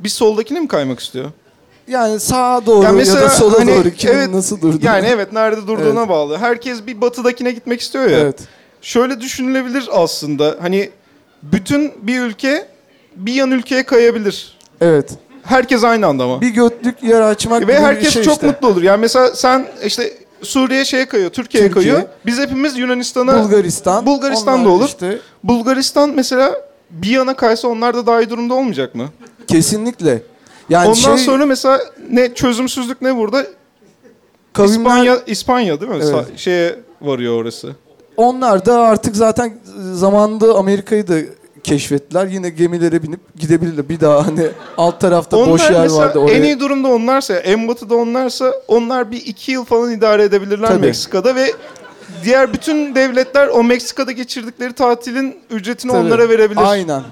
bir 0.00 0.08
soldakine 0.08 0.60
mi 0.60 0.68
kaymak 0.68 1.00
istiyor? 1.00 1.30
Yani 1.88 2.20
sağa 2.20 2.66
doğru 2.66 2.82
Yani 2.84 2.92
ya 2.92 2.92
mesela 2.98 3.20
da 3.24 3.28
sola 3.28 3.60
hani 3.60 3.74
doğru 3.74 3.90
kimin 3.90 4.14
evet, 4.14 4.28
nasıl 4.34 4.60
durduğu. 4.60 4.86
Yani 4.86 5.06
evet 5.06 5.32
nerede 5.32 5.66
durduğuna 5.66 6.00
Evet. 6.00 6.08
bağlı. 6.08 6.36
Herkes 6.38 6.86
bir 6.86 7.00
batıdakine 7.00 7.50
gitmek 7.50 7.80
istiyor 7.80 8.06
ya. 8.10 8.18
Evet. 8.18 8.38
Şöyle 8.82 9.20
düşünülebilir 9.20 9.88
aslında. 9.92 10.56
Hani 10.60 10.90
bütün 11.42 11.92
bir 12.02 12.20
ülke 12.20 12.68
bir 13.18 13.32
yan 13.32 13.50
ülkeye 13.50 13.82
kayabilir. 13.82 14.58
Evet. 14.80 15.10
Herkes 15.42 15.84
aynı 15.84 16.06
anda 16.06 16.24
ama. 16.24 16.40
Bir 16.40 16.48
götlük 16.48 17.02
yer 17.02 17.20
açmak 17.20 17.60
gibi 17.60 17.72
Ve 17.72 17.76
bir 17.76 17.82
herkes 17.82 18.12
şey 18.14 18.22
çok 18.22 18.34
işte. 18.34 18.46
mutlu 18.46 18.68
olur. 18.68 18.82
Yani 18.82 19.00
mesela 19.00 19.34
sen 19.34 19.66
işte 19.84 20.12
Suriye 20.42 20.84
şeye 20.84 21.06
kayıyor, 21.06 21.30
Türkiye'ye 21.30 21.68
Türkiye. 21.70 21.92
kayıyor. 21.92 22.08
Biz 22.26 22.38
hepimiz 22.38 22.78
Yunanistan'a 22.78 23.44
Bulgaristan. 23.44 24.06
Bulgaristan 24.06 24.58
da 24.64 24.68
onlar 24.68 24.76
olur. 24.76 24.86
Işte, 24.86 25.18
Bulgaristan 25.44 26.10
mesela 26.14 26.54
bir 26.90 27.08
yana 27.10 27.34
kaysa 27.36 27.68
onlar 27.68 27.94
da 27.96 28.06
daha 28.06 28.22
iyi 28.22 28.30
durumda 28.30 28.54
olmayacak 28.54 28.94
mı? 28.94 29.04
kesinlikle. 29.46 30.22
Yani 30.68 30.88
Ondan 30.88 30.94
şey, 30.94 31.18
sonra 31.18 31.46
mesela 31.46 31.80
ne 32.10 32.34
çözümsüzlük 32.34 33.02
ne 33.02 33.16
burada? 33.16 33.46
kavimler, 34.52 34.74
İspanya 34.78 35.18
İspanya 35.26 35.80
değil 35.80 35.92
mi? 35.92 35.98
Evet. 36.02 36.14
Sa- 36.14 36.38
şeye 36.38 36.76
varıyor 37.00 37.42
orası. 37.42 37.72
onlar 38.16 38.66
da 38.66 38.78
artık 38.80 39.16
zaten 39.16 39.58
zamanında 39.92 40.54
Amerika'yı 40.54 41.08
da 41.08 41.14
keşfettiler. 41.64 42.26
Yine 42.26 42.50
gemilere 42.50 43.02
binip 43.02 43.20
gidebilirler. 43.38 43.88
Bir 43.88 44.00
daha 44.00 44.26
hani 44.26 44.46
alt 44.76 45.00
tarafta 45.00 45.36
Onlar 45.36 45.50
boş 45.50 45.70
yer 45.70 45.88
vardı 45.90 46.18
oraya. 46.18 46.32
en 46.38 46.42
iyi 46.42 46.60
durumda 46.60 46.88
onlarsa, 46.88 47.34
en 47.34 47.68
batıda 47.68 47.94
onlarsa 47.94 48.52
onlar 48.68 49.10
bir 49.10 49.26
iki 49.26 49.52
yıl 49.52 49.64
falan 49.64 49.92
idare 49.92 50.22
edebilirler 50.22 50.68
Tabii. 50.68 50.80
Meksika'da 50.86 51.34
ve 51.34 51.52
diğer 52.24 52.52
bütün 52.52 52.94
devletler 52.94 53.48
o 53.48 53.64
Meksika'da 53.64 54.12
geçirdikleri 54.12 54.72
tatilin 54.72 55.36
ücretini 55.50 55.92
Tabii. 55.92 56.06
onlara 56.06 56.28
verebilir. 56.28 56.60
Aynen. 56.64 57.02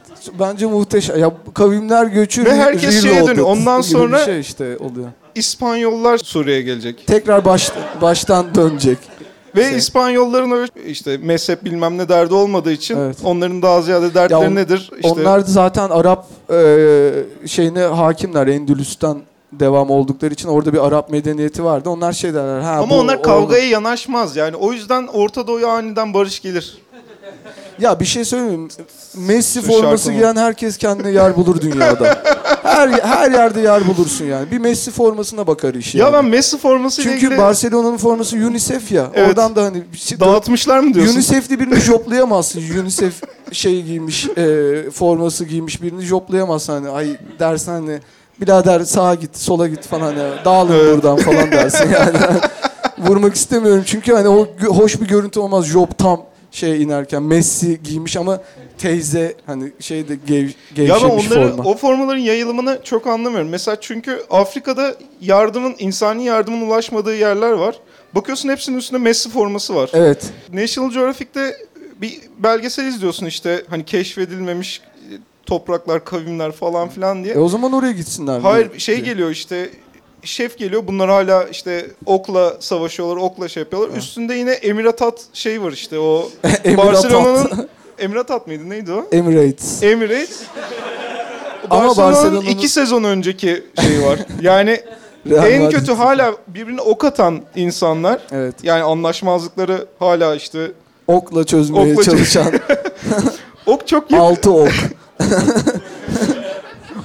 Bence 0.41 0.67
muhteşem. 0.67 1.19
Ya 1.19 1.33
kavimler 1.55 2.07
göçü 2.07 2.45
Ve 2.45 2.55
herkes 2.55 3.03
şeye 3.03 3.27
dönüyor. 3.27 3.47
Ondan 3.47 3.81
sonra- 3.81 4.25
şey 4.25 4.41
işte 4.41 4.77
oluyor. 4.79 5.09
İspanyollar 5.35 6.19
Suriye'ye 6.19 6.63
gelecek. 6.63 7.07
Tekrar 7.07 7.45
baş, 7.45 7.73
baştan 8.03 8.55
dönecek. 8.55 8.99
Ve 9.57 9.69
Şey. 9.69 9.79
İspanyolların 9.79 10.51
öyle 10.51 10.69
işte 10.87 11.17
mezhep 11.23 11.65
bilmem 11.65 11.99
ne 11.99 12.09
derdi 12.09 12.35
olmadığı 12.35 12.73
için 12.73 12.97
Evet. 12.99 13.17
onların 13.25 13.63
daha 13.63 13.83
ziyade 13.83 14.15
dertleri 14.15 14.43
Ya 14.43 14.49
on- 14.51 14.55
nedir? 14.55 14.91
İşte 14.97 15.09
Onlar 15.09 15.41
da 15.47 15.51
zaten 15.51 15.89
Arap 15.91 16.27
e, 16.53 17.13
şeyine 17.47 17.81
hakimler. 17.83 18.47
Endülüs'ten 18.47 19.17
devam 19.53 19.91
oldukları 19.91 20.35
için 20.35 20.49
orada 20.49 20.73
bir 20.73 20.87
Arap 20.87 21.11
medeniyeti 21.11 21.65
vardı. 21.65 21.91
Onlar 21.91 22.13
şey 22.13 22.35
derler. 22.35 22.61
Ha, 22.61 22.71
ama 22.73 22.91
bu- 22.91 22.95
onlar 22.99 23.17
o- 23.17 23.23
kavgaya 23.23 23.65
yanaşmaz. 23.69 24.37
Yani 24.37 24.57
o 24.57 24.73
yüzden 24.73 25.07
Orta 25.07 25.47
Doğu'ya 25.47 25.69
aniden 25.69 26.15
barış 26.15 26.41
gelir. 26.41 26.79
Ya 27.79 28.01
bir 28.01 28.05
şey 28.05 28.25
söyleyeyim? 28.25 28.69
Messi 29.17 29.61
Şu 29.61 29.67
forması 29.67 30.13
giyen 30.13 30.37
herkes 30.37 30.77
kendine 30.77 31.11
yer 31.11 31.37
bulur 31.37 31.61
dünyada. 31.61 32.23
her 32.67 32.89
her 32.89 33.31
yerde 33.31 33.61
yer 33.61 33.87
bulursun 33.89 34.25
yani. 34.25 34.51
Bir 34.51 34.59
Messi 34.59 34.91
formasına 34.91 35.47
bakar 35.47 35.75
iş 35.75 35.95
yani. 35.95 36.07
Ya 36.07 36.13
ben 36.13 36.25
Messi 36.25 36.59
formasıyla 36.59 37.13
Çünkü 37.13 37.27
ilgili 37.27 37.39
Barcelona'nın 37.41 37.97
forması 37.97 38.37
UNICEF 38.37 38.93
ya. 38.93 39.11
Evet. 39.15 39.29
Oradan 39.29 39.57
da 39.57 39.65
hani 39.65 39.83
şey- 39.97 40.21
dağıtmışlar 40.21 40.79
mı 40.81 40.95
diyorsun? 40.95 41.15
UNICEF'li 41.15 41.61
birini 41.61 41.75
joplayamazsın. 41.81 42.63
UNICEF 42.81 43.23
şey 43.53 43.83
giymiş, 43.83 44.29
e, 44.37 44.91
forması 44.91 45.45
giymiş 45.45 45.83
birini 45.83 46.03
joplayamazsın 46.03 46.73
hani. 46.73 46.89
Ay 46.89 47.17
dersen 47.39 47.73
hani 47.73 48.01
birader 48.41 48.81
sağa 48.81 49.15
git, 49.15 49.37
sola 49.37 49.69
git 49.69 49.87
falan 49.87 50.17
ya. 50.17 50.45
Dağılın 50.45 50.73
Evet. 50.73 50.95
buradan 50.95 51.17
falan 51.17 51.53
dersin 51.53 51.91
yani. 51.91 52.19
Vurmak 53.09 53.35
istemiyorum 53.35 53.83
çünkü 53.87 54.13
hani 54.13 54.29
o 54.29 54.49
hoş 54.69 55.01
bir 55.01 55.09
görüntü 55.09 55.41
olmaz. 55.41 55.65
Job 55.67 55.89
tam 55.99 56.23
şey 56.51 56.83
inerken 56.83 57.23
Messi 57.23 57.83
giymiş 57.83 58.17
ama 58.17 58.39
teyze 58.79 59.35
hani 59.47 59.73
şeyde 59.81 60.15
gev, 60.27 60.45
Ya 60.45 60.49
ben 60.77 60.87
gevşemiş 60.87 61.27
onları, 61.33 61.51
forma. 61.57 61.71
o 61.71 61.77
formaların 61.77 62.21
yayılımını 62.21 62.79
çok 62.85 63.07
anlamıyorum. 63.07 63.49
Mesela 63.49 63.77
çünkü 63.81 64.23
Afrika'da 64.31 64.95
yardımın, 65.21 65.75
insani 65.79 66.25
yardımın 66.25 66.67
ulaşmadığı 66.67 67.17
yerler 67.17 67.53
var. 67.53 67.77
Bakıyorsun 68.15 68.49
hepsinin 68.49 68.79
üstünde 68.79 69.01
Messi 69.03 69.31
forması 69.31 69.75
var. 69.75 69.91
Evet. 69.93 70.31
National 70.53 70.91
Geographic'te 70.91 71.57
bir 72.01 72.21
belgesel 72.39 72.87
izliyorsun 72.87 73.27
işte 73.27 73.63
hani 73.71 73.85
keşfedilmemiş 73.85 74.81
e, 74.97 75.13
topraklar, 75.47 76.05
kavimler 76.05 76.53
falan 76.53 76.89
filan 76.89 77.25
diye. 77.25 77.35
E 77.35 77.39
o 77.39 77.49
zaman 77.49 77.73
oraya 77.73 77.93
gitsinler. 77.93 78.41
Hayır 78.41 78.79
şey 78.79 79.01
geliyor 79.01 79.31
işte 79.31 79.71
şef 80.23 80.59
geliyor 80.59 80.83
bunlar 80.87 81.11
hala 81.11 81.45
işte 81.45 81.87
okla 82.07 82.57
savaşıyorlar, 82.61 83.17
okla 83.17 83.49
şey 83.49 83.63
yapıyorlar. 83.63 83.97
Üstünde 83.97 84.35
yine 84.35 84.51
Emiratat 84.53 85.21
şey 85.33 85.63
var 85.63 85.73
işte 85.73 85.99
o. 85.99 86.31
Barcelona'nın 86.77 87.69
Emiratat 87.99 88.47
mıydı 88.47 88.71
neydi 88.71 88.93
o? 88.93 89.07
Emirates. 89.13 89.83
Emirates. 89.83 90.41
Ama 91.71 91.89
Barcelona'nın 91.89 92.15
Barcelona'nın- 92.15 92.51
iki 92.51 92.69
sezon 92.69 93.05
önceki 93.05 93.63
şeyi 93.81 94.03
var. 94.03 94.19
Yani 94.41 94.81
Real 95.31 95.51
en 95.53 95.63
Madrid. 95.63 95.79
kötü 95.79 95.93
hala 95.93 96.33
birbirine 96.49 96.81
ok 96.81 97.05
atan 97.05 97.41
insanlar. 97.57 98.19
Evet. 98.33 98.55
Yani 98.63 98.83
anlaşmazlıkları 98.83 99.87
hala 99.99 100.35
işte 100.35 100.73
Okla 101.07 101.45
çözmeye 101.45 101.93
Okla 101.93 102.03
çö- 102.03 102.11
çalışan 102.11 102.47
ok 103.67 103.87
çok 103.89 104.11
yakın. 104.11 104.25
altı 104.25 104.51
ok. 104.53 104.71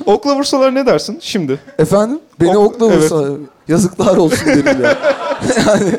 Okla 0.05 0.35
vursalar 0.35 0.75
ne 0.75 0.85
dersin 0.85 1.19
şimdi? 1.21 1.59
Efendim? 1.79 2.19
Beni 2.41 2.57
Ok- 2.57 2.75
okla 2.75 2.85
vursa. 2.89 3.25
Yazıklar 3.67 4.17
olsun 4.17 4.45
derim 4.47 4.81
ya. 4.83 4.97
yani 5.67 5.91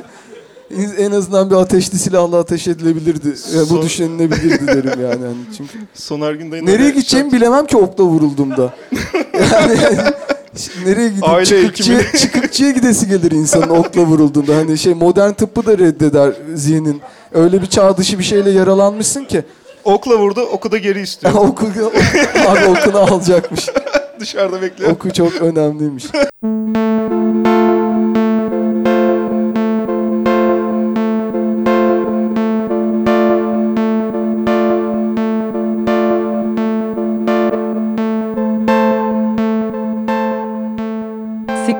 en 0.98 1.10
azından 1.10 1.50
bir 1.50 1.54
ateşli 1.54 1.98
silahla 1.98 2.38
ateş 2.38 2.68
edilebilirdi. 2.68 3.28
Ya 3.28 3.60
bu 3.60 3.66
Son- 3.66 3.82
düşünülebilirdi 3.82 4.66
derim 4.66 4.90
yani. 5.02 5.22
yani 5.22 5.34
çünkü 5.56 5.78
Soner 5.94 6.32
Günday'ın 6.32 6.66
nereye 6.66 6.90
gideceğimi 6.90 7.32
bilemem 7.32 7.66
ki 7.66 7.76
okla 7.76 8.04
vurulduğumda. 8.04 8.74
yani 9.52 9.76
ş- 10.56 10.70
nereye 10.86 11.08
gideyim? 11.08 11.22
Aile 11.22 11.44
Çıkıkçıya, 11.46 12.12
çıkıkçıya 12.18 12.70
gidesi 12.70 13.08
gelir 13.08 13.30
insanın 13.30 13.68
okla 13.68 14.02
vurulduğunda. 14.02 14.56
Hani 14.56 14.78
şey 14.78 14.94
modern 14.94 15.32
tıbbı 15.32 15.66
da 15.66 15.78
reddeder 15.78 16.32
zihnin. 16.54 17.00
Öyle 17.32 17.62
bir 17.62 17.66
çağ 17.66 17.96
dışı 17.96 18.18
bir 18.18 18.24
şeyle 18.24 18.50
yaralanmışsın 18.50 19.24
ki. 19.24 19.42
Okla 19.84 20.18
vurdu, 20.18 20.40
oku 20.40 20.72
da 20.72 20.78
geri 20.78 21.00
istiyor. 21.00 21.34
oku, 21.34 21.66
abi 22.48 22.64
okunu 22.64 22.98
alacakmış. 22.98 23.68
Dışarıda 24.20 24.62
bekliyor. 24.62 24.90
Oku 24.90 25.10
çok 25.12 25.32
önemliymiş. 25.42 26.04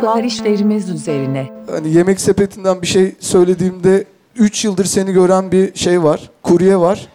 Siparişlerimiz 0.07 0.91
üzerine. 0.91 1.47
Hani 1.71 1.95
yemek 1.95 2.21
sepetinden 2.21 2.83
bir 2.83 2.87
şey 2.87 3.15
söylediğimde 3.21 4.05
3 4.37 4.65
yıldır 4.65 4.85
seni 4.85 5.13
gören 5.13 5.53
bir 5.53 5.75
şey 5.75 6.03
var. 6.03 6.31
Kurye 6.43 6.77
var. 6.77 7.09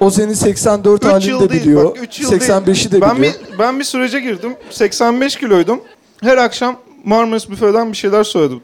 O 0.00 0.10
seni 0.10 0.36
84 0.36 1.04
Üç 1.04 1.10
halini 1.10 1.30
yıl 1.30 1.40
de 1.40 1.48
değil, 1.48 1.62
biliyor. 1.62 1.84
bak, 1.84 2.02
üç 2.02 2.20
yıl 2.20 2.30
değil. 2.30 2.42
85'i 2.42 2.92
de 2.92 3.00
ben 3.00 3.16
biliyor. 3.16 3.34
Bir, 3.52 3.58
ben 3.58 3.78
bir 3.78 3.84
sürece 3.84 4.20
girdim. 4.20 4.54
85 4.70 5.36
kiloydum. 5.36 5.80
Her 6.22 6.36
akşam 6.38 6.76
Marmaris 7.04 7.50
Büfe'den 7.50 7.92
bir 7.92 7.96
şeyler 7.96 8.24
söyledim. 8.24 8.60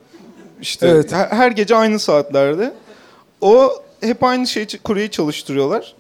İşte 0.61 0.89
Evet. 0.89 1.13
her, 1.13 1.27
her 1.27 1.51
gece 1.51 1.77
aynı 1.77 1.99
saatlerde. 1.99 2.73
O 3.41 3.73
hep 4.01 4.25
aynı 4.25 4.47
şeyi 4.47 4.67
kuryeyi 4.85 5.11
çalıştırıyorlar. 5.11 5.95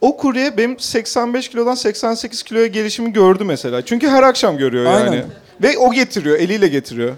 O 0.00 0.16
kurye 0.16 0.56
benim 0.56 0.78
85 0.78 1.48
kilodan 1.48 1.74
88 1.74 2.42
kiloya 2.42 2.66
gelişimi 2.66 3.12
gördü 3.12 3.44
mesela. 3.44 3.84
Çünkü 3.84 4.08
her 4.08 4.22
akşam 4.22 4.58
görüyor 4.58 4.84
yani. 4.84 5.22
Ve 5.62 5.78
o 5.78 5.92
getiriyor, 5.92 6.38
eliyle 6.38 6.68
getiriyor. 6.68 7.14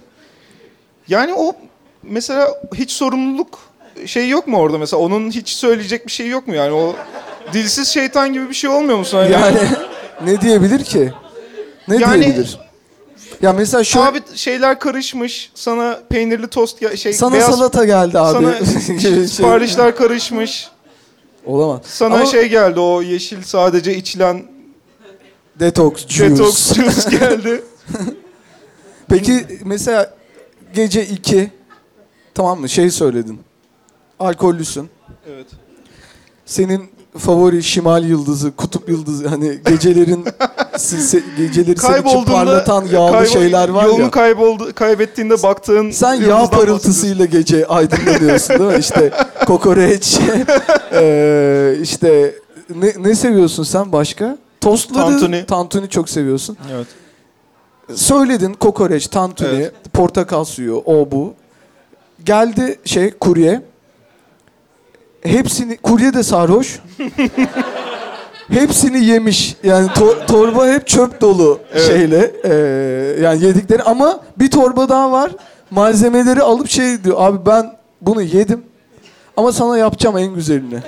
Yani 1.08 1.34
o 1.34 1.52
mesela 2.02 2.48
hiç 2.74 2.90
sorumluluk 2.90 3.58
şey 4.06 4.28
yok 4.28 4.46
mu 4.46 4.58
orada 4.58 4.78
mesela? 4.78 5.02
Onun 5.02 5.30
hiç 5.30 5.48
söyleyecek 5.48 6.06
bir 6.06 6.12
şey 6.12 6.28
yok 6.28 6.48
mu 6.48 6.54
yani? 6.54 6.72
O 6.72 6.96
dilsiz 7.52 7.88
şeytan 7.88 8.32
gibi 8.32 8.48
bir 8.48 8.54
şey 8.54 8.70
olmuyor 8.70 8.98
musun? 8.98 9.18
Hani 9.18 9.32
Yani 9.32 9.58
ne 10.24 10.40
diyebilir 10.40 10.84
ki? 10.84 11.12
Ne 11.88 11.96
Yani- 11.96 12.24
diyebilir? 12.24 12.58
Ya 13.42 13.52
mesela 13.52 13.84
şu 13.84 14.02
Abi 14.02 14.18
şeyler 14.34 14.78
karışmış. 14.78 15.50
Sana 15.54 15.98
peynirli 16.10 16.48
tost 16.48 16.96
şey 16.98 17.12
sana 17.12 17.32
beyaz 17.32 17.56
salata 17.56 17.84
geldi 17.84 18.18
abi. 18.18 18.32
sana 18.32 18.98
Şey- 19.00 19.26
siparişler 19.28 19.96
karışmış. 19.96 20.68
Olamaz. 21.46 21.80
Sana 21.84 22.14
Ama 22.14 22.26
şey 22.26 22.48
geldi 22.48 22.80
o 22.80 23.02
yeşil 23.02 23.42
sadece 23.42 23.94
içilen 23.96 24.42
detox 25.60 26.06
juice. 26.08 26.30
detox 26.30 26.74
juice 26.74 27.16
geldi. 27.18 27.62
Peki 29.08 29.46
mesela 29.64 30.14
gece 30.74 31.06
2 31.06 31.50
tamam 32.34 32.60
mı 32.60 32.68
şey 32.68 32.90
söyledin. 32.90 33.40
Alkollüsün. 34.20 34.90
evet. 35.34 35.46
Senin 36.46 36.90
favori 37.18 37.62
şimal 37.62 38.04
yıldızı, 38.04 38.56
kutup 38.56 38.88
yıldızı 38.88 39.28
hani 39.28 39.58
gecelerin 39.66 40.24
se- 40.74 41.22
geceleri 41.36 41.78
seni 41.78 42.24
parlatan 42.24 42.84
yağlı 42.86 43.12
kaybol- 43.16 43.26
şeyler 43.32 43.68
var 43.68 43.84
yolunu 43.84 44.02
ya. 44.02 44.10
kayboldu 44.10 44.72
kaybettiğinde 44.74 45.42
baktığın 45.42 45.90
Sen 45.90 46.14
yağ 46.14 46.50
parıltısıyla 46.50 47.24
gece 47.24 47.66
aydınlanıyorsun 47.66 48.58
değil 48.58 48.70
mi? 48.70 48.76
İşte 48.78 49.12
kokoreç, 49.46 50.18
eee, 50.92 51.78
işte 51.82 52.34
ne, 52.74 52.92
ne 52.98 53.14
seviyorsun 53.14 53.62
sen 53.62 53.92
başka? 53.92 54.38
Tostları, 54.60 55.04
Tantuni. 55.04 55.46
tantuni 55.46 55.88
çok 55.88 56.08
seviyorsun. 56.08 56.56
Evet. 56.74 56.86
Söyledin 57.94 58.52
kokoreç, 58.54 59.06
tantuni, 59.06 59.48
Evet. 59.54 59.72
portakal 59.92 60.44
suyu, 60.44 60.82
o 60.86 61.10
bu. 61.10 61.34
Geldi 62.24 62.78
şey 62.84 63.10
kurye. 63.10 63.62
Hepsini, 65.22 65.76
kurye 65.76 66.14
de 66.14 66.22
sarhoş. 66.22 66.80
Hepsini 68.48 69.04
yemiş. 69.04 69.56
Yani 69.62 69.86
to- 69.88 70.26
torba 70.26 70.66
hep 70.66 70.86
çöp 70.86 71.20
dolu 71.20 71.60
Evet. 71.72 71.86
şeyle. 71.86 72.32
eee, 72.44 73.22
yani 73.24 73.44
yedikleri 73.44 73.82
ama 73.82 74.20
bir 74.38 74.50
torba 74.50 74.88
daha 74.88 75.12
var. 75.12 75.30
Malzemeleri 75.70 76.42
alıp 76.42 76.68
şey 76.68 77.04
diyor. 77.04 77.16
Abi 77.20 77.46
ben 77.46 77.76
bunu 78.00 78.22
yedim. 78.22 78.64
Ama 79.36 79.52
sana 79.52 79.78
yapacağım 79.78 80.18
en 80.18 80.34
güzelini. 80.34 80.78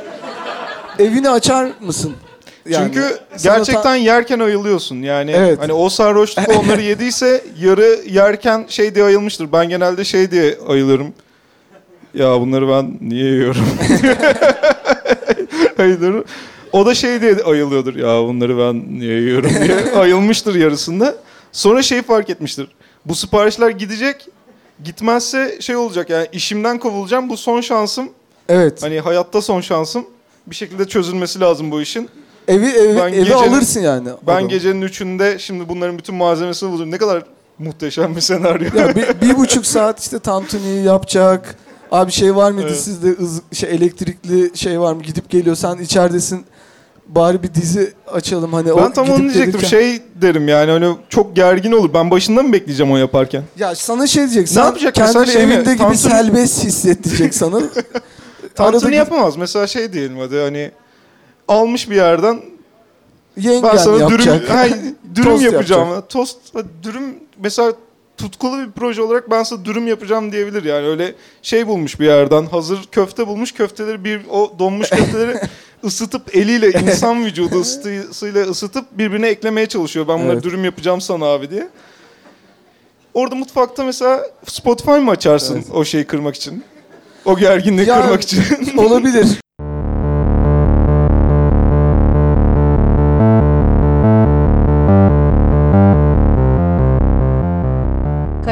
Evini 0.98 1.30
açar 1.30 1.68
mısın? 1.80 2.12
Yani 2.68 2.92
Çünkü 2.94 3.18
gerçekten 3.42 3.82
ta- 3.82 3.96
yerken 3.96 4.40
ayılıyorsun. 4.40 4.96
Yani 5.02 5.30
Evet. 5.30 5.58
hani 5.60 5.72
o 5.72 5.88
sarhoşluk 5.88 6.48
onları 6.64 6.82
yediyse 6.82 7.44
yarı 7.60 8.00
yerken 8.08 8.64
şey 8.68 8.94
diye 8.94 9.04
ayılmıştır. 9.04 9.52
Ben 9.52 9.68
genelde 9.68 10.04
şey 10.04 10.30
diye 10.30 10.58
ayılırım. 10.68 11.14
Ya 12.14 12.40
bunları 12.40 12.68
ben 12.68 12.98
niye 13.00 13.24
yiyorum? 13.30 13.66
ayılırım. 15.78 16.24
O 16.72 16.86
da 16.86 16.94
şey 16.94 17.20
diye 17.20 17.36
ayılıyordur. 17.44 17.96
Ya 17.96 18.22
bunları 18.28 18.58
ben 18.58 18.98
niye 18.98 19.20
yiyorum 19.20 19.50
diye 19.62 19.92
ayılmıştır 19.96 20.54
yarısında. 20.54 21.14
Sonra 21.52 21.82
şey 21.82 22.02
fark 22.02 22.30
etmiştir. 22.30 22.68
Bu 23.06 23.14
siparişler 23.14 23.70
gidecek. 23.70 24.28
Gitmezse 24.84 25.56
şey 25.60 25.76
olacak 25.76 26.10
yani 26.10 26.26
işimden 26.32 26.78
kovulacağım. 26.78 27.28
Bu 27.28 27.36
son 27.36 27.60
şansım. 27.60 28.08
Evet. 28.48 28.82
Hani 28.82 29.00
hayatta 29.00 29.42
son 29.42 29.60
şansım. 29.60 30.06
Bir 30.46 30.56
şekilde 30.56 30.88
çözülmesi 30.88 31.40
lazım 31.40 31.70
bu 31.70 31.80
işin. 31.80 32.08
Evi 32.48 32.66
evi, 32.66 32.96
Ben 32.96 33.08
evi 33.12 33.16
gecenin- 33.24 33.48
alırsın 33.48 33.80
yani. 33.80 34.08
Ben 34.26 34.32
adamı. 34.34 34.48
gecenin 34.48 34.82
üçünde 34.82 35.38
şimdi 35.38 35.68
bunların 35.68 35.98
bütün 35.98 36.14
malzemesini 36.14 36.72
bulurum. 36.72 36.90
Ne 36.90 36.98
kadar 36.98 37.22
muhteşem 37.58 38.16
bir 38.16 38.20
senaryo. 38.20 38.68
Ya 38.78 38.96
bir, 38.96 39.20
bir 39.20 39.36
buçuk 39.36 39.66
saat 39.66 40.00
işte 40.00 40.18
tantuniyi 40.18 40.84
yapacak. 40.84 41.56
Abi 41.92 42.12
şey 42.12 42.36
var 42.36 42.50
mıydı 42.50 42.68
Evet. 42.70 42.80
sizde 42.80 43.10
ız, 43.24 43.40
şey 43.52 43.70
elektrikli 43.70 44.50
şey 44.58 44.80
var 44.80 44.92
mı? 44.92 45.02
Gidip 45.02 45.30
geliyor 45.30 45.56
sen 45.56 45.76
içeridesin. 45.78 46.44
Bari 47.08 47.42
bir 47.42 47.54
dizi 47.54 47.92
açalım 48.12 48.52
hani. 48.52 48.72
o 48.72 48.78
ben 48.82 48.92
tam 48.92 49.04
gidip 49.04 49.18
onu 49.20 49.22
diyecektim. 49.24 49.60
gelirken- 49.60 49.68
Şey 49.68 50.02
derim 50.14 50.48
yani 50.48 50.70
hani 50.70 50.96
çok 51.08 51.36
gergin 51.36 51.72
olur. 51.72 51.94
Ben 51.94 52.10
başında 52.10 52.42
mı 52.42 52.52
bekleyeceğim 52.52 52.92
o 52.92 52.96
yaparken? 52.96 53.42
Ya 53.58 53.74
sana 53.74 54.06
şey 54.06 54.22
diyecek. 54.22 54.42
Ne 54.42 54.46
Sen 54.46 54.64
yapacak 54.64 54.94
kendini 54.94 55.18
mesela 55.18 55.38
şey 55.38 55.46
mi? 55.46 55.54
evinde 55.54 55.74
gibi 55.74 55.82
Tantuni- 55.82 55.96
serbest 55.96 56.64
hissettirecek 56.64 57.34
sana. 57.34 57.60
Tantuni 58.54 58.84
Arada 58.84 58.94
yapamaz. 58.96 59.36
Mesela 59.36 59.66
şey 59.66 59.92
diyelim 59.92 60.18
hadi 60.18 60.36
hani 60.38 60.70
almış 61.48 61.90
bir 61.90 61.96
yerden 61.96 62.40
yengen 63.36 63.62
ben 63.62 63.76
sana 63.76 63.98
yapacak. 63.98 64.34
dürüm, 64.42 64.48
hayır, 64.56 64.76
dürüm 65.14 65.30
Tost 65.32 65.42
yapacağım. 65.44 66.02
Tost, 66.08 66.38
dürüm 66.82 67.14
mesela 67.42 67.72
tutkulu 68.16 68.58
bir 68.58 68.70
proje 68.70 69.02
olarak 69.02 69.30
ben 69.30 69.42
sana 69.42 69.64
dürüm 69.64 69.86
yapacağım 69.86 70.32
diyebilir 70.32 70.64
yani 70.64 70.86
öyle 70.86 71.14
şey 71.42 71.66
bulmuş 71.66 72.00
bir 72.00 72.06
yerden 72.06 72.46
hazır 72.46 72.84
köfte 72.92 73.26
bulmuş 73.26 73.52
köfteleri 73.52 74.04
bir 74.04 74.20
o 74.30 74.52
donmuş 74.58 74.90
köfteleri 74.90 75.36
ısıtıp 75.84 76.36
eliyle 76.36 76.70
insan 76.70 77.24
vücudu 77.24 77.60
ısısıyla 77.60 78.42
ısıtıp 78.44 78.84
birbirine 78.98 79.28
eklemeye 79.28 79.66
çalışıyor. 79.66 80.08
Ben 80.08 80.18
bunları 80.18 80.32
Evet. 80.32 80.44
dürüm 80.44 80.64
yapacağım 80.64 81.00
sana 81.00 81.24
abi 81.24 81.50
diye. 81.50 81.68
Orada 83.14 83.34
mutfakta 83.34 83.84
mesela 83.84 84.26
Spotify 84.46 84.90
mı 84.90 85.10
açarsın 85.10 85.54
Evet. 85.54 85.66
o 85.74 85.84
şeyi 85.84 86.04
kırmak 86.04 86.34
için? 86.36 86.64
O 87.24 87.36
gerginliği 87.38 87.88
Ya- 87.88 88.02
kırmak 88.02 88.20
için. 88.22 88.42
Olabilir. 88.78 89.26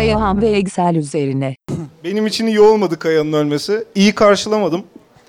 Kayahan 0.05 0.43
ve 0.43 0.49
Excel 0.51 0.95
üzerine. 0.95 1.57
Benim 2.05 2.27
için 2.27 2.47
iyi 2.47 2.61
olmadı 2.61 2.99
Kaya'nın 2.99 3.33
ölmesi. 3.33 3.85
İyi 3.95 4.15
karşılamadım. 4.15 4.85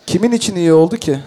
Kimin 0.06 0.32
için 0.32 0.56
iyi 0.56 0.74
oldu 0.74 0.98
ki? 0.98 1.20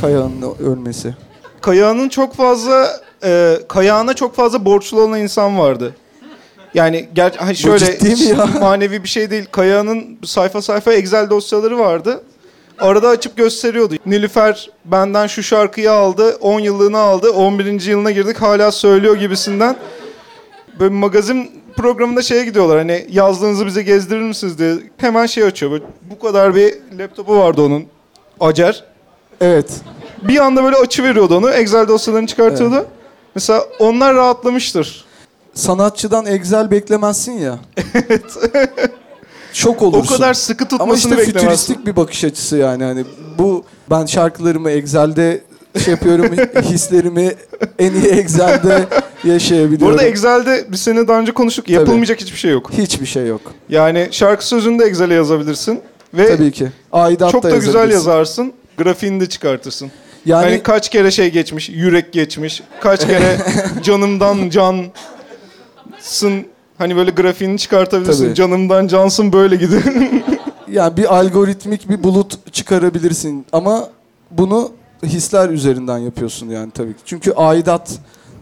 Kaya'nın 0.00 0.54
ölmesi. 0.60 1.14
Kayağının 1.60 2.08
çok 2.08 2.34
fazla 2.34 3.00
e, 3.24 3.58
kayağına 3.68 4.14
çok 4.14 4.34
fazla 4.34 4.64
borçlu 4.64 5.00
olan 5.00 5.20
insan 5.20 5.58
vardı. 5.58 5.96
Yani 6.74 7.08
ger 7.14 7.32
hani 7.36 7.56
şöyle 7.56 7.98
ciddi 7.98 8.08
mi 8.08 8.38
ya? 8.38 8.46
manevi 8.60 9.02
bir 9.02 9.08
şey 9.08 9.30
değil. 9.30 9.46
Kayağının 9.52 10.18
sayfa 10.24 10.62
sayfa 10.62 10.92
Excel 10.92 11.30
dosyaları 11.30 11.78
vardı. 11.78 12.22
Arada 12.78 13.08
açıp 13.08 13.36
gösteriyordu. 13.36 13.94
Nilüfer 14.06 14.70
benden 14.84 15.26
şu 15.26 15.42
şarkıyı 15.42 15.92
aldı, 15.92 16.36
10 16.40 16.60
yıllığını 16.60 16.98
aldı, 16.98 17.30
11. 17.30 17.80
yılına 17.80 18.10
girdik 18.10 18.36
hala 18.36 18.72
söylüyor 18.72 19.16
gibisinden. 19.16 19.76
Böyle 20.80 20.94
magazin 20.94 21.50
programında 21.76 22.22
şeye 22.22 22.44
gidiyorlar 22.44 22.78
hani 22.78 23.06
yazdığınızı 23.10 23.66
bize 23.66 23.82
gezdirir 23.82 24.20
misiniz 24.22 24.58
diye. 24.58 24.74
Hemen 24.96 25.26
şey 25.26 25.44
açıyor. 25.44 25.72
Böyle, 25.72 25.84
bu 26.10 26.18
kadar 26.26 26.54
bir 26.54 26.74
laptopu 26.98 27.36
vardı 27.38 27.62
onun. 27.62 27.84
Acer 28.40 28.84
Evet. 29.40 29.72
bir 30.22 30.38
anda 30.38 30.64
böyle 30.64 30.76
açı 30.76 31.02
veriyordu 31.04 31.36
onu. 31.36 31.50
Excel 31.50 31.88
dosyalarını 31.88 32.26
çıkartıyordu. 32.26 32.86
Mesela 33.34 33.64
onlar 33.78 34.14
rahatlamıştır. 34.14 35.04
sanatçıdan 35.54 36.26
Excel 36.26 36.70
beklemezsin 36.70 37.32
ya. 37.32 37.58
Şok 39.52 39.82
O 39.82 39.86
olursun. 39.86 40.14
kadar 40.16 40.34
sıkı 40.34 40.64
Ama 40.64 40.68
tutmasını 40.68 40.96
işte 40.96 41.10
beklemezsin. 41.10 41.40
fütüristik 41.40 41.86
bir 41.86 41.96
bakış 41.96 42.24
açısı 42.24 42.56
yani. 42.56 42.84
Hani 42.84 43.04
bu 43.38 43.64
ben 43.90 44.06
şarkılarımı 44.06 44.70
Excel'de 44.70 45.40
şey 45.78 45.94
yapıyorum 45.94 46.26
hislerimi 46.62 47.34
en 47.78 47.92
iyi 47.94 48.06
Excel'de 48.06 48.86
yaşayabiliyorum. 49.24 49.88
arada 49.88 50.02
Excel'de 50.02 50.64
biz 50.68 50.80
seninle 50.80 51.08
daha 51.08 51.20
önce 51.20 51.32
konuştuk. 51.32 51.68
Yapılmayacak 51.68 52.20
hiçbir 52.20 52.38
şey 52.38 52.50
yok. 52.50 52.70
Hiçbir 52.78 53.06
şey 53.06 53.26
yok. 53.26 53.40
Yani 53.68 54.08
şarkı 54.10 54.46
sözünü 54.46 54.78
de 54.78 54.84
Excel'e 54.84 55.14
yazabilirsin. 55.14 55.80
Ve 56.14 56.36
Tabii 56.36 56.52
ki. 56.52 56.68
Aidat 56.92 57.30
çok 57.32 57.42
da 57.42 57.50
güzel 57.50 57.66
yazabilirsin. 57.66 57.98
yazarsın. 57.98 58.52
Grafiğini 58.78 59.20
de 59.20 59.26
çıkartırsın. 59.28 59.90
Yani 60.26 60.44
hani 60.44 60.62
kaç 60.62 60.88
kere 60.88 61.10
şey 61.10 61.30
geçmiş, 61.30 61.68
yürek 61.68 62.12
geçmiş. 62.12 62.62
Kaç 62.80 63.06
kere 63.06 63.38
canımdan 63.82 64.50
cansın. 64.50 66.44
Hani 66.78 66.96
böyle 66.96 67.10
grafiğini 67.10 67.58
çıkartabilirsin. 67.58 68.24
Tabii. 68.24 68.34
Canımdan 68.34 68.86
cansın 68.86 69.32
böyle 69.32 69.56
gidiyor. 69.56 69.82
yani 70.72 70.96
bir 70.96 71.16
algoritmik 71.16 71.88
bir 71.88 72.02
bulut 72.02 72.52
çıkarabilirsin 72.52 73.46
ama 73.52 73.88
bunu 74.30 74.72
hisler 75.02 75.48
üzerinden 75.48 75.98
yapıyorsun 75.98 76.48
yani 76.48 76.70
tabii 76.70 76.92
ki. 76.92 77.00
Çünkü 77.04 77.32
aidat 77.32 77.90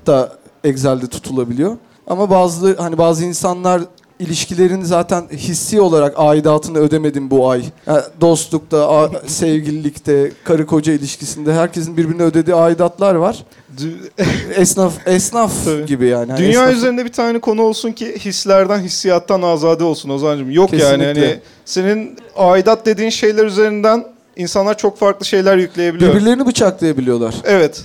da 0.06 0.32
Excel'de 0.64 1.06
tutulabiliyor. 1.06 1.76
Ama 2.06 2.30
bazı 2.30 2.76
hani 2.76 2.98
bazı 2.98 3.24
insanlar 3.24 3.82
ilişkilerin 4.18 4.82
zaten 4.82 5.24
hissi 5.32 5.80
olarak 5.80 6.14
aidatını 6.16 6.78
ödemedim 6.78 7.30
bu 7.30 7.50
ay. 7.50 7.62
Yani 7.86 8.02
dostlukta, 8.20 9.10
sevgililikte, 9.26 10.32
karı 10.44 10.66
koca 10.66 10.92
ilişkisinde 10.92 11.52
herkesin 11.54 11.96
birbirine 11.96 12.22
ödediği 12.22 12.56
aidatlar 12.56 13.14
var. 13.14 13.44
Esnaf 14.56 14.92
esnaf 15.06 15.52
Tabii. 15.64 15.86
gibi 15.86 16.06
yani. 16.06 16.30
Hani 16.32 16.38
Dünya 16.38 16.64
esnaf- 16.64 16.72
üzerinde 16.72 17.04
bir 17.04 17.12
tane 17.12 17.38
konu 17.38 17.62
olsun 17.62 17.92
ki 17.92 18.14
hislerden, 18.18 18.78
hissiyattan 18.80 19.42
azade 19.42 19.84
olsun 19.84 20.10
Ozan'cığım. 20.10 20.50
Yok 20.50 20.72
yani 20.72 20.80
Kesinlikle. 20.82 21.26
hani 21.28 21.40
senin 21.64 22.16
aidat 22.36 22.86
dediğin 22.86 23.10
şeyler 23.10 23.44
üzerinden 23.44 24.04
insanlar 24.36 24.78
çok 24.78 24.98
farklı 24.98 25.26
şeyler 25.26 25.56
yükleyebiliyor. 25.56 26.14
birbirlerini 26.14 26.46
bıçaklayabiliyorlar. 26.46 27.34
Evet. 27.44 27.84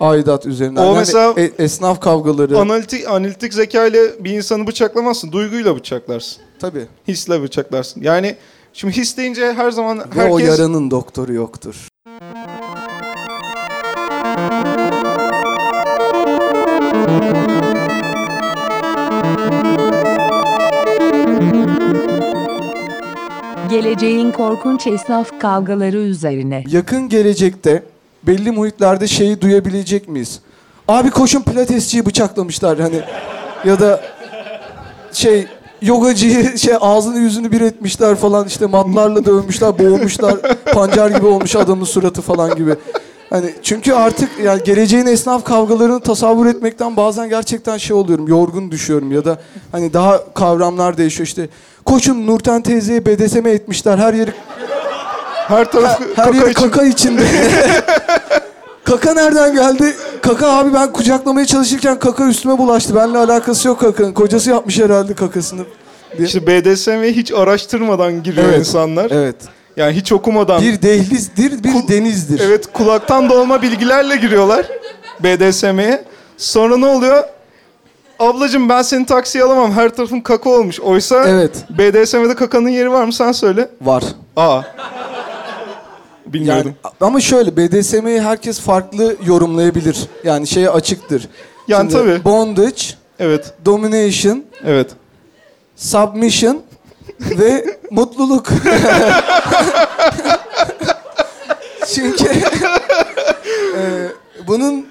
Aidat 0.00 0.46
üzerinden. 0.46 0.82
O 0.82 0.86
Yani 0.86 0.98
mesela- 0.98 1.34
e- 1.36 1.52
esnaf 1.64 2.00
kavgaları. 2.00 2.58
Analitik, 2.58 3.08
analitik 3.08 3.54
zeka 3.54 3.86
ile 3.86 4.24
bir 4.24 4.30
insanı 4.30 4.66
bıçaklamazsın. 4.66 5.32
Duyguyla 5.32 5.76
bıçaklarsın. 5.76 6.42
Tabii. 6.58 6.86
Hisle 7.08 7.42
bıçaklarsın. 7.42 8.02
Yani 8.02 8.36
şimdi 8.72 8.96
his 8.96 9.16
deyince 9.16 9.52
her 9.52 9.70
zaman 9.70 9.98
Ve 9.98 10.04
o 10.30 10.38
herkes... 10.40 10.58
yaranın 10.58 10.90
doktoru 10.90 11.32
yoktur. 11.34 11.87
Geleceğin 23.70 24.32
korkunç 24.32 24.86
esnaf 24.86 25.40
kavgaları 25.40 25.96
üzerine. 25.96 26.64
Yakın 26.68 27.08
gelecekte 27.08 27.82
belli 28.22 28.50
muhitlerde 28.50 29.06
şeyi 29.06 29.40
duyabilecek 29.40 30.08
miyiz? 30.08 30.40
Abi 30.88 31.10
koşun 31.10 31.42
pilatesçiyi 31.42 32.06
bıçaklamışlar 32.06 32.80
hani 32.80 33.00
ya 33.64 33.80
da 33.80 34.00
şey 35.12 35.46
yogacıyı 35.82 36.58
şey 36.58 36.74
ağzını 36.80 37.18
yüzünü 37.18 37.52
bir 37.52 37.60
etmişler 37.60 38.16
falan 38.16 38.46
işte 38.46 38.66
matlarla 38.66 39.24
dövmüşler, 39.24 39.78
boğmuşlar. 39.78 40.36
Pancar 40.74 41.10
gibi 41.10 41.26
olmuş 41.26 41.56
adamın 41.56 41.84
suratı 41.84 42.22
falan 42.22 42.54
gibi. 42.54 42.74
Hani 43.30 43.54
çünkü 43.62 43.92
artık 43.92 44.30
yani 44.42 44.62
geleceğin 44.64 45.06
esnaf 45.06 45.44
kavgalarını 45.44 46.00
tasavvur 46.00 46.46
etmekten 46.46 46.96
bazen 46.96 47.28
gerçekten 47.28 47.78
şey 47.78 47.96
oluyorum, 47.96 48.28
yorgun 48.28 48.70
düşüyorum 48.70 49.12
ya 49.12 49.24
da 49.24 49.38
hani 49.72 49.92
daha 49.92 50.34
kavramlar 50.34 50.96
değişiyor 50.96 51.26
işte. 51.26 51.48
Koşun 51.86 52.26
Nurten 52.26 52.62
teyzeye 52.62 53.06
BDSM 53.06 53.46
etmişler. 53.46 53.98
Her 53.98 54.14
yeri 54.14 54.30
Her 55.48 55.64
tarafı 55.70 56.04
her 56.16 56.24
kaka 56.24 56.36
yer 56.36 56.50
için- 56.50 56.54
kaka 56.70 56.84
içinde. 56.84 57.22
kaka 58.84 59.14
nereden 59.14 59.54
geldi? 59.54 59.96
Kaka 60.22 60.46
abi 60.58 60.74
ben 60.74 60.92
kucaklamaya 60.92 61.46
çalışırken 61.46 61.98
kaka 61.98 62.28
üstüme 62.28 62.58
bulaştı. 62.58 62.94
Benimle 62.94 63.18
alakası 63.18 63.68
yok 63.68 63.80
kakanın. 63.80 64.12
Kocası 64.12 64.50
yapmış 64.50 64.78
herhalde 64.80 65.14
kakasını. 65.14 65.62
diye. 66.18 66.26
İşte 66.28 66.46
BDSM'yi 66.46 67.12
hiç 67.12 67.32
araştırmadan 67.32 68.22
giriyor 68.22 68.48
Evet. 68.48 68.58
insanlar. 68.58 69.10
Evet. 69.10 69.36
Yani 69.76 69.92
hiç 69.92 70.12
okumadan. 70.12 70.62
Bir 70.62 70.82
dehlizdir, 70.82 71.64
bir 71.64 71.72
Kul- 71.72 71.88
denizdir. 71.88 72.40
Evet 72.40 72.72
kulaktan 72.72 73.30
dolma 73.30 73.62
bilgilerle 73.62 74.16
giriyorlar 74.16 74.66
BDSM'ye. 75.20 76.04
Sonra 76.36 76.76
ne 76.76 76.86
oluyor? 76.86 77.24
Ablacım 78.18 78.68
ben 78.68 78.82
seni 78.82 79.06
taksiye 79.06 79.44
alamam. 79.44 79.72
Her 79.72 79.88
tarafın 79.88 80.20
kaka 80.20 80.50
olmuş. 80.50 80.80
Oysa 80.80 81.24
Evet. 81.28 81.64
BDSM'de 81.70 82.34
kakanın 82.34 82.68
yeri 82.68 82.90
var 82.92 83.04
mı 83.04 83.12
sen 83.12 83.32
söyle. 83.32 83.68
Var. 83.82 84.04
Aa. 84.36 84.62
Bilmiyordum. 86.26 86.74
Yani 86.84 86.94
ama 87.00 87.20
şöyle 87.20 87.56
BDSM'yi 87.56 88.20
herkes 88.20 88.60
farklı 88.60 89.16
yorumlayabilir. 89.26 89.98
Yani 90.24 90.46
şeye 90.46 90.70
açıktır. 90.70 91.28
Yani 91.68 91.90
tabii. 91.92 92.24
Bondage, 92.24 92.82
Evet. 93.18 93.54
domination, 93.64 94.44
Evet. 94.64 94.90
submission 95.76 96.62
ve 97.20 97.64
mutluluk. 97.90 98.48
Çünkü 101.94 102.24
e, 103.78 104.08
bunun 104.46 104.86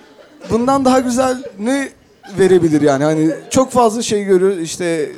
bundan 0.50 0.86
daha 0.86 1.00
güzel 1.00 1.44
ne 1.60 1.90
verebilir 2.40 2.82
yani 2.82 3.04
hani 3.04 3.30
çok 3.50 3.72
fazla 3.72 4.02
şey 4.02 4.24
görüyoruz 4.24 4.60
işte 4.62 5.12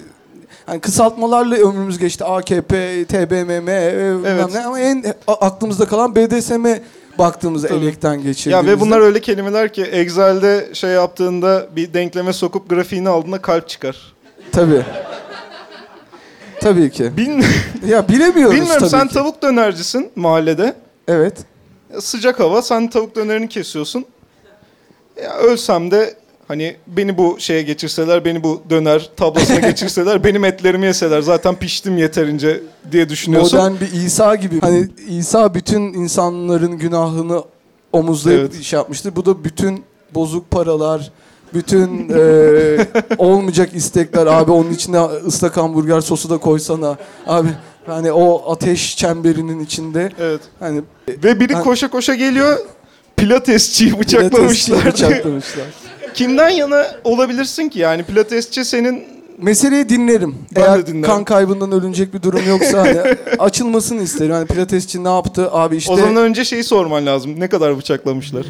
hani 0.65 0.79
kısaltmalarla 0.79 1.55
ömrümüz 1.55 1.97
geçti 1.99 2.23
AKP, 2.25 3.05
TBMM 3.05 3.69
e, 3.69 3.73
Evet. 4.27 4.53
ne 4.53 4.59
ama 4.65 4.79
en 4.79 5.03
aklımızda 5.27 5.85
kalan 5.85 6.15
BDSM 6.15 6.65
baktığımızda 7.17 7.67
Tabii. 7.67 7.79
elekten 7.85 8.13
Ya 8.13 8.19
geçirdiğimizde. 8.21 8.71
ve 8.71 8.79
bunlar 8.79 8.99
öyle 8.99 9.21
kelimeler 9.21 9.73
ki 9.73 9.83
Excel'de 9.83 10.69
şey 10.73 10.89
yaptığında 10.89 11.67
bir 11.75 11.93
denkleme 11.93 12.33
sokup 12.33 12.69
grafiğini 12.69 13.09
aldığında 13.09 13.41
kalp 13.41 13.69
çıkar. 13.69 14.13
tabii. 14.51 14.81
Tabii 16.61 16.89
ki. 16.91 17.17
Bil- 17.17 17.43
Ya 17.87 18.07
bilemiyoruz 18.09 18.55
Bilmiyorum 18.55 18.79
tabii 18.79 18.89
sen 18.89 19.07
ki. 19.07 19.13
tavuk 19.13 19.41
dönercisin 19.41 20.11
mahallede. 20.15 20.73
Evet. 21.07 21.37
Sıcak 21.99 22.39
hava 22.39 22.61
sen 22.61 22.89
tavuk 22.89 23.15
dönerini 23.15 23.49
kesiyorsun. 23.49 24.05
Ya 25.23 25.33
ölsem 25.37 25.91
de 25.91 26.13
hani 26.49 26.75
beni 26.87 27.17
bu 27.17 27.35
şeye 27.39 27.61
geçirseler, 27.61 28.25
beni 28.25 28.43
bu 28.43 28.61
döner 28.69 29.09
tablasına 29.17 29.59
geçirseler, 29.69 30.23
benim 30.23 30.43
etlerimi 30.45 30.85
yeseler 30.85 31.21
zaten 31.21 31.55
piştim 31.55 31.97
yeterince 31.97 32.61
diye 32.91 33.09
düşünüyorsun. 33.09 33.59
Modern 33.59 33.73
bir 33.81 33.91
İsa 34.05 34.35
gibi. 34.35 34.59
Hani 34.61 34.87
İsa 35.09 35.53
bütün 35.53 35.81
insanların 35.81 36.77
günahını 36.77 37.43
omuzlayıp 37.93 38.39
Evet. 38.41 38.55
iş 38.61 38.73
yapmıştır. 38.73 39.15
Bu 39.15 39.25
da 39.25 39.43
bütün 39.43 39.83
bozuk 40.15 40.51
paralar, 40.51 41.11
bütün 41.53 42.09
e, 42.15 42.77
olmayacak 43.17 43.69
istekler. 43.75 44.25
Abi 44.27 44.51
onun 44.51 44.73
içine 44.73 44.99
ıslak 45.01 45.57
hamburger 45.57 46.01
sosu 46.01 46.29
da 46.29 46.37
koysana. 46.37 46.97
Abi 47.27 47.49
hani 47.85 48.11
o 48.11 48.51
ateş 48.51 48.97
çemberinin 48.97 49.59
içinde 49.59 50.11
Evet. 50.19 50.41
hani 50.59 50.81
Ve 51.23 51.39
biri 51.39 51.53
Ben- 51.53 51.63
koşa 51.63 51.89
koşa 51.89 52.15
geliyor. 52.15 52.57
Pilatesçiyi 53.17 53.99
bıçaklamışlar. 53.99 54.39
pilatesçi 54.41 54.71
diye. 54.71 54.85
bıçaklamışlar. 54.93 55.65
Kimden 56.13 56.49
yana 56.49 56.85
olabilirsin 57.03 57.69
ki 57.69 57.79
yani 57.79 58.03
pilatesçi 58.03 58.65
senin 58.65 59.03
Meseleyi 59.37 59.89
dinlerim. 59.89 60.35
Ben 60.55 60.63
de 60.63 60.67
Eğer 60.67 60.87
dinlerim. 60.87 61.01
kan 61.01 61.23
kaybından 61.23 61.71
ölünecek 61.71 62.13
bir 62.13 62.21
durum 62.21 62.41
yoksa 62.49 62.79
hani 62.81 62.99
açılmasını 63.39 64.01
isterim. 64.01 64.31
Hani 64.31 64.45
pilatesçi 64.47 65.03
ne 65.03 65.09
yaptı? 65.09 65.49
Abi 65.51 65.75
işte 65.75 65.91
o 65.91 65.97
zaman 65.97 66.15
önce 66.15 66.45
şeyi 66.45 66.63
sorman 66.63 67.05
lazım. 67.05 67.39
Ne 67.39 67.47
kadar 67.47 67.77
bıçaklamışlar? 67.77 68.45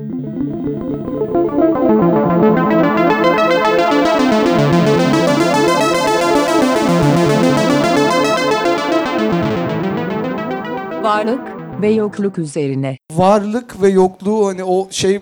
Varlık 11.03 11.41
ve 11.81 11.89
yokluk 11.89 12.37
üzerine. 12.39 12.97
varlık 13.11 13.81
ve 13.81 13.89
yokluğu 13.89 14.47
hani 14.47 14.63
o 14.63 14.87
şey 14.91 15.19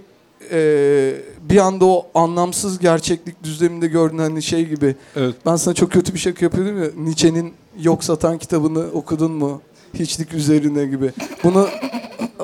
e, 0.52 1.16
bir 1.50 1.58
anda 1.58 1.86
o 1.86 2.08
anlamsız 2.16 2.80
gerçeklik 2.80 3.43
düzleminde 3.43 3.88
gördüğün 3.88 4.18
hani 4.18 4.41
şey 4.41 4.66
gibi. 4.66 4.95
Evet. 5.16 5.36
Ben 5.45 5.56
sana 5.56 5.74
çok 5.74 5.91
kötü 5.91 6.14
bir 6.14 6.20
şaka 6.20 6.45
yapıyordum 6.45 6.84
ya. 6.84 6.89
Nietzsche'nin 6.98 7.54
Yok 7.82 8.04
Satan 8.04 8.38
kitabını 8.38 8.86
okudun 8.93 9.32
mu? 9.32 9.62
Hiçlik 9.93 10.34
üzerine 10.34 10.86
gibi. 10.86 11.12
Bunu 11.43 11.68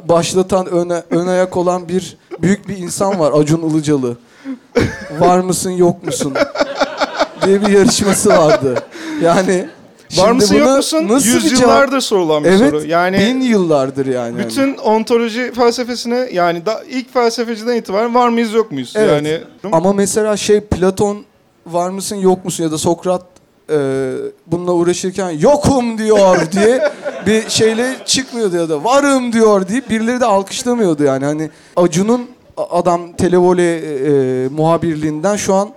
başlatan 0.09 0.65
öne, 0.65 1.03
ön 1.09 1.27
ayak 1.27 1.57
olan 1.57 1.89
bir 1.89 2.17
büyük 2.41 2.67
bir 2.67 2.77
insan 2.77 3.19
var 3.19 3.31
Acun 3.35 3.69
Ilıcalı. 3.69 4.17
Var 5.19 5.39
mısın 5.39 5.71
yok 5.71 6.03
musun? 6.03 6.33
diye 7.45 7.61
bir 7.61 7.67
yarışması 7.67 8.29
vardı. 8.29 8.83
Yani 9.21 9.67
Var 10.17 10.31
mısın 10.31 10.55
yok 10.55 10.77
musun? 10.77 11.07
nasıl 11.09 11.27
Yüzyıllardır 11.27 12.01
sorulan 12.01 12.43
bir 12.43 12.49
Evet, 12.49 12.59
soru. 12.59 12.85
Yani 12.85 13.17
bin 13.19 13.41
yıllardır 13.41 14.05
yani. 14.05 14.37
bütün 14.39 14.77
ontoloji 14.77 15.51
felsefesine 15.55 16.29
yani 16.33 16.65
da 16.65 16.83
ilk 16.89 17.13
felsefeciden 17.13 17.75
itibaren 17.75 18.15
var 18.15 18.29
mıyız 18.29 18.53
yok 18.53 18.71
muyuz? 18.71 18.93
Evet. 18.95 19.11
Yani 19.11 19.41
Ama 19.71 19.93
mesela 19.93 20.37
şey 20.37 20.59
Platon 20.59 21.17
var 21.67 21.89
mısın 21.89 22.15
yok 22.15 22.45
musun 22.45 22.63
ya 22.63 22.71
da 22.71 22.77
Sokrat 22.77 23.21
e, 23.69 23.75
bununla 24.47 24.71
uğraşırken 24.71 25.29
yokum 25.29 25.97
diyor 25.97 26.37
diye 26.51 26.89
bir 27.27 27.49
şeyle 27.49 27.95
çıkmıyordu 28.05 28.55
ya 28.55 28.69
da 28.69 28.83
varım 28.83 29.33
diyor 29.33 29.67
deyip 29.67 29.89
birileri 29.89 30.19
de 30.19 30.25
alkışlamıyordu 30.25 31.03
yani. 31.03 31.25
Hani 31.25 31.49
Acun'un 31.75 32.27
adam 32.57 33.13
televole 33.13 33.77
e, 33.77 34.47
muhabirliğinden 34.47 35.35
şu 35.35 35.53
an 35.53 35.69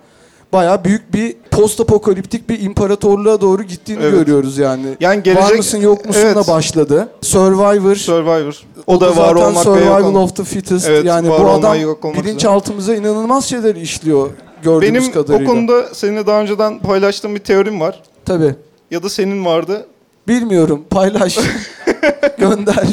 bayağı 0.52 0.84
büyük 0.84 1.14
bir 1.14 1.36
post 1.50 1.80
apokaliptik 1.80 2.48
bir 2.48 2.60
imparatorluğa 2.60 3.40
doğru 3.40 3.62
gittiğini 3.62 4.02
Evet. 4.02 4.12
görüyoruz 4.12 4.58
yani. 4.58 4.86
Yani 5.00 5.16
Var 5.18 5.22
gelecek 5.24 5.56
mısın 5.56 5.78
yok 5.78 6.06
musunla 6.06 6.26
Evet. 6.26 6.48
başladı. 6.48 7.08
Survivor. 7.20 7.94
Survivor. 7.96 8.62
O 8.86 9.00
da 9.00 9.16
var 9.16 9.36
zaten 9.36 9.36
olmak 9.36 9.66
ve 9.66 9.70
yok 9.70 9.98
Survival 9.98 10.14
of 10.22 10.36
the 10.36 10.44
Fittest. 10.44 10.88
Evet, 10.88 11.04
yani 11.04 11.30
var 11.30 11.40
bu 11.44 11.50
adam 11.50 11.76
bilinçaltımıza 12.14 12.94
inanılmaz 12.94 13.44
şeyler 13.44 13.74
işliyor 13.74 14.30
gördüğümüz 14.62 15.02
Benim 15.02 15.12
kadarıyla. 15.12 15.50
o 15.52 15.54
konuda 15.54 15.94
seninle 15.94 16.26
daha 16.26 16.40
önceden 16.40 16.78
paylaştığım 16.78 17.34
bir 17.34 17.40
teorim 17.40 17.80
var. 17.80 18.02
Tabii. 18.24 18.54
Ya 18.90 19.02
da 19.02 19.08
senin 19.08 19.44
vardı. 19.44 19.86
Bilmiyorum. 20.28 20.84
Paylaş. 20.90 21.38
Gönder. 22.38 22.86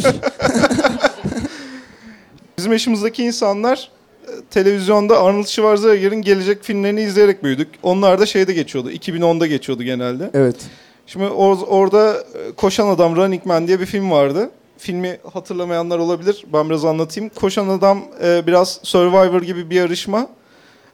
Bizim 2.58 2.72
yaşımızdaki 2.72 3.24
insanlar 3.24 3.90
televizyonda 4.52 5.22
Arnold 5.24 5.46
Schwarzenegger'in 5.46 6.22
gelecek 6.22 6.64
filmlerini 6.64 7.02
izleyerek 7.02 7.44
büyüdük. 7.44 7.68
Onlar 7.84 8.20
da 8.20 8.26
şeyde 8.26 8.54
geçiyordu. 8.54 8.92
2010'da 8.92 9.48
geçiyordu 9.48 9.84
genelde. 9.84 10.30
evet. 10.34 10.56
Şimdi 11.08 11.26
or- 11.26 11.66
orada 11.66 12.14
e, 12.14 12.52
Koşan 12.58 12.88
Adam 12.88 13.16
Running 13.16 13.46
Man 13.46 13.68
diye 13.68 13.80
bir 13.80 13.86
film 13.86 14.12
vardı. 14.12 14.50
Filmi 14.78 15.18
hatırlamayanlar 15.34 16.00
olabilir. 16.00 16.46
Ben 16.54 16.70
biraz 16.70 16.86
anlatayım. 16.86 17.30
Koşan 17.30 17.68
Adam 17.68 18.02
e, 18.24 18.48
biraz 18.48 18.80
Survivor 18.84 19.42
gibi 19.42 19.70
bir 19.70 19.76
yarışma. 19.76 20.28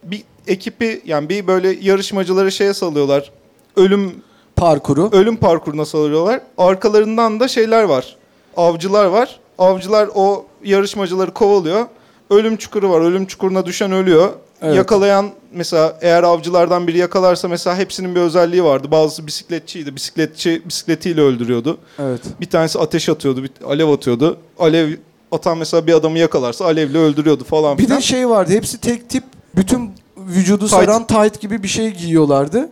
Bir 0.04 0.24
ekipi 0.48 1.02
yani 1.06 1.30
bir 1.30 1.48
böyle 1.48 1.78
yarışmacıları 1.82 2.52
şeye 2.52 2.74
salıyorlar. 2.74 3.32
Ölüm 3.76 4.12
Parkuru. 4.56 5.10
ölüm 5.12 5.36
parkuruna 5.38 5.86
salıyorlar. 5.86 6.42
Arkalarından 6.58 7.40
da 7.40 7.48
şeyler 7.48 7.84
var. 7.84 8.16
Avcılar 8.58 9.06
var. 9.06 9.40
Avcılar 9.58 10.10
o 10.16 10.46
yarışmacıları 10.64 11.32
kovalıyor. 11.34 11.86
Ölüm 12.30 12.58
çukuru 12.58 12.90
var. 12.90 13.02
Ölüm 13.02 13.26
çukuruna 13.26 13.66
düşen 13.66 13.92
ölüyor. 13.92 14.30
Evet. 14.62 14.76
Yakalayan 14.76 15.30
mesela 15.54 15.98
eğer 16.02 16.24
avcılardan 16.24 16.88
biri 16.88 16.98
yakalarsa 16.98 17.48
mesela 17.48 17.78
hepsinin 17.78 18.16
bir 18.16 18.20
özelliği 18.20 18.64
vardı. 18.64 18.92
Bazısı 18.92 19.28
bisikletçiydi. 19.28 19.96
Bisikletçi 19.96 20.62
bisikletiyle 20.66 21.22
öldürüyordu. 21.22 21.78
Evet. 22.00 22.22
Bir 22.42 22.46
tanesi 22.50 22.80
ateş 22.80 23.10
atıyordu, 23.10 23.44
bir 23.44 23.52
alev 23.66 23.88
atıyordu. 23.90 24.38
Alev 24.60 24.90
atan 25.32 25.58
mesela 25.58 25.88
bir 25.88 25.94
adamı 25.94 26.18
yakalarsa 26.20 26.66
alevle 26.66 26.98
öldürüyordu 26.98 27.44
falan 27.44 27.78
Bir 27.78 27.84
filan. 27.84 27.98
de 27.98 28.02
şey 28.02 28.30
vardı. 28.30 28.52
Hepsi 28.52 28.78
tek 28.82 29.10
tip 29.10 29.24
bütün 29.56 29.92
vücudu 30.18 30.68
Tight. 30.68 30.72
saran 30.80 31.08
tight 31.08 31.42
gibi 31.42 31.64
bir 31.64 31.68
şey 31.68 31.90
giyiyorlardı. 31.90 32.70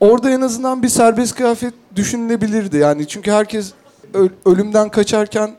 Orada 0.00 0.30
en 0.30 0.40
azından 0.40 0.82
bir 0.82 0.88
serbest 0.88 1.34
kıyafet 1.34 1.74
düşünülebilirdi. 1.96 2.76
Yani 2.76 3.08
çünkü 3.08 3.30
herkes 3.30 3.72
ö- 4.14 4.28
ölümden 4.46 4.88
kaçarken 4.88 5.50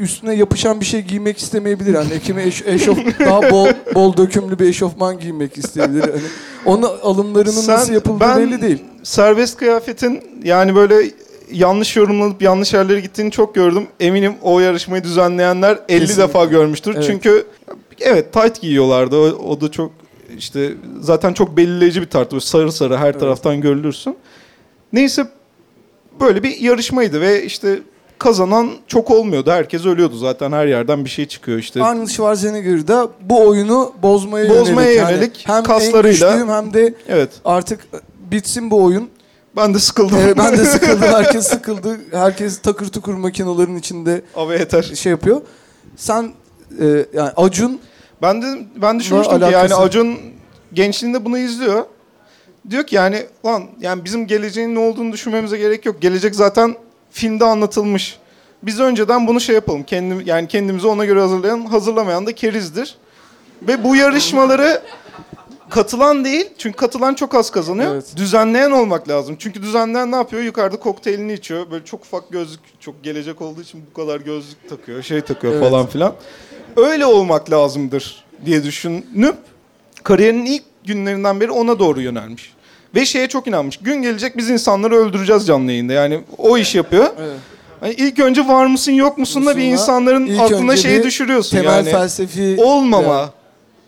üstüne 0.00 0.34
yapışan 0.34 0.80
bir 0.80 0.84
şey 0.86 1.00
giymek 1.02 1.38
istemeyebilir. 1.38 1.94
Yani 1.94 2.20
kimi 2.24 2.42
eş- 2.42 2.62
eşof 2.66 2.98
daha 3.20 3.50
bol 3.50 3.68
bol 3.94 4.16
dökümlü 4.16 4.58
bir 4.58 4.66
eşofman 4.68 5.18
giymek 5.18 5.58
isteyebilir. 5.58 6.00
Hani 6.00 6.12
onun 6.64 6.82
alımlarının 7.02 7.50
Sen- 7.50 7.74
nasıl 7.74 7.92
yapıldığı 7.92 8.20
ben 8.20 8.38
belli 8.38 8.62
değil. 8.62 8.78
Serbest 9.02 9.56
kıyafetin 9.58 10.20
yani 10.44 10.74
böyle 10.74 11.10
yanlış 11.52 11.96
yorumlanıp 11.96 12.42
yanlış 12.42 12.74
yerlere 12.74 13.00
gittiğini 13.00 13.30
çok 13.30 13.54
gördüm. 13.54 13.86
Eminim 14.00 14.34
o 14.42 14.60
yarışmayı 14.60 15.04
düzenleyenler 15.04 15.78
50 15.88 16.00
Kesinlikle. 16.00 16.22
defa 16.22 16.44
görmüştür. 16.44 16.94
Evet. 16.94 17.04
Çünkü 17.06 17.46
evet 18.00 18.32
tight 18.32 18.60
giyiyorlardı. 18.60 19.16
O, 19.16 19.48
o 19.48 19.60
da 19.60 19.70
çok 19.70 19.90
işte 20.38 20.70
zaten 21.00 21.32
çok 21.32 21.56
belirleyici 21.56 22.00
bir 22.02 22.06
tartı. 22.10 22.30
Böyle 22.32 22.40
sarı 22.40 22.72
sarı 22.72 22.96
her 22.96 23.18
taraftan 23.18 23.60
görülürsün. 23.60 24.16
Neyse 24.92 25.26
böyle 26.20 26.42
bir 26.42 26.60
yarışmaydı 26.60 27.20
ve 27.20 27.44
işte 27.44 27.78
kazanan 28.18 28.70
çok 28.86 29.10
olmuyordu. 29.10 29.50
Herkes 29.50 29.86
ölüyordu 29.86 30.16
zaten 30.16 30.52
her 30.52 30.66
yerden 30.66 31.04
bir 31.04 31.10
şey 31.10 31.26
çıkıyor 31.26 31.58
işte. 31.58 31.82
Arnold 31.82 32.08
Schwarzenegger 32.08 32.88
da 32.88 33.08
bu 33.20 33.46
oyunu 33.48 33.92
bozmaya, 34.02 34.48
Bozmaya 34.50 34.92
yönelik. 34.92 35.10
yönelik 35.12 35.44
hem 35.48 35.62
kaslarıyla- 35.64 36.10
güçlüyüm 36.10 36.48
hem 36.48 36.74
de 36.74 36.94
Evet. 37.08 37.30
artık 37.44 37.80
bitsin 38.30 38.70
bu 38.70 38.82
oyun. 38.84 39.08
Ben 39.56 39.74
de 39.74 39.78
sıkıldım. 39.78 40.18
Ee, 40.18 40.38
ben 40.38 40.58
de 40.58 40.64
sıkıldım. 40.64 41.00
Herkes 41.08 41.46
sıkıldı. 41.46 41.96
Herkes 42.12 42.58
takır 42.62 42.88
tukur 42.88 43.14
makinelerin 43.14 43.76
içinde 43.76 44.22
Abi 44.36 44.52
yeter. 44.52 44.82
şey 44.82 45.10
yapıyor. 45.10 45.40
Sen 45.96 46.32
e, 46.80 46.86
yani 47.12 47.30
Acun 47.36 47.80
Ben 48.22 48.42
de 48.42 48.46
ben 48.82 49.00
düşünmüştüm 49.00 49.38
ki 49.38 49.44
yani. 49.52 49.74
Acun 49.74 50.16
gençliğinde 50.72 51.24
bunu 51.24 51.38
izliyor. 51.38 51.84
Diyor 52.70 52.84
ki 52.86 52.96
yani 52.96 53.26
lan 53.46 53.62
yani 53.80 54.04
bizim 54.04 54.26
geleceğin 54.26 54.74
ne 54.74 54.78
olduğunu 54.78 55.12
düşünmemize 55.12 55.58
gerek 55.58 55.86
yok. 55.86 56.00
Gelecek 56.02 56.34
zaten 56.34 56.74
filmde 57.10 57.44
anlatılmış. 57.44 58.18
Biz 58.62 58.80
önceden 58.80 59.26
bunu 59.26 59.40
şey 59.40 59.54
yapalım. 59.54 59.82
Kendim 59.82 60.22
yani 60.26 60.48
kendimizi 60.48 60.86
ona 60.86 61.04
göre 61.04 61.20
hazırlayan, 61.20 61.60
hazırlamayan 61.60 62.26
da 62.26 62.34
kerizdir. 62.34 62.96
Ve 63.62 63.84
bu 63.84 63.96
yarışmaları 63.96 64.82
katılan 65.70 66.24
değil. 66.24 66.46
Çünkü 66.58 66.76
katılan 66.76 67.14
çok 67.14 67.34
az 67.34 67.50
kazanıyor. 67.50 67.92
Evet. 67.94 68.12
Düzenleyen 68.16 68.70
olmak 68.70 69.08
lazım. 69.08 69.36
Çünkü 69.38 69.62
düzenleyen 69.62 70.12
ne 70.12 70.16
yapıyor? 70.16 70.42
Yukarıda 70.42 70.76
kokteylini 70.78 71.32
içiyor. 71.32 71.70
Böyle 71.70 71.84
çok 71.84 72.00
ufak 72.00 72.30
gözlük, 72.30 72.60
çok 72.80 73.04
gelecek 73.04 73.42
olduğu 73.42 73.60
için 73.62 73.84
bu 73.90 73.94
kadar 74.00 74.20
gözlük 74.20 74.68
takıyor, 74.68 75.02
şey 75.02 75.20
takıyor 75.20 75.52
Evet. 75.52 75.70
falan 75.70 75.86
filan. 75.86 76.14
Öyle 76.76 77.06
olmak 77.06 77.50
lazımdır 77.50 78.24
diye 78.46 78.64
düşünüp 78.64 79.36
kariyerinin 80.02 80.46
ilk 80.46 80.62
günlerinden 80.84 81.40
beri 81.40 81.50
ona 81.50 81.78
doğru 81.78 82.00
yönelmiş. 82.00 82.52
Ve 82.94 83.06
şeye 83.06 83.28
çok 83.28 83.46
inanmış. 83.46 83.76
Gün 83.76 84.02
gelecek 84.02 84.36
biz 84.36 84.50
insanları 84.50 84.96
öldüreceğiz 84.96 85.46
canlı 85.46 85.70
yayında. 85.70 85.92
Yani 85.92 86.20
o 86.38 86.58
iş 86.58 86.74
yapıyor. 86.74 87.06
Evet. 87.20 87.36
Hani 87.80 87.92
ilk 87.92 88.18
önce 88.18 88.48
var 88.48 88.66
mısın 88.66 88.92
yok 88.92 89.18
musun 89.18 89.46
da 89.46 89.56
bir 89.56 89.62
insanların 89.62 90.26
ilk 90.26 90.40
aklına 90.40 90.72
önce 90.72 90.82
şeyi 90.82 90.98
bir 90.98 91.04
düşürüyorsun 91.04 91.56
temel 91.56 91.76
yani. 91.76 91.90
felsefi 91.90 92.56
Olmama, 92.58 93.30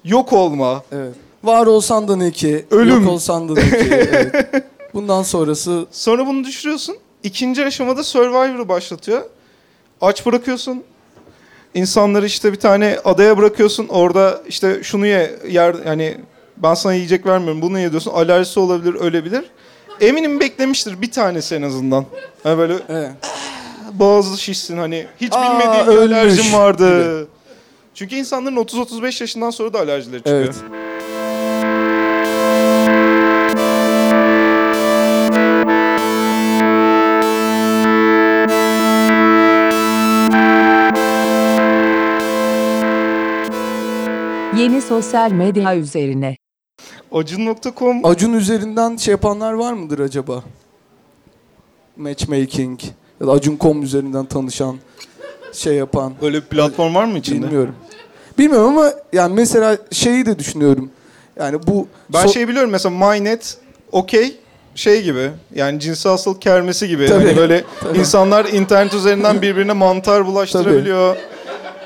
yok 0.04 0.32
olma. 0.32 0.82
Evet. 0.92 1.14
Var 1.44 1.66
olsan 1.66 2.08
da 2.08 2.16
ne 2.16 2.30
ki? 2.30 2.66
Ölüm. 2.70 3.02
Yok 3.02 3.12
olsan 3.12 3.48
da 3.48 3.52
ne 3.60 3.70
ki? 3.70 3.76
Evet. 3.90 4.64
Bundan 4.94 5.22
sonrası 5.22 5.86
Sonra 5.90 6.26
bunu 6.26 6.44
düşürüyorsun. 6.44 6.96
İkinci 7.22 7.64
aşamada 7.64 8.04
Survivor'ı 8.04 8.68
başlatıyor. 8.68 9.22
Aç 10.00 10.26
bırakıyorsun. 10.26 10.82
İnsanları 11.74 12.26
işte 12.26 12.52
bir 12.52 12.60
tane 12.60 12.98
adaya 13.04 13.38
bırakıyorsun. 13.38 13.88
Orada 13.88 14.42
işte 14.48 14.78
şunu 14.82 15.06
ye, 15.06 15.30
yer 15.48 15.74
yani 15.86 16.16
ben 16.62 16.74
sana 16.74 16.94
yiyecek 16.94 17.26
vermiyorum. 17.26 17.62
Bunu 17.62 17.78
ye 17.78 17.90
diyorsun. 17.90 18.10
Alerjisi 18.10 18.60
olabilir, 18.60 18.94
ölebilir. 18.94 19.44
Eminim 20.00 20.40
beklemiştir 20.40 21.02
bir 21.02 21.10
tanesi 21.10 21.54
en 21.54 21.62
azından. 21.62 22.04
Hani 22.42 22.58
böyle 22.58 22.74
evet. 22.88 23.10
boğazı 23.92 24.38
şişsin 24.38 24.78
hani 24.78 25.06
hiç 25.20 25.32
Aa, 25.32 25.60
bilmediğim 25.60 25.86
bir 25.86 25.92
ölmüş 25.92 26.16
alerjim 26.16 26.52
vardı. 26.52 27.28
Çünkü 27.94 28.16
insanların 28.16 28.56
30-35 28.56 29.22
yaşından 29.22 29.50
sonra 29.50 29.72
da 29.72 29.78
alerjileri 29.78 30.18
çıkıyor. 30.18 30.44
Evet. 30.44 30.56
Yeni 44.56 44.82
sosyal 44.82 45.32
medya 45.32 45.76
üzerine. 45.76 46.39
Acun.com 47.12 48.06
Acun 48.06 48.32
üzerinden 48.32 48.96
şey 48.96 49.12
yapanlar 49.12 49.52
var 49.52 49.72
mıdır 49.72 49.98
acaba? 49.98 50.42
Matchmaking 51.96 52.80
ya 53.20 53.26
da 53.26 53.32
Acun.com 53.32 53.82
üzerinden 53.82 54.26
tanışan 54.26 54.76
şey 55.52 55.74
yapan 55.74 56.12
öyle 56.22 56.36
bir 56.36 56.46
platform 56.46 56.94
var 56.94 57.04
mı 57.04 57.18
içinde? 57.18 57.46
bilmiyorum. 57.46 57.74
Bilmiyorum 58.38 58.68
ama 58.78 58.92
yani 59.12 59.34
mesela 59.34 59.76
şeyi 59.92 60.26
de 60.26 60.38
düşünüyorum. 60.38 60.90
Yani 61.38 61.58
bu 61.66 61.86
Ben 62.12 62.26
so- 62.26 62.32
şey 62.32 62.48
biliyorum 62.48 62.70
mesela 62.70 62.94
MyNet 63.10 63.58
okey 63.92 64.36
şey 64.74 65.02
gibi 65.02 65.30
yani 65.54 65.80
cinsel 65.80 66.10
hastalık 66.12 66.42
kermesi 66.42 66.88
gibi. 66.88 67.06
Tabii, 67.06 67.24
Hani 67.26 67.36
böyle 67.36 67.64
tabii. 67.80 67.98
insanlar 67.98 68.44
internet 68.44 68.94
üzerinden 68.94 69.42
birbirine 69.42 69.72
mantar 69.72 70.26
bulaştırabiliyor. 70.26 71.16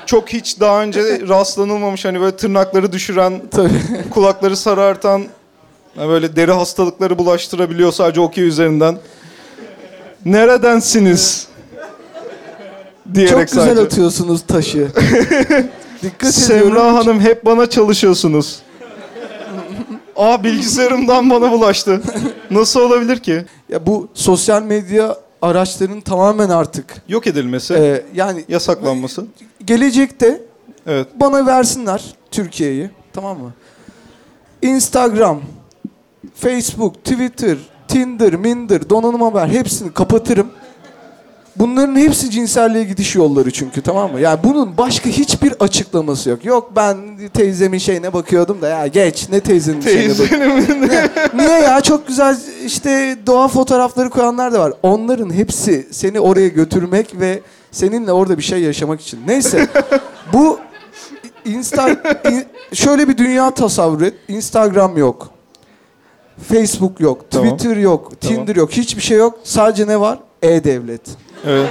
Çok 0.05 0.29
hiç 0.29 0.59
daha 0.59 0.81
önce 0.83 1.01
rastlanılmamış 1.27 2.05
hani 2.05 2.21
böyle 2.21 2.35
tırnakları 2.35 2.91
düşüren, 2.91 3.41
tabii. 3.51 3.69
kulakları 4.11 4.57
sarartan 4.57 5.23
hani 5.95 6.09
böyle 6.09 6.35
deri 6.35 6.51
hastalıkları 6.51 7.17
bulaştırabiliyor 7.17 7.91
sadece 7.91 8.21
okey 8.21 8.43
üzerinden. 8.47 8.97
Neredensiniz? 10.25 11.47
Diyerek 13.13 13.31
Çok 13.31 13.47
güzel 13.47 13.65
sadece. 13.65 13.81
atıyorsunuz 13.81 14.41
taşı. 14.47 14.87
Dikkat 16.03 16.33
Semra 16.33 16.57
ediyorum. 16.59 16.95
Hanım 16.95 17.19
hep 17.19 17.45
bana 17.45 17.69
çalışıyorsunuz. 17.69 18.59
Aa 20.15 20.43
bilgisayarımdan 20.43 21.29
bana 21.29 21.51
bulaştı. 21.51 22.01
Nasıl 22.51 22.79
olabilir 22.81 23.19
ki? 23.19 23.45
Ya 23.69 23.85
bu 23.85 24.07
sosyal 24.13 24.63
medya 24.63 25.17
araçlarının 25.41 26.01
tamamen 26.01 26.49
artık 26.49 26.85
Yok 27.07 27.27
edilmesi, 27.27 27.73
e, 27.73 28.03
yani 28.15 28.45
yasaklanması. 28.49 29.25
Gelecekte 29.65 30.41
Evet. 30.87 31.07
bana 31.15 31.45
versinler 31.45 32.03
Türkiye'yi 32.31 32.89
tamam 33.13 33.39
mı? 33.39 33.53
Instagram, 34.61 35.41
Facebook, 36.35 37.03
Twitter, 37.03 37.57
Tinder, 37.87 38.35
Minder, 38.35 38.89
donanım 38.89 39.21
haber 39.21 39.47
hepsini 39.47 39.93
kapatırım. 39.93 40.47
Bunların 41.55 41.95
hepsi 41.95 42.31
cinselliğe 42.31 42.83
gidiş 42.83 43.15
yolları 43.15 43.51
çünkü 43.51 43.81
tamam 43.81 44.11
mı? 44.11 44.19
Yani 44.19 44.39
bunun 44.43 44.77
başka 44.77 45.09
hiçbir 45.09 45.53
açıklaması 45.59 46.29
yok. 46.29 46.45
Yok 46.45 46.71
ben 46.75 46.97
teyzemin 47.33 47.77
şeyine 47.77 48.13
bakıyordum 48.13 48.61
da 48.61 48.67
ya 48.67 48.87
geç 48.87 49.29
ne 49.29 49.39
teyzenin 49.39 49.81
şeyine 49.81 50.09
bak. 50.09 50.29
Teyzenin 50.29 50.89
Niye 51.37 51.49
ya 51.59 51.81
çok 51.81 52.07
güzel 52.07 52.37
işte 52.65 53.17
doğa 53.27 53.47
fotoğrafları 53.47 54.09
koyanlar 54.09 54.53
da 54.53 54.59
var. 54.59 54.73
Onların 54.83 55.33
hepsi 55.33 55.87
seni 55.91 56.19
oraya 56.19 56.47
götürmek 56.47 57.19
ve 57.19 57.41
seninle 57.75 58.11
orada 58.11 58.37
bir 58.37 58.43
şey 58.43 58.59
yaşamak 58.59 59.01
için. 59.01 59.19
Neyse 59.27 59.67
bu 60.33 60.59
Insta 61.45 61.89
in- 62.31 62.45
şöyle 62.73 63.07
bir 63.09 63.17
dünya 63.17 63.51
tasavvur 63.51 64.01
et. 64.01 64.13
Instagram 64.27 64.97
yok. 64.97 65.29
Facebook 66.53 66.99
yok. 66.99 67.31
Tamam. 67.31 67.57
Twitter 67.57 67.77
yok. 67.77 68.11
Tamam. 68.21 68.35
Tinder 68.37 68.55
yok. 68.55 68.71
Hiçbir 68.71 69.01
şey 69.01 69.17
yok. 69.17 69.39
Sadece 69.43 69.87
ne 69.87 69.99
var? 69.99 70.19
E-Devlet. 70.41 71.01
Evet. 71.47 71.69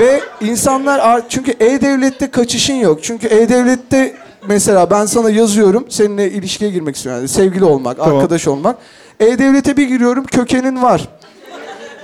Ve 0.00 0.20
insanlar 0.40 0.98
ar- 0.98 1.28
çünkü 1.28 1.50
e-devlette 1.50 2.30
kaçışın 2.30 2.74
yok. 2.74 2.98
Çünkü 3.02 3.26
e-devlette 3.26 4.14
mesela 4.48 4.90
ben 4.90 5.06
sana 5.06 5.30
yazıyorum 5.30 5.86
seninle 5.88 6.30
ilişkiye 6.30 6.70
girmek 6.70 6.96
istiyorum. 6.96 7.20
Yani 7.20 7.28
sevgili 7.28 7.64
olmak, 7.64 7.98
arkadaş 8.00 8.48
olmak. 8.48 8.76
E-devlete 9.20 9.76
bir 9.76 9.88
giriyorum 9.88 10.24
kökenin 10.24 10.82
var. 10.82 11.08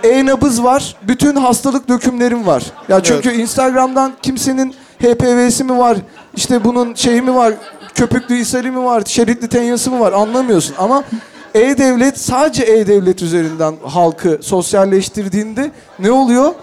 E-nabız 0.03 0.63
var. 0.63 0.97
Bütün 1.03 1.37
hastalık 1.37 1.89
dökümlerim 1.89 2.47
var. 2.47 2.63
Ya 2.89 3.03
çünkü 3.03 3.33
Instagram'dan 3.33 4.13
kimsenin 4.23 4.75
HPV'si 4.99 5.65
mi 5.65 5.79
var? 5.79 5.97
işte 6.37 6.65
bunun 6.65 6.95
şeyi 6.95 7.23
mi 7.23 7.35
var? 7.35 7.55
Köpüklü 7.95 8.39
ishali 8.39 8.71
mi 8.71 8.85
var? 8.85 9.03
Şeritli 9.07 9.49
tenyası 9.49 9.91
mı 9.91 10.01
var? 10.01 10.13
Anlamıyorsun. 10.13 10.75
Ama 10.79 11.05
e-devlet 11.55 12.19
sadece 12.19 12.63
e-devlet 12.63 13.23
üzerinden 13.23 13.75
halkı 13.85 14.39
sosyalleştirdiğinde 14.43 15.71
ne 15.99 16.11
oluyor? 16.11 16.55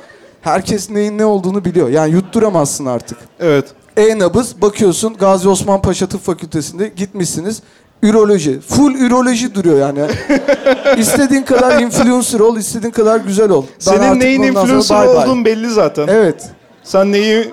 Herkes 0.42 0.90
neyin 0.90 1.18
ne 1.18 1.26
olduğunu 1.26 1.66
biliyor. 1.66 1.90
Yani 1.90 2.12
yutturamazsın 2.12 2.86
artık. 2.86 3.18
Evet. 3.40 3.66
E-nabız 3.98 4.62
bakıyorsun 4.62 5.14
Gazi 5.14 5.50
Osman 5.50 5.82
Paşa 5.82 6.08
Tıp 6.08 6.22
Fakültesi'nde 6.22 6.88
gitmişsiniz. 6.88 7.62
Üroloji. 8.04 8.60
Full 8.60 8.96
üroloji 8.96 9.56
duruyor 9.56 9.80
yani. 9.80 10.00
istediğin 10.98 11.44
kadar 11.44 11.82
influencer 11.82 12.40
ol, 12.40 12.58
istediğin 12.58 12.92
kadar 12.92 13.20
güzel 13.20 13.50
ol. 13.50 13.64
Ben 13.64 13.80
Senin 13.80 14.00
artık 14.00 14.22
neyin 14.22 14.42
bundan 14.42 14.54
sonra 14.54 14.78
influencer 14.78 15.08
bye 15.08 15.16
bye. 15.16 15.24
olduğun 15.24 15.46
belli 15.46 15.70
zaten. 15.70 16.08
Evet. 16.08 16.50
Sen 16.84 17.12
neyi 17.12 17.52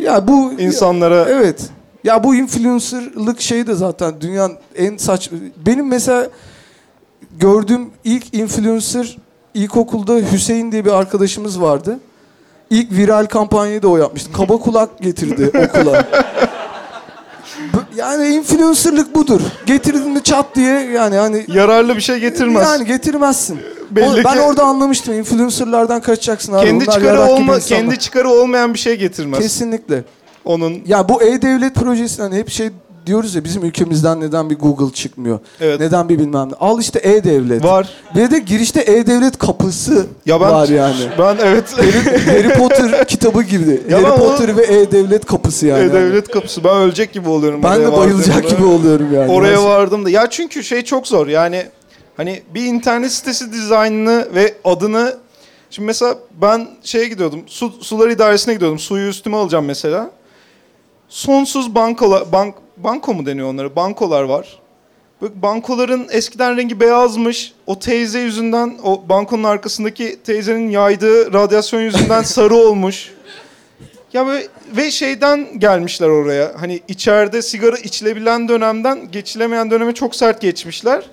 Ya 0.00 0.28
bu 0.28 0.52
insanlara 0.52 1.26
Evet. 1.28 1.60
Ya 2.04 2.24
bu 2.24 2.34
influencerlık 2.34 3.40
şeyi 3.40 3.66
de 3.66 3.74
zaten 3.74 4.20
dünyanın 4.20 4.56
en 4.76 4.96
saç... 4.96 5.30
Benim 5.66 5.88
mesela 5.88 6.28
gördüğüm 7.38 7.90
ilk 8.04 8.34
influencer 8.34 9.16
ilkokulda 9.54 10.14
Hüseyin 10.32 10.72
diye 10.72 10.84
bir 10.84 10.92
arkadaşımız 10.92 11.60
vardı. 11.60 11.98
İlk 12.70 12.92
viral 12.92 13.26
kampanyayı 13.26 13.82
da 13.82 13.88
o 13.88 13.96
yapmıştı. 13.96 14.32
Kaba 14.32 14.56
kulak 14.56 14.98
getirdi 14.98 15.50
okula. 15.68 16.04
Yani 17.96 18.28
influencerlık 18.28 19.14
budur. 19.14 19.40
Getirdin 19.66 20.10
mi 20.10 20.22
çat 20.22 20.46
diye 20.56 20.80
yani 20.80 21.16
hani 21.16 21.44
yararlı 21.48 21.96
bir 21.96 22.00
şey 22.00 22.18
getirmez. 22.18 22.68
yani 22.68 22.84
getirmezsin. 22.86 23.58
Belli 23.90 24.06
O- 24.20 24.24
ben 24.24 24.34
ki- 24.34 24.40
orada 24.40 24.64
anlamıştım. 24.64 25.14
Influencerlardan 25.14 26.00
kaçacaksın 26.00 26.52
abi. 26.52 26.66
kendi 26.66 26.84
Onlar 26.84 26.94
çıkarı 26.94 27.20
olma 27.20 27.58
kendi 27.58 27.98
çıkarı 27.98 28.28
olmayan 28.28 28.74
bir 28.74 28.78
şey 28.78 28.96
getirmez. 28.96 29.40
Kesinlikle. 29.40 30.04
Onun 30.44 30.82
Ya 30.86 31.08
bu 31.08 31.22
e-devlet 31.22 31.74
projesi 31.74 32.22
hani 32.22 32.36
hep 32.36 32.50
şey 32.50 32.70
diyoruz 33.10 33.34
ya 33.34 33.44
bizim 33.44 33.64
ülkemizden 33.64 34.20
neden 34.20 34.50
bir 34.50 34.58
Google 34.58 34.94
çıkmıyor? 34.94 35.38
Evet. 35.60 35.80
Neden 35.80 36.08
bir 36.08 36.18
bilmem 36.18 36.48
ne. 36.48 36.54
Al 36.60 36.80
işte 36.80 37.00
e-devlet. 37.02 37.64
var. 37.64 37.88
Ve 38.16 38.30
de 38.30 38.38
girişte 38.38 38.80
e-devlet 38.80 39.38
kapısı 39.38 40.06
Ya 40.26 40.40
ben 40.40 40.50
var 40.50 40.68
yani. 40.68 41.08
ben 41.18 41.36
evet 41.44 41.64
Harry 42.26 42.52
Potter 42.58 43.04
kitabı 43.08 43.42
gibi. 43.42 43.80
Ya 43.90 43.96
Harry 44.02 44.18
Potter 44.18 44.56
ve 44.56 44.62
e-devlet 44.62 45.24
kapısı 45.26 45.66
yani. 45.66 45.84
E, 45.84 45.92
devlet 45.92 46.28
kapısı. 46.28 46.64
Ben 46.64 46.76
ölecek 46.76 47.12
gibi 47.12 47.28
oluyorum. 47.28 47.62
Ben 47.62 47.80
de 47.80 47.92
bayılacak 47.92 48.50
gibi 48.50 48.64
oluyorum 48.64 49.14
yani. 49.14 49.32
Oraya 49.32 49.52
Nasıl- 49.52 49.64
vardım 49.64 50.04
da. 50.04 50.10
Ya 50.10 50.26
çünkü 50.30 50.64
şey 50.64 50.82
çok 50.82 51.06
zor. 51.08 51.26
Yani 51.26 51.66
hani 52.16 52.42
bir 52.54 52.64
internet 52.64 53.12
sitesi 53.12 53.52
dizaynını 53.52 54.28
ve 54.34 54.54
adını 54.64 55.16
Şimdi 55.70 55.86
mesela 55.86 56.14
ben 56.42 56.68
şeye 56.82 57.08
gidiyordum. 57.08 57.40
Su, 57.46 57.72
sular 57.80 58.08
idaresine 58.08 58.54
gidiyordum. 58.54 58.78
Suyu 58.78 59.08
üstüme 59.08 59.36
alacağım 59.36 59.64
mesela. 59.64 60.10
Sonsuz 61.08 61.74
bankolar 61.74 62.32
bank 62.32 62.54
banko 62.84 63.14
mu 63.14 63.26
deniyor 63.26 63.48
onlara? 63.48 63.76
Bankolar 63.76 64.22
var. 64.22 64.58
Böyle 65.22 65.42
bankoların 65.42 66.08
eskiden 66.10 66.56
rengi 66.56 66.80
beyazmış. 66.80 67.52
O 67.66 67.78
teyze 67.78 68.20
yüzünden 68.20 68.78
o 68.82 69.02
bankonun 69.08 69.44
arkasındaki 69.44 70.18
teyzenin 70.24 70.70
yaydığı 70.70 71.32
radyasyon 71.32 71.80
yüzünden 71.80 72.22
sarı 72.36 72.54
olmuş. 72.54 73.10
Ya 74.12 74.26
böyle 74.26 74.46
ve 74.76 74.90
şeyden 74.90 75.58
gelmişler 75.58 76.08
oraya. 76.08 76.52
Hani 76.60 76.80
içeride 76.88 77.42
sigara 77.42 77.76
içilebilen 77.76 78.48
dönemden 78.48 79.10
geçilemeyen 79.10 79.70
döneme 79.70 79.94
çok 79.94 80.16
sert 80.16 80.40
geçmişler. 80.40 81.04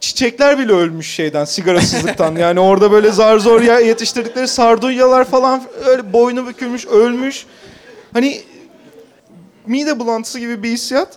Çiçekler 0.00 0.58
bile 0.58 0.72
ölmüş 0.72 1.10
şeyden, 1.14 1.44
sigarasızlıktan. 1.44 2.36
yani 2.36 2.60
orada 2.60 2.92
böyle 2.92 3.10
zar 3.10 3.38
zor 3.38 3.60
yetiştirdikleri 3.62 4.48
sardunyalar 4.48 5.24
falan 5.24 5.62
öyle 5.86 6.12
boynu 6.12 6.46
bükülmüş, 6.46 6.86
ölmüş. 6.86 7.46
Hani 8.12 8.42
mide 9.66 9.98
bulantısı 10.00 10.38
gibi 10.38 10.62
bir 10.62 10.68
hissiyat. 10.70 11.08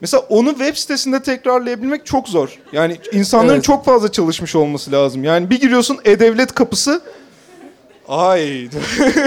Mesela 0.00 0.20
onu 0.28 0.48
web 0.50 0.76
sitesinde 0.76 1.22
tekrarlayabilmek 1.22 2.06
çok 2.06 2.28
zor. 2.28 2.58
Yani 2.72 2.96
insanların 3.12 3.54
Evet. 3.54 3.64
çok 3.64 3.84
fazla 3.84 4.12
çalışmış 4.12 4.56
olması 4.56 4.92
lazım. 4.92 5.24
Yani 5.24 5.50
bir 5.50 5.60
giriyorsun 5.60 5.98
e-devlet 6.04 6.54
kapısı. 6.54 7.00
Ay. 8.08 8.68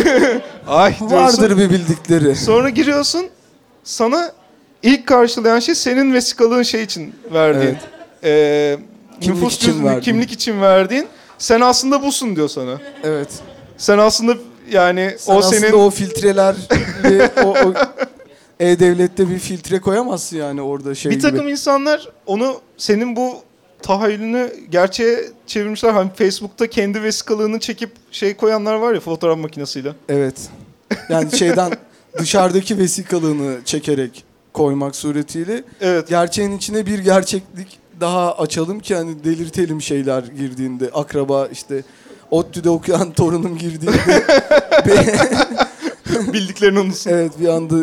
Ay 0.68 1.00
diyorsun. 1.00 1.12
Vardır 1.18 1.58
bir 1.58 1.70
bildikleri. 1.70 2.36
Sonra 2.36 2.70
giriyorsun. 2.70 3.26
Sana 3.84 4.32
ilk 4.84 5.08
karşılayan 5.08 5.60
şey 5.60 5.76
senin 5.76 6.14
vesikalığın 6.14 6.64
şey 6.64 6.84
için 6.84 7.16
verdiğin. 7.34 7.78
Ee, 8.24 8.78
Kimlik 9.22 9.42
nüfus 9.42 9.56
için 9.58 9.84
verdiğin. 9.84 10.02
kimlik 10.02 10.32
için 10.32 10.62
verdiğin. 10.62 11.08
Sen 11.38 11.62
aslında 11.62 12.04
busun 12.04 12.36
diyor 12.36 12.50
sana. 12.50 12.78
Evet. 13.04 13.30
Sen 13.78 13.98
aslında 13.98 14.34
yani 14.72 15.16
Sen 15.20 15.34
o 15.34 15.38
aslında 15.38 15.56
senin 15.60 15.74
o 15.74 15.90
filtreler 15.90 16.56
o, 17.44 17.48
o 17.50 17.74
e-devlette 18.60 19.30
bir 19.30 19.39
filtre 19.39 19.80
koyamazsın 19.82 20.38
yani 20.38 20.62
orada 20.62 20.95
şey 20.95 21.12
bir 21.12 21.20
takım 21.20 21.39
gibi. 21.39 21.51
insanlar 21.51 22.07
onu 22.26 22.55
senin 22.78 23.16
bu 23.16 23.36
tahayyülünü 23.82 24.53
gerçeğe 24.70 25.20
çevirmişler. 25.47 25.91
Hani 25.91 26.10
Facebook'ta 26.16 26.68
kendi 26.68 27.03
vesikalığını 27.03 27.60
çekip 27.60 27.91
şey 28.12 28.34
koyanlar 28.34 28.76
var 28.76 28.93
ya 28.93 28.99
fotoğraf 28.99 29.38
makinesiyle. 29.38 29.93
Evet. 30.10 30.36
Yani 31.10 31.38
şeyden 31.38 31.72
dışarıdaki 32.20 32.78
vesikalığını 32.78 33.57
çekerek 33.66 34.24
koymak 34.53 34.95
suretiyle 34.95 35.64
Evet. 35.82 36.07
gerçeğin 36.07 36.57
içine 36.57 36.86
bir 36.86 36.99
gerçeklik 36.99 37.80
daha 38.01 38.38
açalım 38.38 38.80
ki 38.80 38.95
hani 38.95 39.24
delirtelim 39.24 39.82
şeyler 39.82 40.24
girdiğinde 40.24 40.89
akraba 40.93 41.47
işte 41.47 41.84
ODTÜ'de 42.32 42.70
okuyan 42.70 43.12
torunum 43.12 43.57
girdiğinde 43.57 44.24
Bildiklerini 46.34 46.80
unutsun. 46.80 47.10
evet 47.12 47.32
bir 47.39 47.47
anda 47.47 47.76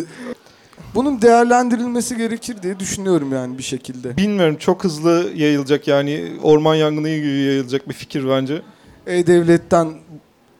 bunun 0.96 1.22
değerlendirilmesi 1.22 2.16
gerekir 2.16 2.62
diye 2.62 2.80
düşünüyorum 2.80 3.32
yani 3.32 3.58
bir 3.58 3.62
şekilde. 3.62 4.16
Bilmiyorum 4.16 4.56
çok 4.56 4.84
hızlı 4.84 5.30
yayılacak 5.34 5.88
yani 5.88 6.32
orman 6.42 6.74
yangını 6.74 7.08
gibi 7.08 7.28
yayılacak 7.28 7.88
bir 7.88 7.94
fikir 7.94 8.28
bence. 8.28 8.62
E-Devlet'ten 9.06 9.92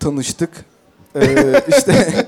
tanıştık. 0.00 0.50
Ee, 1.20 1.62
işte 1.78 2.26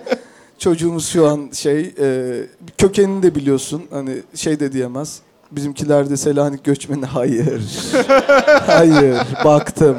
çocuğumuz 0.58 1.08
şu 1.08 1.28
an 1.28 1.50
şey 1.52 1.94
e, 2.00 2.34
kökenini 2.78 3.22
de 3.22 3.34
biliyorsun 3.34 3.82
hani 3.90 4.16
şey 4.34 4.60
de 4.60 4.72
diyemez. 4.72 5.20
Bizimkiler 5.50 6.10
de 6.10 6.16
Selanik 6.16 6.64
göçmeni 6.64 7.06
hayır. 7.06 7.62
hayır 8.66 9.16
baktım. 9.44 9.98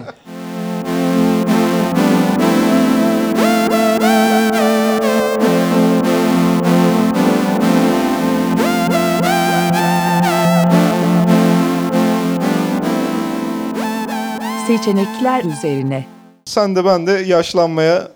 Seçenekler 14.78 15.44
üzerine. 15.44 16.06
Sen 16.46 16.76
de 16.76 16.86
ben 16.86 17.08
de 17.08 17.12
yaşlanmaya 17.12 18.12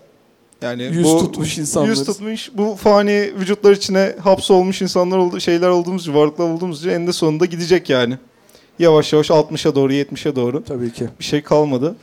yani 0.62 0.82
Yüz 0.82 1.04
bu 1.04 1.18
tutmuş 1.18 1.58
insanlarız. 1.58 1.98
yüz 1.98 2.06
tutmuş 2.06 2.50
bu 2.54 2.76
fani 2.76 3.32
vücutlar 3.40 3.72
içine 3.72 4.14
hapsolmuş 4.22 4.82
insanlar 4.82 5.18
oldu, 5.18 5.40
şeyler 5.40 5.68
olduğumuz 5.68 6.02
için, 6.02 6.14
varlıklar 6.14 6.48
olduğumuz 6.50 6.78
için 6.80 6.88
eninde 6.88 7.12
sonunda 7.12 7.44
gidecek 7.44 7.90
yani. 7.90 8.18
Yavaş 8.78 9.12
yavaş 9.12 9.30
60'a 9.30 9.74
doğru 9.74 9.92
70'e 9.92 10.36
doğru 10.36 10.64
Tabii 10.64 10.92
ki. 10.92 11.08
bir 11.18 11.24
şey 11.24 11.42
kalmadı. 11.42 11.96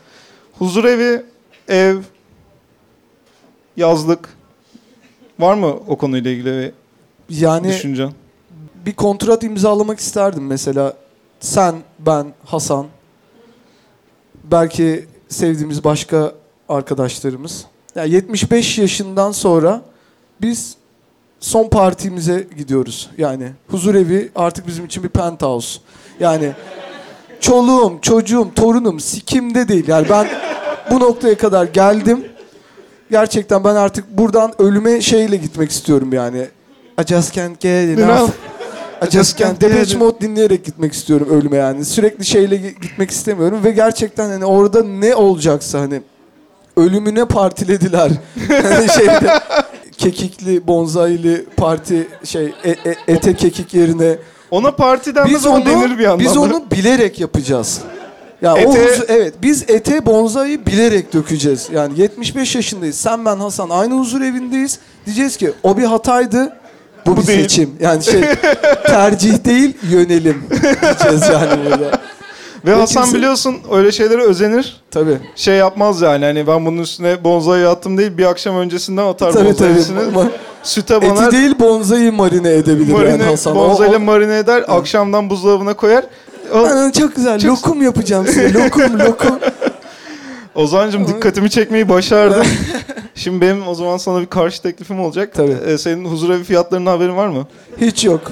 Huzur 0.59 0.85
evi, 0.85 1.23
ev, 1.67 1.97
yazlık 3.77 4.29
var 5.39 5.53
mı 5.53 5.67
o 5.87 5.97
konuyla 5.97 6.31
ilgili 6.31 6.73
bir 7.29 7.37
Yani 7.37 7.67
düşüncen? 7.67 8.11
bir 8.85 8.93
kontrat 8.93 9.43
imzalamak 9.43 9.99
isterdim 9.99 10.47
mesela. 10.47 10.93
Sen, 11.39 11.75
ben, 11.99 12.27
Hasan 12.45 12.87
belki 14.43 15.05
sevdiğimiz 15.29 15.83
başka 15.83 16.33
arkadaşlarımız. 16.69 17.65
Ya 17.95 18.03
75 18.03 18.77
yaşından 18.77 19.31
sonra 19.31 19.81
biz 20.41 20.75
son 21.39 21.69
partimize 21.69 22.47
gidiyoruz. 22.57 23.09
Yani 23.17 23.51
huzur 23.67 23.95
evi 23.95 24.31
artık 24.35 24.67
bizim 24.67 24.85
için 24.85 25.03
bir 25.03 25.09
penthouse. 25.09 25.79
Yani 26.19 26.51
çoluğum, 27.39 27.99
çocuğum, 28.01 28.47
torunum 28.55 28.99
sikimde 28.99 29.67
değil. 29.67 29.87
Yani 29.87 30.09
ben 30.09 30.27
bu 30.91 30.99
noktaya 30.99 31.37
kadar 31.37 31.65
geldim. 31.65 32.25
Gerçekten 33.11 33.63
ben 33.63 33.75
artık 33.75 34.17
buradan 34.17 34.61
ölüme 34.61 35.01
şeyle 35.01 35.37
gitmek 35.37 35.71
istiyorum 35.71 36.13
yani. 36.13 36.47
I 37.01 37.05
just 37.07 37.33
can't 37.33 37.59
get 37.59 37.99
enough. 37.99 38.29
I 39.07 39.09
just 39.11 39.37
can't. 39.37 39.61
Depeche 39.61 39.97
Mode 39.97 40.21
dinleyerek 40.21 40.65
gitmek 40.65 40.93
istiyorum 40.93 41.27
ölüme 41.31 41.57
yani. 41.57 41.85
Sürekli 41.85 42.25
şeyle 42.25 42.55
gi- 42.55 42.81
gitmek 42.81 43.11
istemiyorum 43.11 43.59
ve 43.63 43.71
gerçekten 43.71 44.29
hani 44.29 44.45
orada 44.45 44.83
ne 44.83 45.15
olacaksa 45.15 45.79
hani 45.79 46.01
ölümüne 46.77 47.25
partilediler. 47.25 48.11
hani 48.63 48.89
şeyde 48.89 49.39
kekikli, 49.97 50.67
bonzaylı 50.67 51.45
parti 51.57 52.07
şey 52.23 52.53
e- 52.63 52.69
e- 52.69 52.95
ete 53.07 53.33
kekik 53.35 53.73
yerine 53.73 54.17
Ona 54.51 54.71
partiden 54.71 55.27
biz 55.27 55.43
de 55.43 55.49
onu 55.49 55.65
denir 55.65 55.97
bir 55.97 56.03
yandan. 56.03 56.19
biz 56.19 56.37
onu 56.37 56.63
bilerek 56.71 57.19
yapacağız. 57.19 57.81
Ya 58.41 58.53
o 58.55 58.57
Ete- 58.57 58.85
huzu- 58.85 59.05
evet 59.07 59.33
biz 59.41 59.63
ete 59.69 60.05
bonzayı 60.05 60.65
bilerek 60.65 61.13
dökeceğiz. 61.13 61.69
Yani 61.73 61.99
75 61.99 62.55
yaşındayız. 62.55 62.95
Sen 62.95 63.25
ben 63.25 63.37
Hasan 63.37 63.69
aynı 63.69 63.93
huzur 63.99 64.21
evindeyiz. 64.21 64.79
Diyeceğiz 65.05 65.37
ki 65.37 65.51
o 65.63 65.77
bir 65.77 65.83
hataydı. 65.83 66.57
Bu, 67.05 67.17
Bu 67.17 67.21
bir 67.21 67.27
değil. 67.27 67.41
seçim. 67.41 67.69
Yani 67.79 68.03
şey 68.03 68.21
tercih 68.87 69.45
değil 69.45 69.77
yönelim 69.91 70.43
diyeceğiz 70.81 71.21
yani 71.33 71.51
burada. 71.65 71.99
Ve 72.65 72.73
Hasan 72.73 73.03
kimse- 73.03 73.17
biliyorsun 73.17 73.55
öyle 73.71 73.91
şeylere 73.91 74.21
özenir. 74.21 74.81
Tabii. 74.91 75.17
Şey 75.35 75.55
yapmaz 75.55 76.01
yani 76.01 76.25
hani 76.25 76.47
ben 76.47 76.65
bunun 76.65 76.77
üstüne 76.81 77.23
bonzayı 77.23 77.69
attım 77.69 77.97
değil 77.97 78.17
bir 78.17 78.25
akşam 78.25 78.55
öncesinden 78.57 79.05
atar 79.05 79.31
Tabii 79.31 79.55
tabii. 79.55 79.73
Ama 80.13 80.25
Süte 80.63 81.01
banar. 81.01 81.27
Eti 81.27 81.31
değil 81.31 81.59
bonzayı 81.59 82.11
marine 82.13 82.49
edebilir 82.53 82.87
yani 82.93 83.03
marine, 83.03 83.23
Hasan. 83.23 83.55
O- 83.57 83.59
bonzayla 83.69 83.97
o- 83.97 83.99
marine 83.99 84.37
eder. 84.37 84.63
Akşamdan 84.67 85.29
buzdolabına 85.29 85.73
koyar. 85.73 86.05
O, 86.53 86.57
Aa, 86.57 86.91
çok 86.91 87.15
güzel. 87.15 87.39
Çok- 87.39 87.49
Lokum 87.57 87.81
yapacağım 87.81 88.27
size. 88.27 88.53
Lokum, 88.53 88.99
lokum. 88.99 89.39
Ozan'cığım 90.55 91.07
dikkatimi 91.07 91.49
çekmeyi 91.49 91.89
başardın. 91.89 92.45
Şimdi 93.15 93.41
benim 93.41 93.67
o 93.67 93.75
zaman 93.75 93.97
sana 93.97 94.21
bir 94.21 94.25
karşı 94.25 94.61
teklifim 94.61 94.99
olacak. 94.99 95.33
Tabii. 95.33 95.57
Ee, 95.67 95.77
senin 95.77 96.05
huzur 96.05 96.29
haberinin 96.29 96.85
haberin 96.85 97.17
var 97.17 97.27
mı? 97.27 97.47
Hiç 97.81 98.05
yok. 98.05 98.31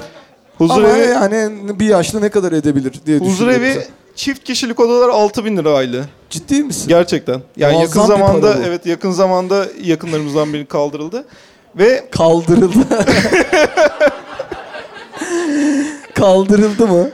Huzur 0.58 0.84
Ama 0.84 0.96
yani 0.96 1.50
bir 1.80 1.86
yaşlı 1.86 2.20
ne 2.20 2.28
kadar 2.28 2.52
edebilir 2.52 2.92
diye 3.06 3.24
düşünüyorum. 3.24 3.64
evi 3.64 3.86
çift 4.14 4.44
kişilik 4.44 4.80
odalar 4.80 5.08
6000 5.08 5.56
lira 5.56 5.72
aylığı. 5.74 6.04
Ciddi 6.30 6.62
misin? 6.62 6.88
Gerçekten. 6.88 7.40
Yani 7.56 7.72
Muazzam 7.72 8.02
yakın 8.02 8.16
zamanda 8.16 8.56
evet 8.66 8.86
yakın 8.86 9.10
zamanda 9.10 9.66
yakınlarımızdan 9.82 10.52
biri 10.52 10.66
kaldırıldı. 10.66 11.24
Ve 11.76 12.04
Kaldırıldı. 12.10 12.78
Kaldırıldı 16.14 16.86
mı? 16.86 17.10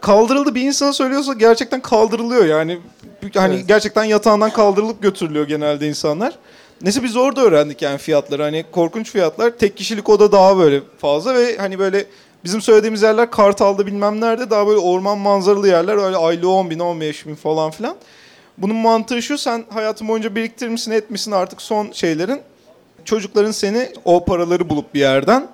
Kaldırıldı 0.00 0.54
bir 0.54 0.62
insana 0.62 0.92
söylüyorsa 0.92 1.32
gerçekten 1.32 1.80
kaldırılıyor 1.80 2.44
yani. 2.44 2.78
Hani 3.34 3.54
Evet. 3.54 3.68
gerçekten 3.68 4.04
yatağından 4.04 4.50
kaldırılıp 4.50 5.02
götürülüyor 5.02 5.48
genelde 5.48 5.88
insanlar. 5.88 6.34
Neyse 6.82 7.02
biz 7.02 7.16
orada 7.16 7.42
öğrendik 7.42 7.82
yani 7.82 7.98
fiyatları. 7.98 8.42
Hani 8.42 8.64
korkunç 8.72 9.10
fiyatlar. 9.10 9.50
Tek 9.50 9.76
kişilik 9.76 10.08
oda 10.08 10.32
daha 10.32 10.58
böyle 10.58 10.80
fazla 10.98 11.34
ve 11.34 11.56
hani 11.56 11.78
böyle 11.78 12.04
bizim 12.44 12.62
söylediğimiz 12.62 13.02
yerler 13.02 13.30
Kartal'da 13.30 13.86
bilmem 13.86 14.20
nerede 14.20 14.50
daha 14.50 14.66
böyle 14.66 14.78
orman 14.78 15.18
manzaralı 15.18 15.68
yerler. 15.68 15.96
Öyle 15.96 16.16
aylığı 16.16 16.50
10 16.50 16.70
bin 16.70 16.78
15 16.78 17.26
bin 17.26 17.34
falan 17.34 17.70
filan. 17.70 17.96
Bunun 18.58 18.76
mantığı 18.76 19.22
şu 19.22 19.38
sen 19.38 19.64
hayatın 19.70 20.08
boyunca 20.08 20.34
biriktirmişsin 20.34 20.90
etmişsin 20.90 21.32
artık 21.32 21.62
son 21.62 21.90
şeylerin. 21.92 22.40
Çocukların 23.04 23.50
seni 23.50 23.88
o 24.04 24.24
paraları 24.24 24.68
bulup 24.68 24.94
bir 24.94 25.00
yerden 25.00 25.46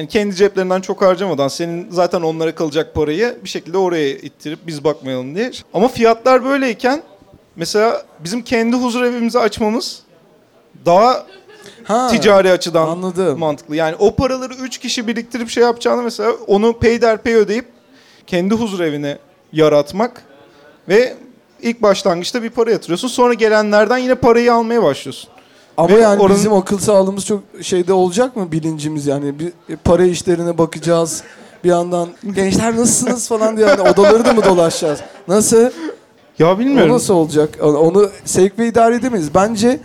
hani 0.00 0.08
kendi 0.08 0.34
ceplerinden 0.34 0.80
çok 0.80 1.02
harcamadan 1.02 1.48
senin 1.48 1.90
zaten 1.90 2.20
onlara 2.22 2.54
kalacak 2.54 2.94
parayı 2.94 3.38
bir 3.44 3.48
şekilde 3.48 3.78
oraya 3.78 4.10
ittirip 4.10 4.58
biz 4.66 4.84
bakmayalım 4.84 5.34
diye. 5.34 5.50
Ama 5.74 5.88
fiyatlar 5.88 6.44
böyleyken 6.44 7.02
mesela 7.56 8.02
bizim 8.18 8.42
kendi 8.42 8.76
huzur 8.76 9.02
evimizi 9.02 9.38
açmamız 9.38 10.02
daha 10.86 11.26
Ha, 11.84 12.08
ticari 12.08 12.50
açıdan 12.50 12.88
Anladım. 12.88 13.38
mantıklı. 13.38 13.76
Yani 13.76 13.96
o 13.98 14.14
paraları 14.14 14.54
3 14.54 14.78
kişi 14.78 15.06
biriktirip 15.06 15.50
şey 15.50 15.62
yapacağını 15.62 16.02
mesela 16.02 16.32
onu 16.46 16.78
peyderpey 16.78 17.34
ödeyip 17.34 17.66
kendi 18.26 18.54
huzur 18.54 18.80
evine 18.80 19.18
yaratmak 19.52 20.22
ve 20.88 21.16
ilk 21.62 21.82
başlangıçta 21.82 22.42
bir 22.42 22.50
para 22.50 22.70
yatırıyorsun. 22.70 23.08
Sonra 23.08 23.34
gelenlerden 23.34 23.98
yine 23.98 24.14
parayı 24.14 24.54
almaya 24.54 24.82
başlıyorsun. 24.82 25.30
Ama 25.76 25.96
Ve 25.96 26.00
yani 26.00 26.20
oranın- 26.22 26.36
bizim 26.36 26.52
akıl 26.52 26.78
sağlığımız 26.78 27.26
çok 27.26 27.42
şeyde 27.62 27.92
olacak 27.92 28.36
mı 28.36 28.52
bilincimiz 28.52 29.06
yani 29.06 29.38
bir 29.38 29.52
para 29.84 30.04
işlerine 30.04 30.58
bakacağız. 30.58 31.22
Bir 31.64 31.68
yandan 31.68 32.08
gençler 32.34 32.76
nasılsınız 32.76 33.28
falan 33.28 33.56
diye 33.56 33.66
yani 33.66 33.80
odaları 33.80 34.24
da 34.24 34.32
mı 34.32 34.44
dolaşacağız? 34.44 35.00
Nasıl? 35.28 35.70
Ya 36.38 36.54
O 36.54 36.58
bilmiyorum. 36.58 36.94
nasıl 36.94 37.14
olacak? 37.14 37.58
Onu 37.62 38.10
sevk 38.24 38.58
ve 38.58 38.68
idare 38.68 38.94
edemeyiz. 38.94 39.34
Bence 39.34 39.80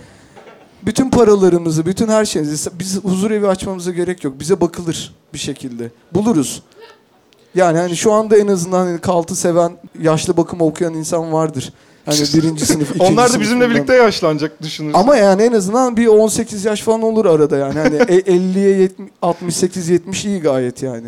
bütün 0.86 1.10
paralarımızı, 1.10 1.86
bütün 1.86 2.08
her 2.08 2.26
şeyimizi 2.26 2.70
biz 2.80 3.04
huzur 3.04 3.32
evi 3.32 3.48
açmamıza 3.48 3.92
gerek 3.92 4.24
yok. 4.24 4.40
Bize 4.40 4.62
bakılır 4.62 5.16
bir 5.34 5.40
şekilde. 5.40 5.92
Buluruz. 6.12 6.64
Yani 7.56 7.78
hani 7.78 7.96
şu 7.98 8.12
anda 8.14 8.38
en 8.38 8.48
azından 8.48 8.86
hani 8.86 9.00
kaltı 9.00 9.36
seven, 9.36 9.72
yaşlı 10.02 10.38
bakım 10.38 10.62
okuyan 10.62 10.94
insan 10.94 11.34
vardır. 11.34 11.74
Hani 12.06 12.20
birinci 12.34 12.66
sınıf, 12.66 12.90
ikinci 12.90 13.04
Onlar 13.04 13.30
da 13.34 13.40
bizimle 13.40 13.46
sınıfından. 13.46 13.70
birlikte 13.70 13.94
yaşlanacak 13.96 14.62
düşünürsün. 14.62 15.00
Ama 15.00 15.16
yani 15.16 15.42
en 15.44 15.52
azından 15.54 15.98
bir 15.98 16.08
18 16.08 16.66
yaş 16.66 16.82
falan 16.82 17.02
olur 17.02 17.26
arada 17.26 17.58
yani. 17.58 17.80
Hani 17.80 17.96
e- 17.96 18.20
50'ye 18.20 18.90
68 19.22 19.90
70 19.90 20.26
iyi 20.26 20.42
gayet 20.42 20.84
yani. 20.84 21.08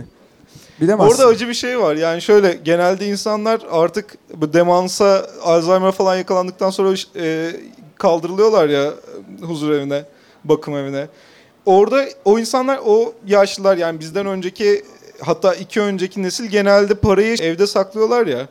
Bilemezsin. 0.81 1.11
Orada 1.11 1.27
acı 1.27 1.47
bir 1.47 1.53
şey 1.53 1.79
var. 1.79 1.95
Yani 1.95 2.21
şöyle 2.21 2.53
genelde 2.63 3.07
insanlar 3.07 3.61
artık 3.71 4.17
bu 4.35 4.53
demansa, 4.53 5.27
Alzheimer 5.43 5.91
falan 5.91 6.15
yakalandıktan 6.15 6.69
sonra 6.69 6.95
e, 7.15 7.51
kaldırılıyorlar 7.97 8.69
ya 8.69 8.93
huzur 9.41 9.71
evine, 9.71 10.05
bakım 10.43 10.77
evine. 10.77 11.07
Orada 11.65 12.05
o 12.25 12.39
insanlar, 12.39 12.79
o 12.85 13.13
yaşlılar 13.27 13.77
yani 13.77 13.99
bizden 13.99 14.25
önceki 14.25 14.83
hatta 15.21 15.53
iki 15.55 15.81
önceki 15.81 16.23
nesil 16.23 16.45
genelde 16.45 16.95
parayı 16.95 17.35
evde 17.41 17.67
saklıyorlar 17.67 18.27
ya. 18.27 18.47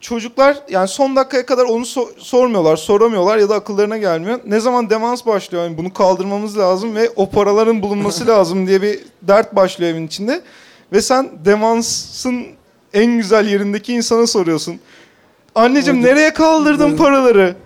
Çocuklar 0.00 0.56
yani 0.70 0.88
son 0.88 1.16
dakikaya 1.16 1.46
kadar 1.46 1.64
onu 1.64 1.82
so- 1.84 2.08
sormuyorlar, 2.18 2.76
soramıyorlar 2.76 3.38
ya 3.38 3.48
da 3.48 3.54
akıllarına 3.54 3.96
gelmiyor. 3.96 4.40
Ne 4.46 4.60
zaman 4.60 4.90
demans 4.90 5.26
başlıyor 5.26 5.64
yani 5.64 5.78
bunu 5.78 5.92
kaldırmamız 5.92 6.58
lazım 6.58 6.94
ve 6.94 7.10
o 7.16 7.30
paraların 7.30 7.82
bulunması 7.82 8.26
lazım 8.32 8.66
diye 8.66 8.82
bir 8.82 8.98
dert 9.22 9.56
başlıyor 9.56 9.90
evin 9.90 10.06
içinde. 10.06 10.42
Ve 10.92 11.02
sen 11.02 11.30
demansın 11.44 12.46
en 12.94 13.16
güzel 13.16 13.48
yerindeki 13.48 13.94
insana 13.94 14.26
soruyorsun. 14.26 14.80
Anneciğim 15.54 16.02
nereye 16.02 16.32
kaldırdın 16.32 16.96
paraları? 16.96 17.56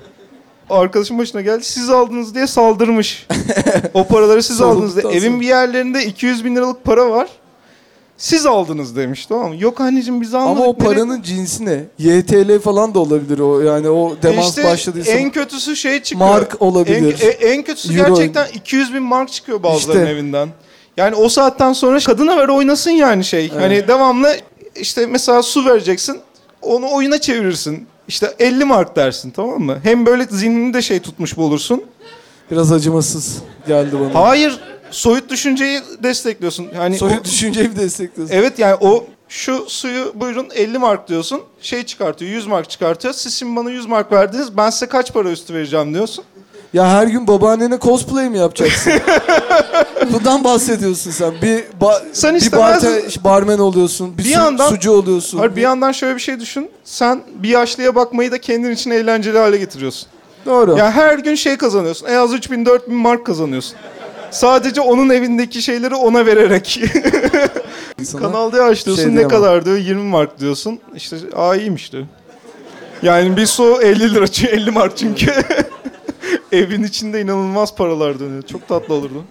Arkadaşım 0.71 1.19
başına 1.19 1.41
geldi 1.41 1.65
siz 1.65 1.91
aldınız 1.91 2.35
diye 2.35 2.47
saldırmış. 2.47 3.27
o 3.95 4.07
paraları 4.07 4.43
siz 4.43 4.61
aldınız 4.61 4.97
diye. 4.97 5.13
Evin 5.13 5.41
bir 5.41 5.47
yerlerinde 5.47 6.05
200 6.05 6.45
bin 6.45 6.57
liralık 6.57 6.85
para 6.85 7.11
var. 7.11 7.29
Siz 8.21 8.47
aldınız 8.47 8.97
demiş 8.97 9.27
tamam 9.27 9.49
mı? 9.49 9.57
Yok 9.59 9.81
anneciğim 9.81 10.21
biz 10.21 10.35
almadık. 10.35 10.57
Ama 10.57 10.65
o 10.67 10.73
nereye- 10.75 10.85
paranın 10.85 11.23
cinsi 11.23 11.65
ne? 11.65 11.85
YTL 11.99 12.59
falan 12.61 12.95
da 12.95 12.99
olabilir 12.99 13.39
o. 13.39 13.61
Yani 13.61 13.89
o 13.91 14.17
demans 14.23 14.49
İşte 14.49 14.65
başladıysa 14.65 15.13
en 15.13 15.31
kötüsü 15.31 15.77
şey 15.77 16.03
çıkıyor. 16.03 16.31
mark 16.31 16.57
olabilir. 16.63 17.17
En, 17.41 17.49
en 17.49 17.63
kötüsü 17.63 17.99
Euro. 17.99 18.09
gerçekten 18.15 18.47
200 18.55 18.95
bin 18.95 19.03
mark 19.03 19.33
çıkıyor 19.33 19.63
bazılarının 19.63 20.03
İşte. 20.05 20.13
evinden. 20.15 20.49
Yani 20.97 21.15
o 21.15 21.29
saatten 21.29 21.73
sonra 21.73 21.99
kadına 21.99 22.37
ver 22.37 22.49
oynasın 22.49 22.91
yani 22.91 23.25
şey. 23.25 23.51
Evet. 23.53 23.63
Hani 23.63 23.89
devamlı 23.89 24.37
işte 24.77 25.07
mesela 25.07 25.43
su 25.43 25.65
vereceksin. 25.67 26.21
Onu 26.63 26.93
oyuna 26.93 27.21
çevirirsin. 27.21 27.87
İşte 28.09 28.35
50 28.39 28.65
mark 28.65 28.97
dersin 28.97 29.31
tamam 29.31 29.61
mı? 29.61 29.79
Hem 29.83 30.07
böyle 30.07 30.25
zihnini 30.31 30.75
de 30.75 30.83
şey 30.83 31.01
tutmuş 31.01 31.37
bulursun. 31.37 31.85
Biraz 32.51 32.73
acımasız 32.73 33.39
geldi 33.67 33.97
bana. 34.01 34.29
Hayır 34.29 34.61
soyut 34.91 35.31
düşünceyi 35.31 35.81
destekliyorsun. 36.03 36.67
Yani 36.75 36.99
Soyut 36.99 37.21
o- 37.21 37.25
düşünceyi 37.25 37.69
mi 37.69 37.77
destekliyorsun? 37.77 38.35
Evet 38.37 38.59
yani 38.59 38.77
o 38.81 39.05
şu 39.29 39.65
suyu 39.69 40.13
buyurun 40.15 40.49
50 40.55 40.79
mark 40.79 41.09
diyorsun. 41.09 41.41
Şey 41.63 41.83
çıkartıyor 41.83 42.31
100 42.31 42.47
mark 42.47 42.71
çıkartıyor. 42.71 43.15
Siz 43.15 43.35
şimdi 43.35 43.57
bana 43.57 43.71
100 43.71 43.87
mark 43.87 44.13
verdiniz. 44.13 44.57
Ben 44.57 44.71
size 44.71 44.87
kaç 44.87 45.13
para 45.13 45.31
üstü 45.31 45.55
vereceğim 45.55 45.95
diyorsun. 45.95 46.25
Ya 46.73 46.89
her 46.89 47.07
gün 47.07 47.27
babaannene 47.27 47.79
cosplay 47.81 48.31
mi 48.31 48.39
yapacaksın? 48.39 48.93
Bundan 50.13 50.45
bahsediyorsun 50.45 51.11
sen. 51.11 51.33
Bir 51.43 51.65
ba- 51.81 52.03
Sen 52.13 52.35
bir 52.35 52.53
barte- 52.53 53.25
barmen 53.25 53.59
oluyorsun, 53.59 54.13
bir, 54.13 54.19
Bir 54.19 54.25
su- 54.25 54.31
yandan- 54.31 54.69
sucu 54.69 54.93
oluyorsun. 54.93 55.39
Hayır 55.39 55.57
bir 55.57 55.61
yandan 55.63 55.93
şöyle 55.93 56.15
bir 56.15 56.21
şey 56.21 56.41
düşün. 56.41 56.71
Sen 56.85 57.23
bir 57.35 57.49
yaşlıya 57.49 57.95
bakmayı 57.95 58.33
da 58.33 58.41
kendin 58.41 58.71
için 58.71 58.91
eğlenceli 58.91 59.39
hale 59.39 59.57
getiriyorsun. 59.57 60.09
Doğru. 60.47 60.77
Ya 60.79 60.91
her 60.93 61.19
gün 61.19 61.35
şey 61.35 61.57
kazanıyorsun. 61.57 62.07
En 62.07 62.15
az 62.17 62.33
3000 62.33 62.67
4000 62.67 62.95
mark 62.97 63.27
kazanıyorsun. 63.27 63.77
Sadece 64.31 64.81
onun 64.81 65.11
evindeki 65.11 65.63
şeyleri 65.63 65.95
ona 65.95 66.27
vererek. 66.27 66.81
İnsana- 68.01 68.21
Kanal 68.23 68.53
D 68.53 68.63
aç 68.63 68.87
diyorsun 68.87 69.03
şey 69.03 69.13
ne 69.13 69.17
diyemem. 69.17 69.29
kadar 69.31 69.65
diyor 69.65 69.77
20 69.77 70.03
mark 70.03 70.41
diyorsun. 70.41 70.81
İşte 70.95 71.17
aa 71.37 71.57
iyiymiş 71.57 71.93
diyor. 71.93 72.05
Yani 73.03 73.37
bir 73.37 73.47
su 73.47 73.83
50 73.83 74.15
lira 74.15 74.27
çünkü 74.29 74.53
50 74.53 74.71
mark 74.71 74.97
çünkü. 74.97 75.33
Evin 76.53 76.83
içinde 76.83 77.21
inanılmaz 77.21 77.75
paralar 77.75 78.21
dönüyor. 78.21 78.43
Çok 78.43 78.69
tatlı 78.69 78.95
olurdu. 78.95 79.25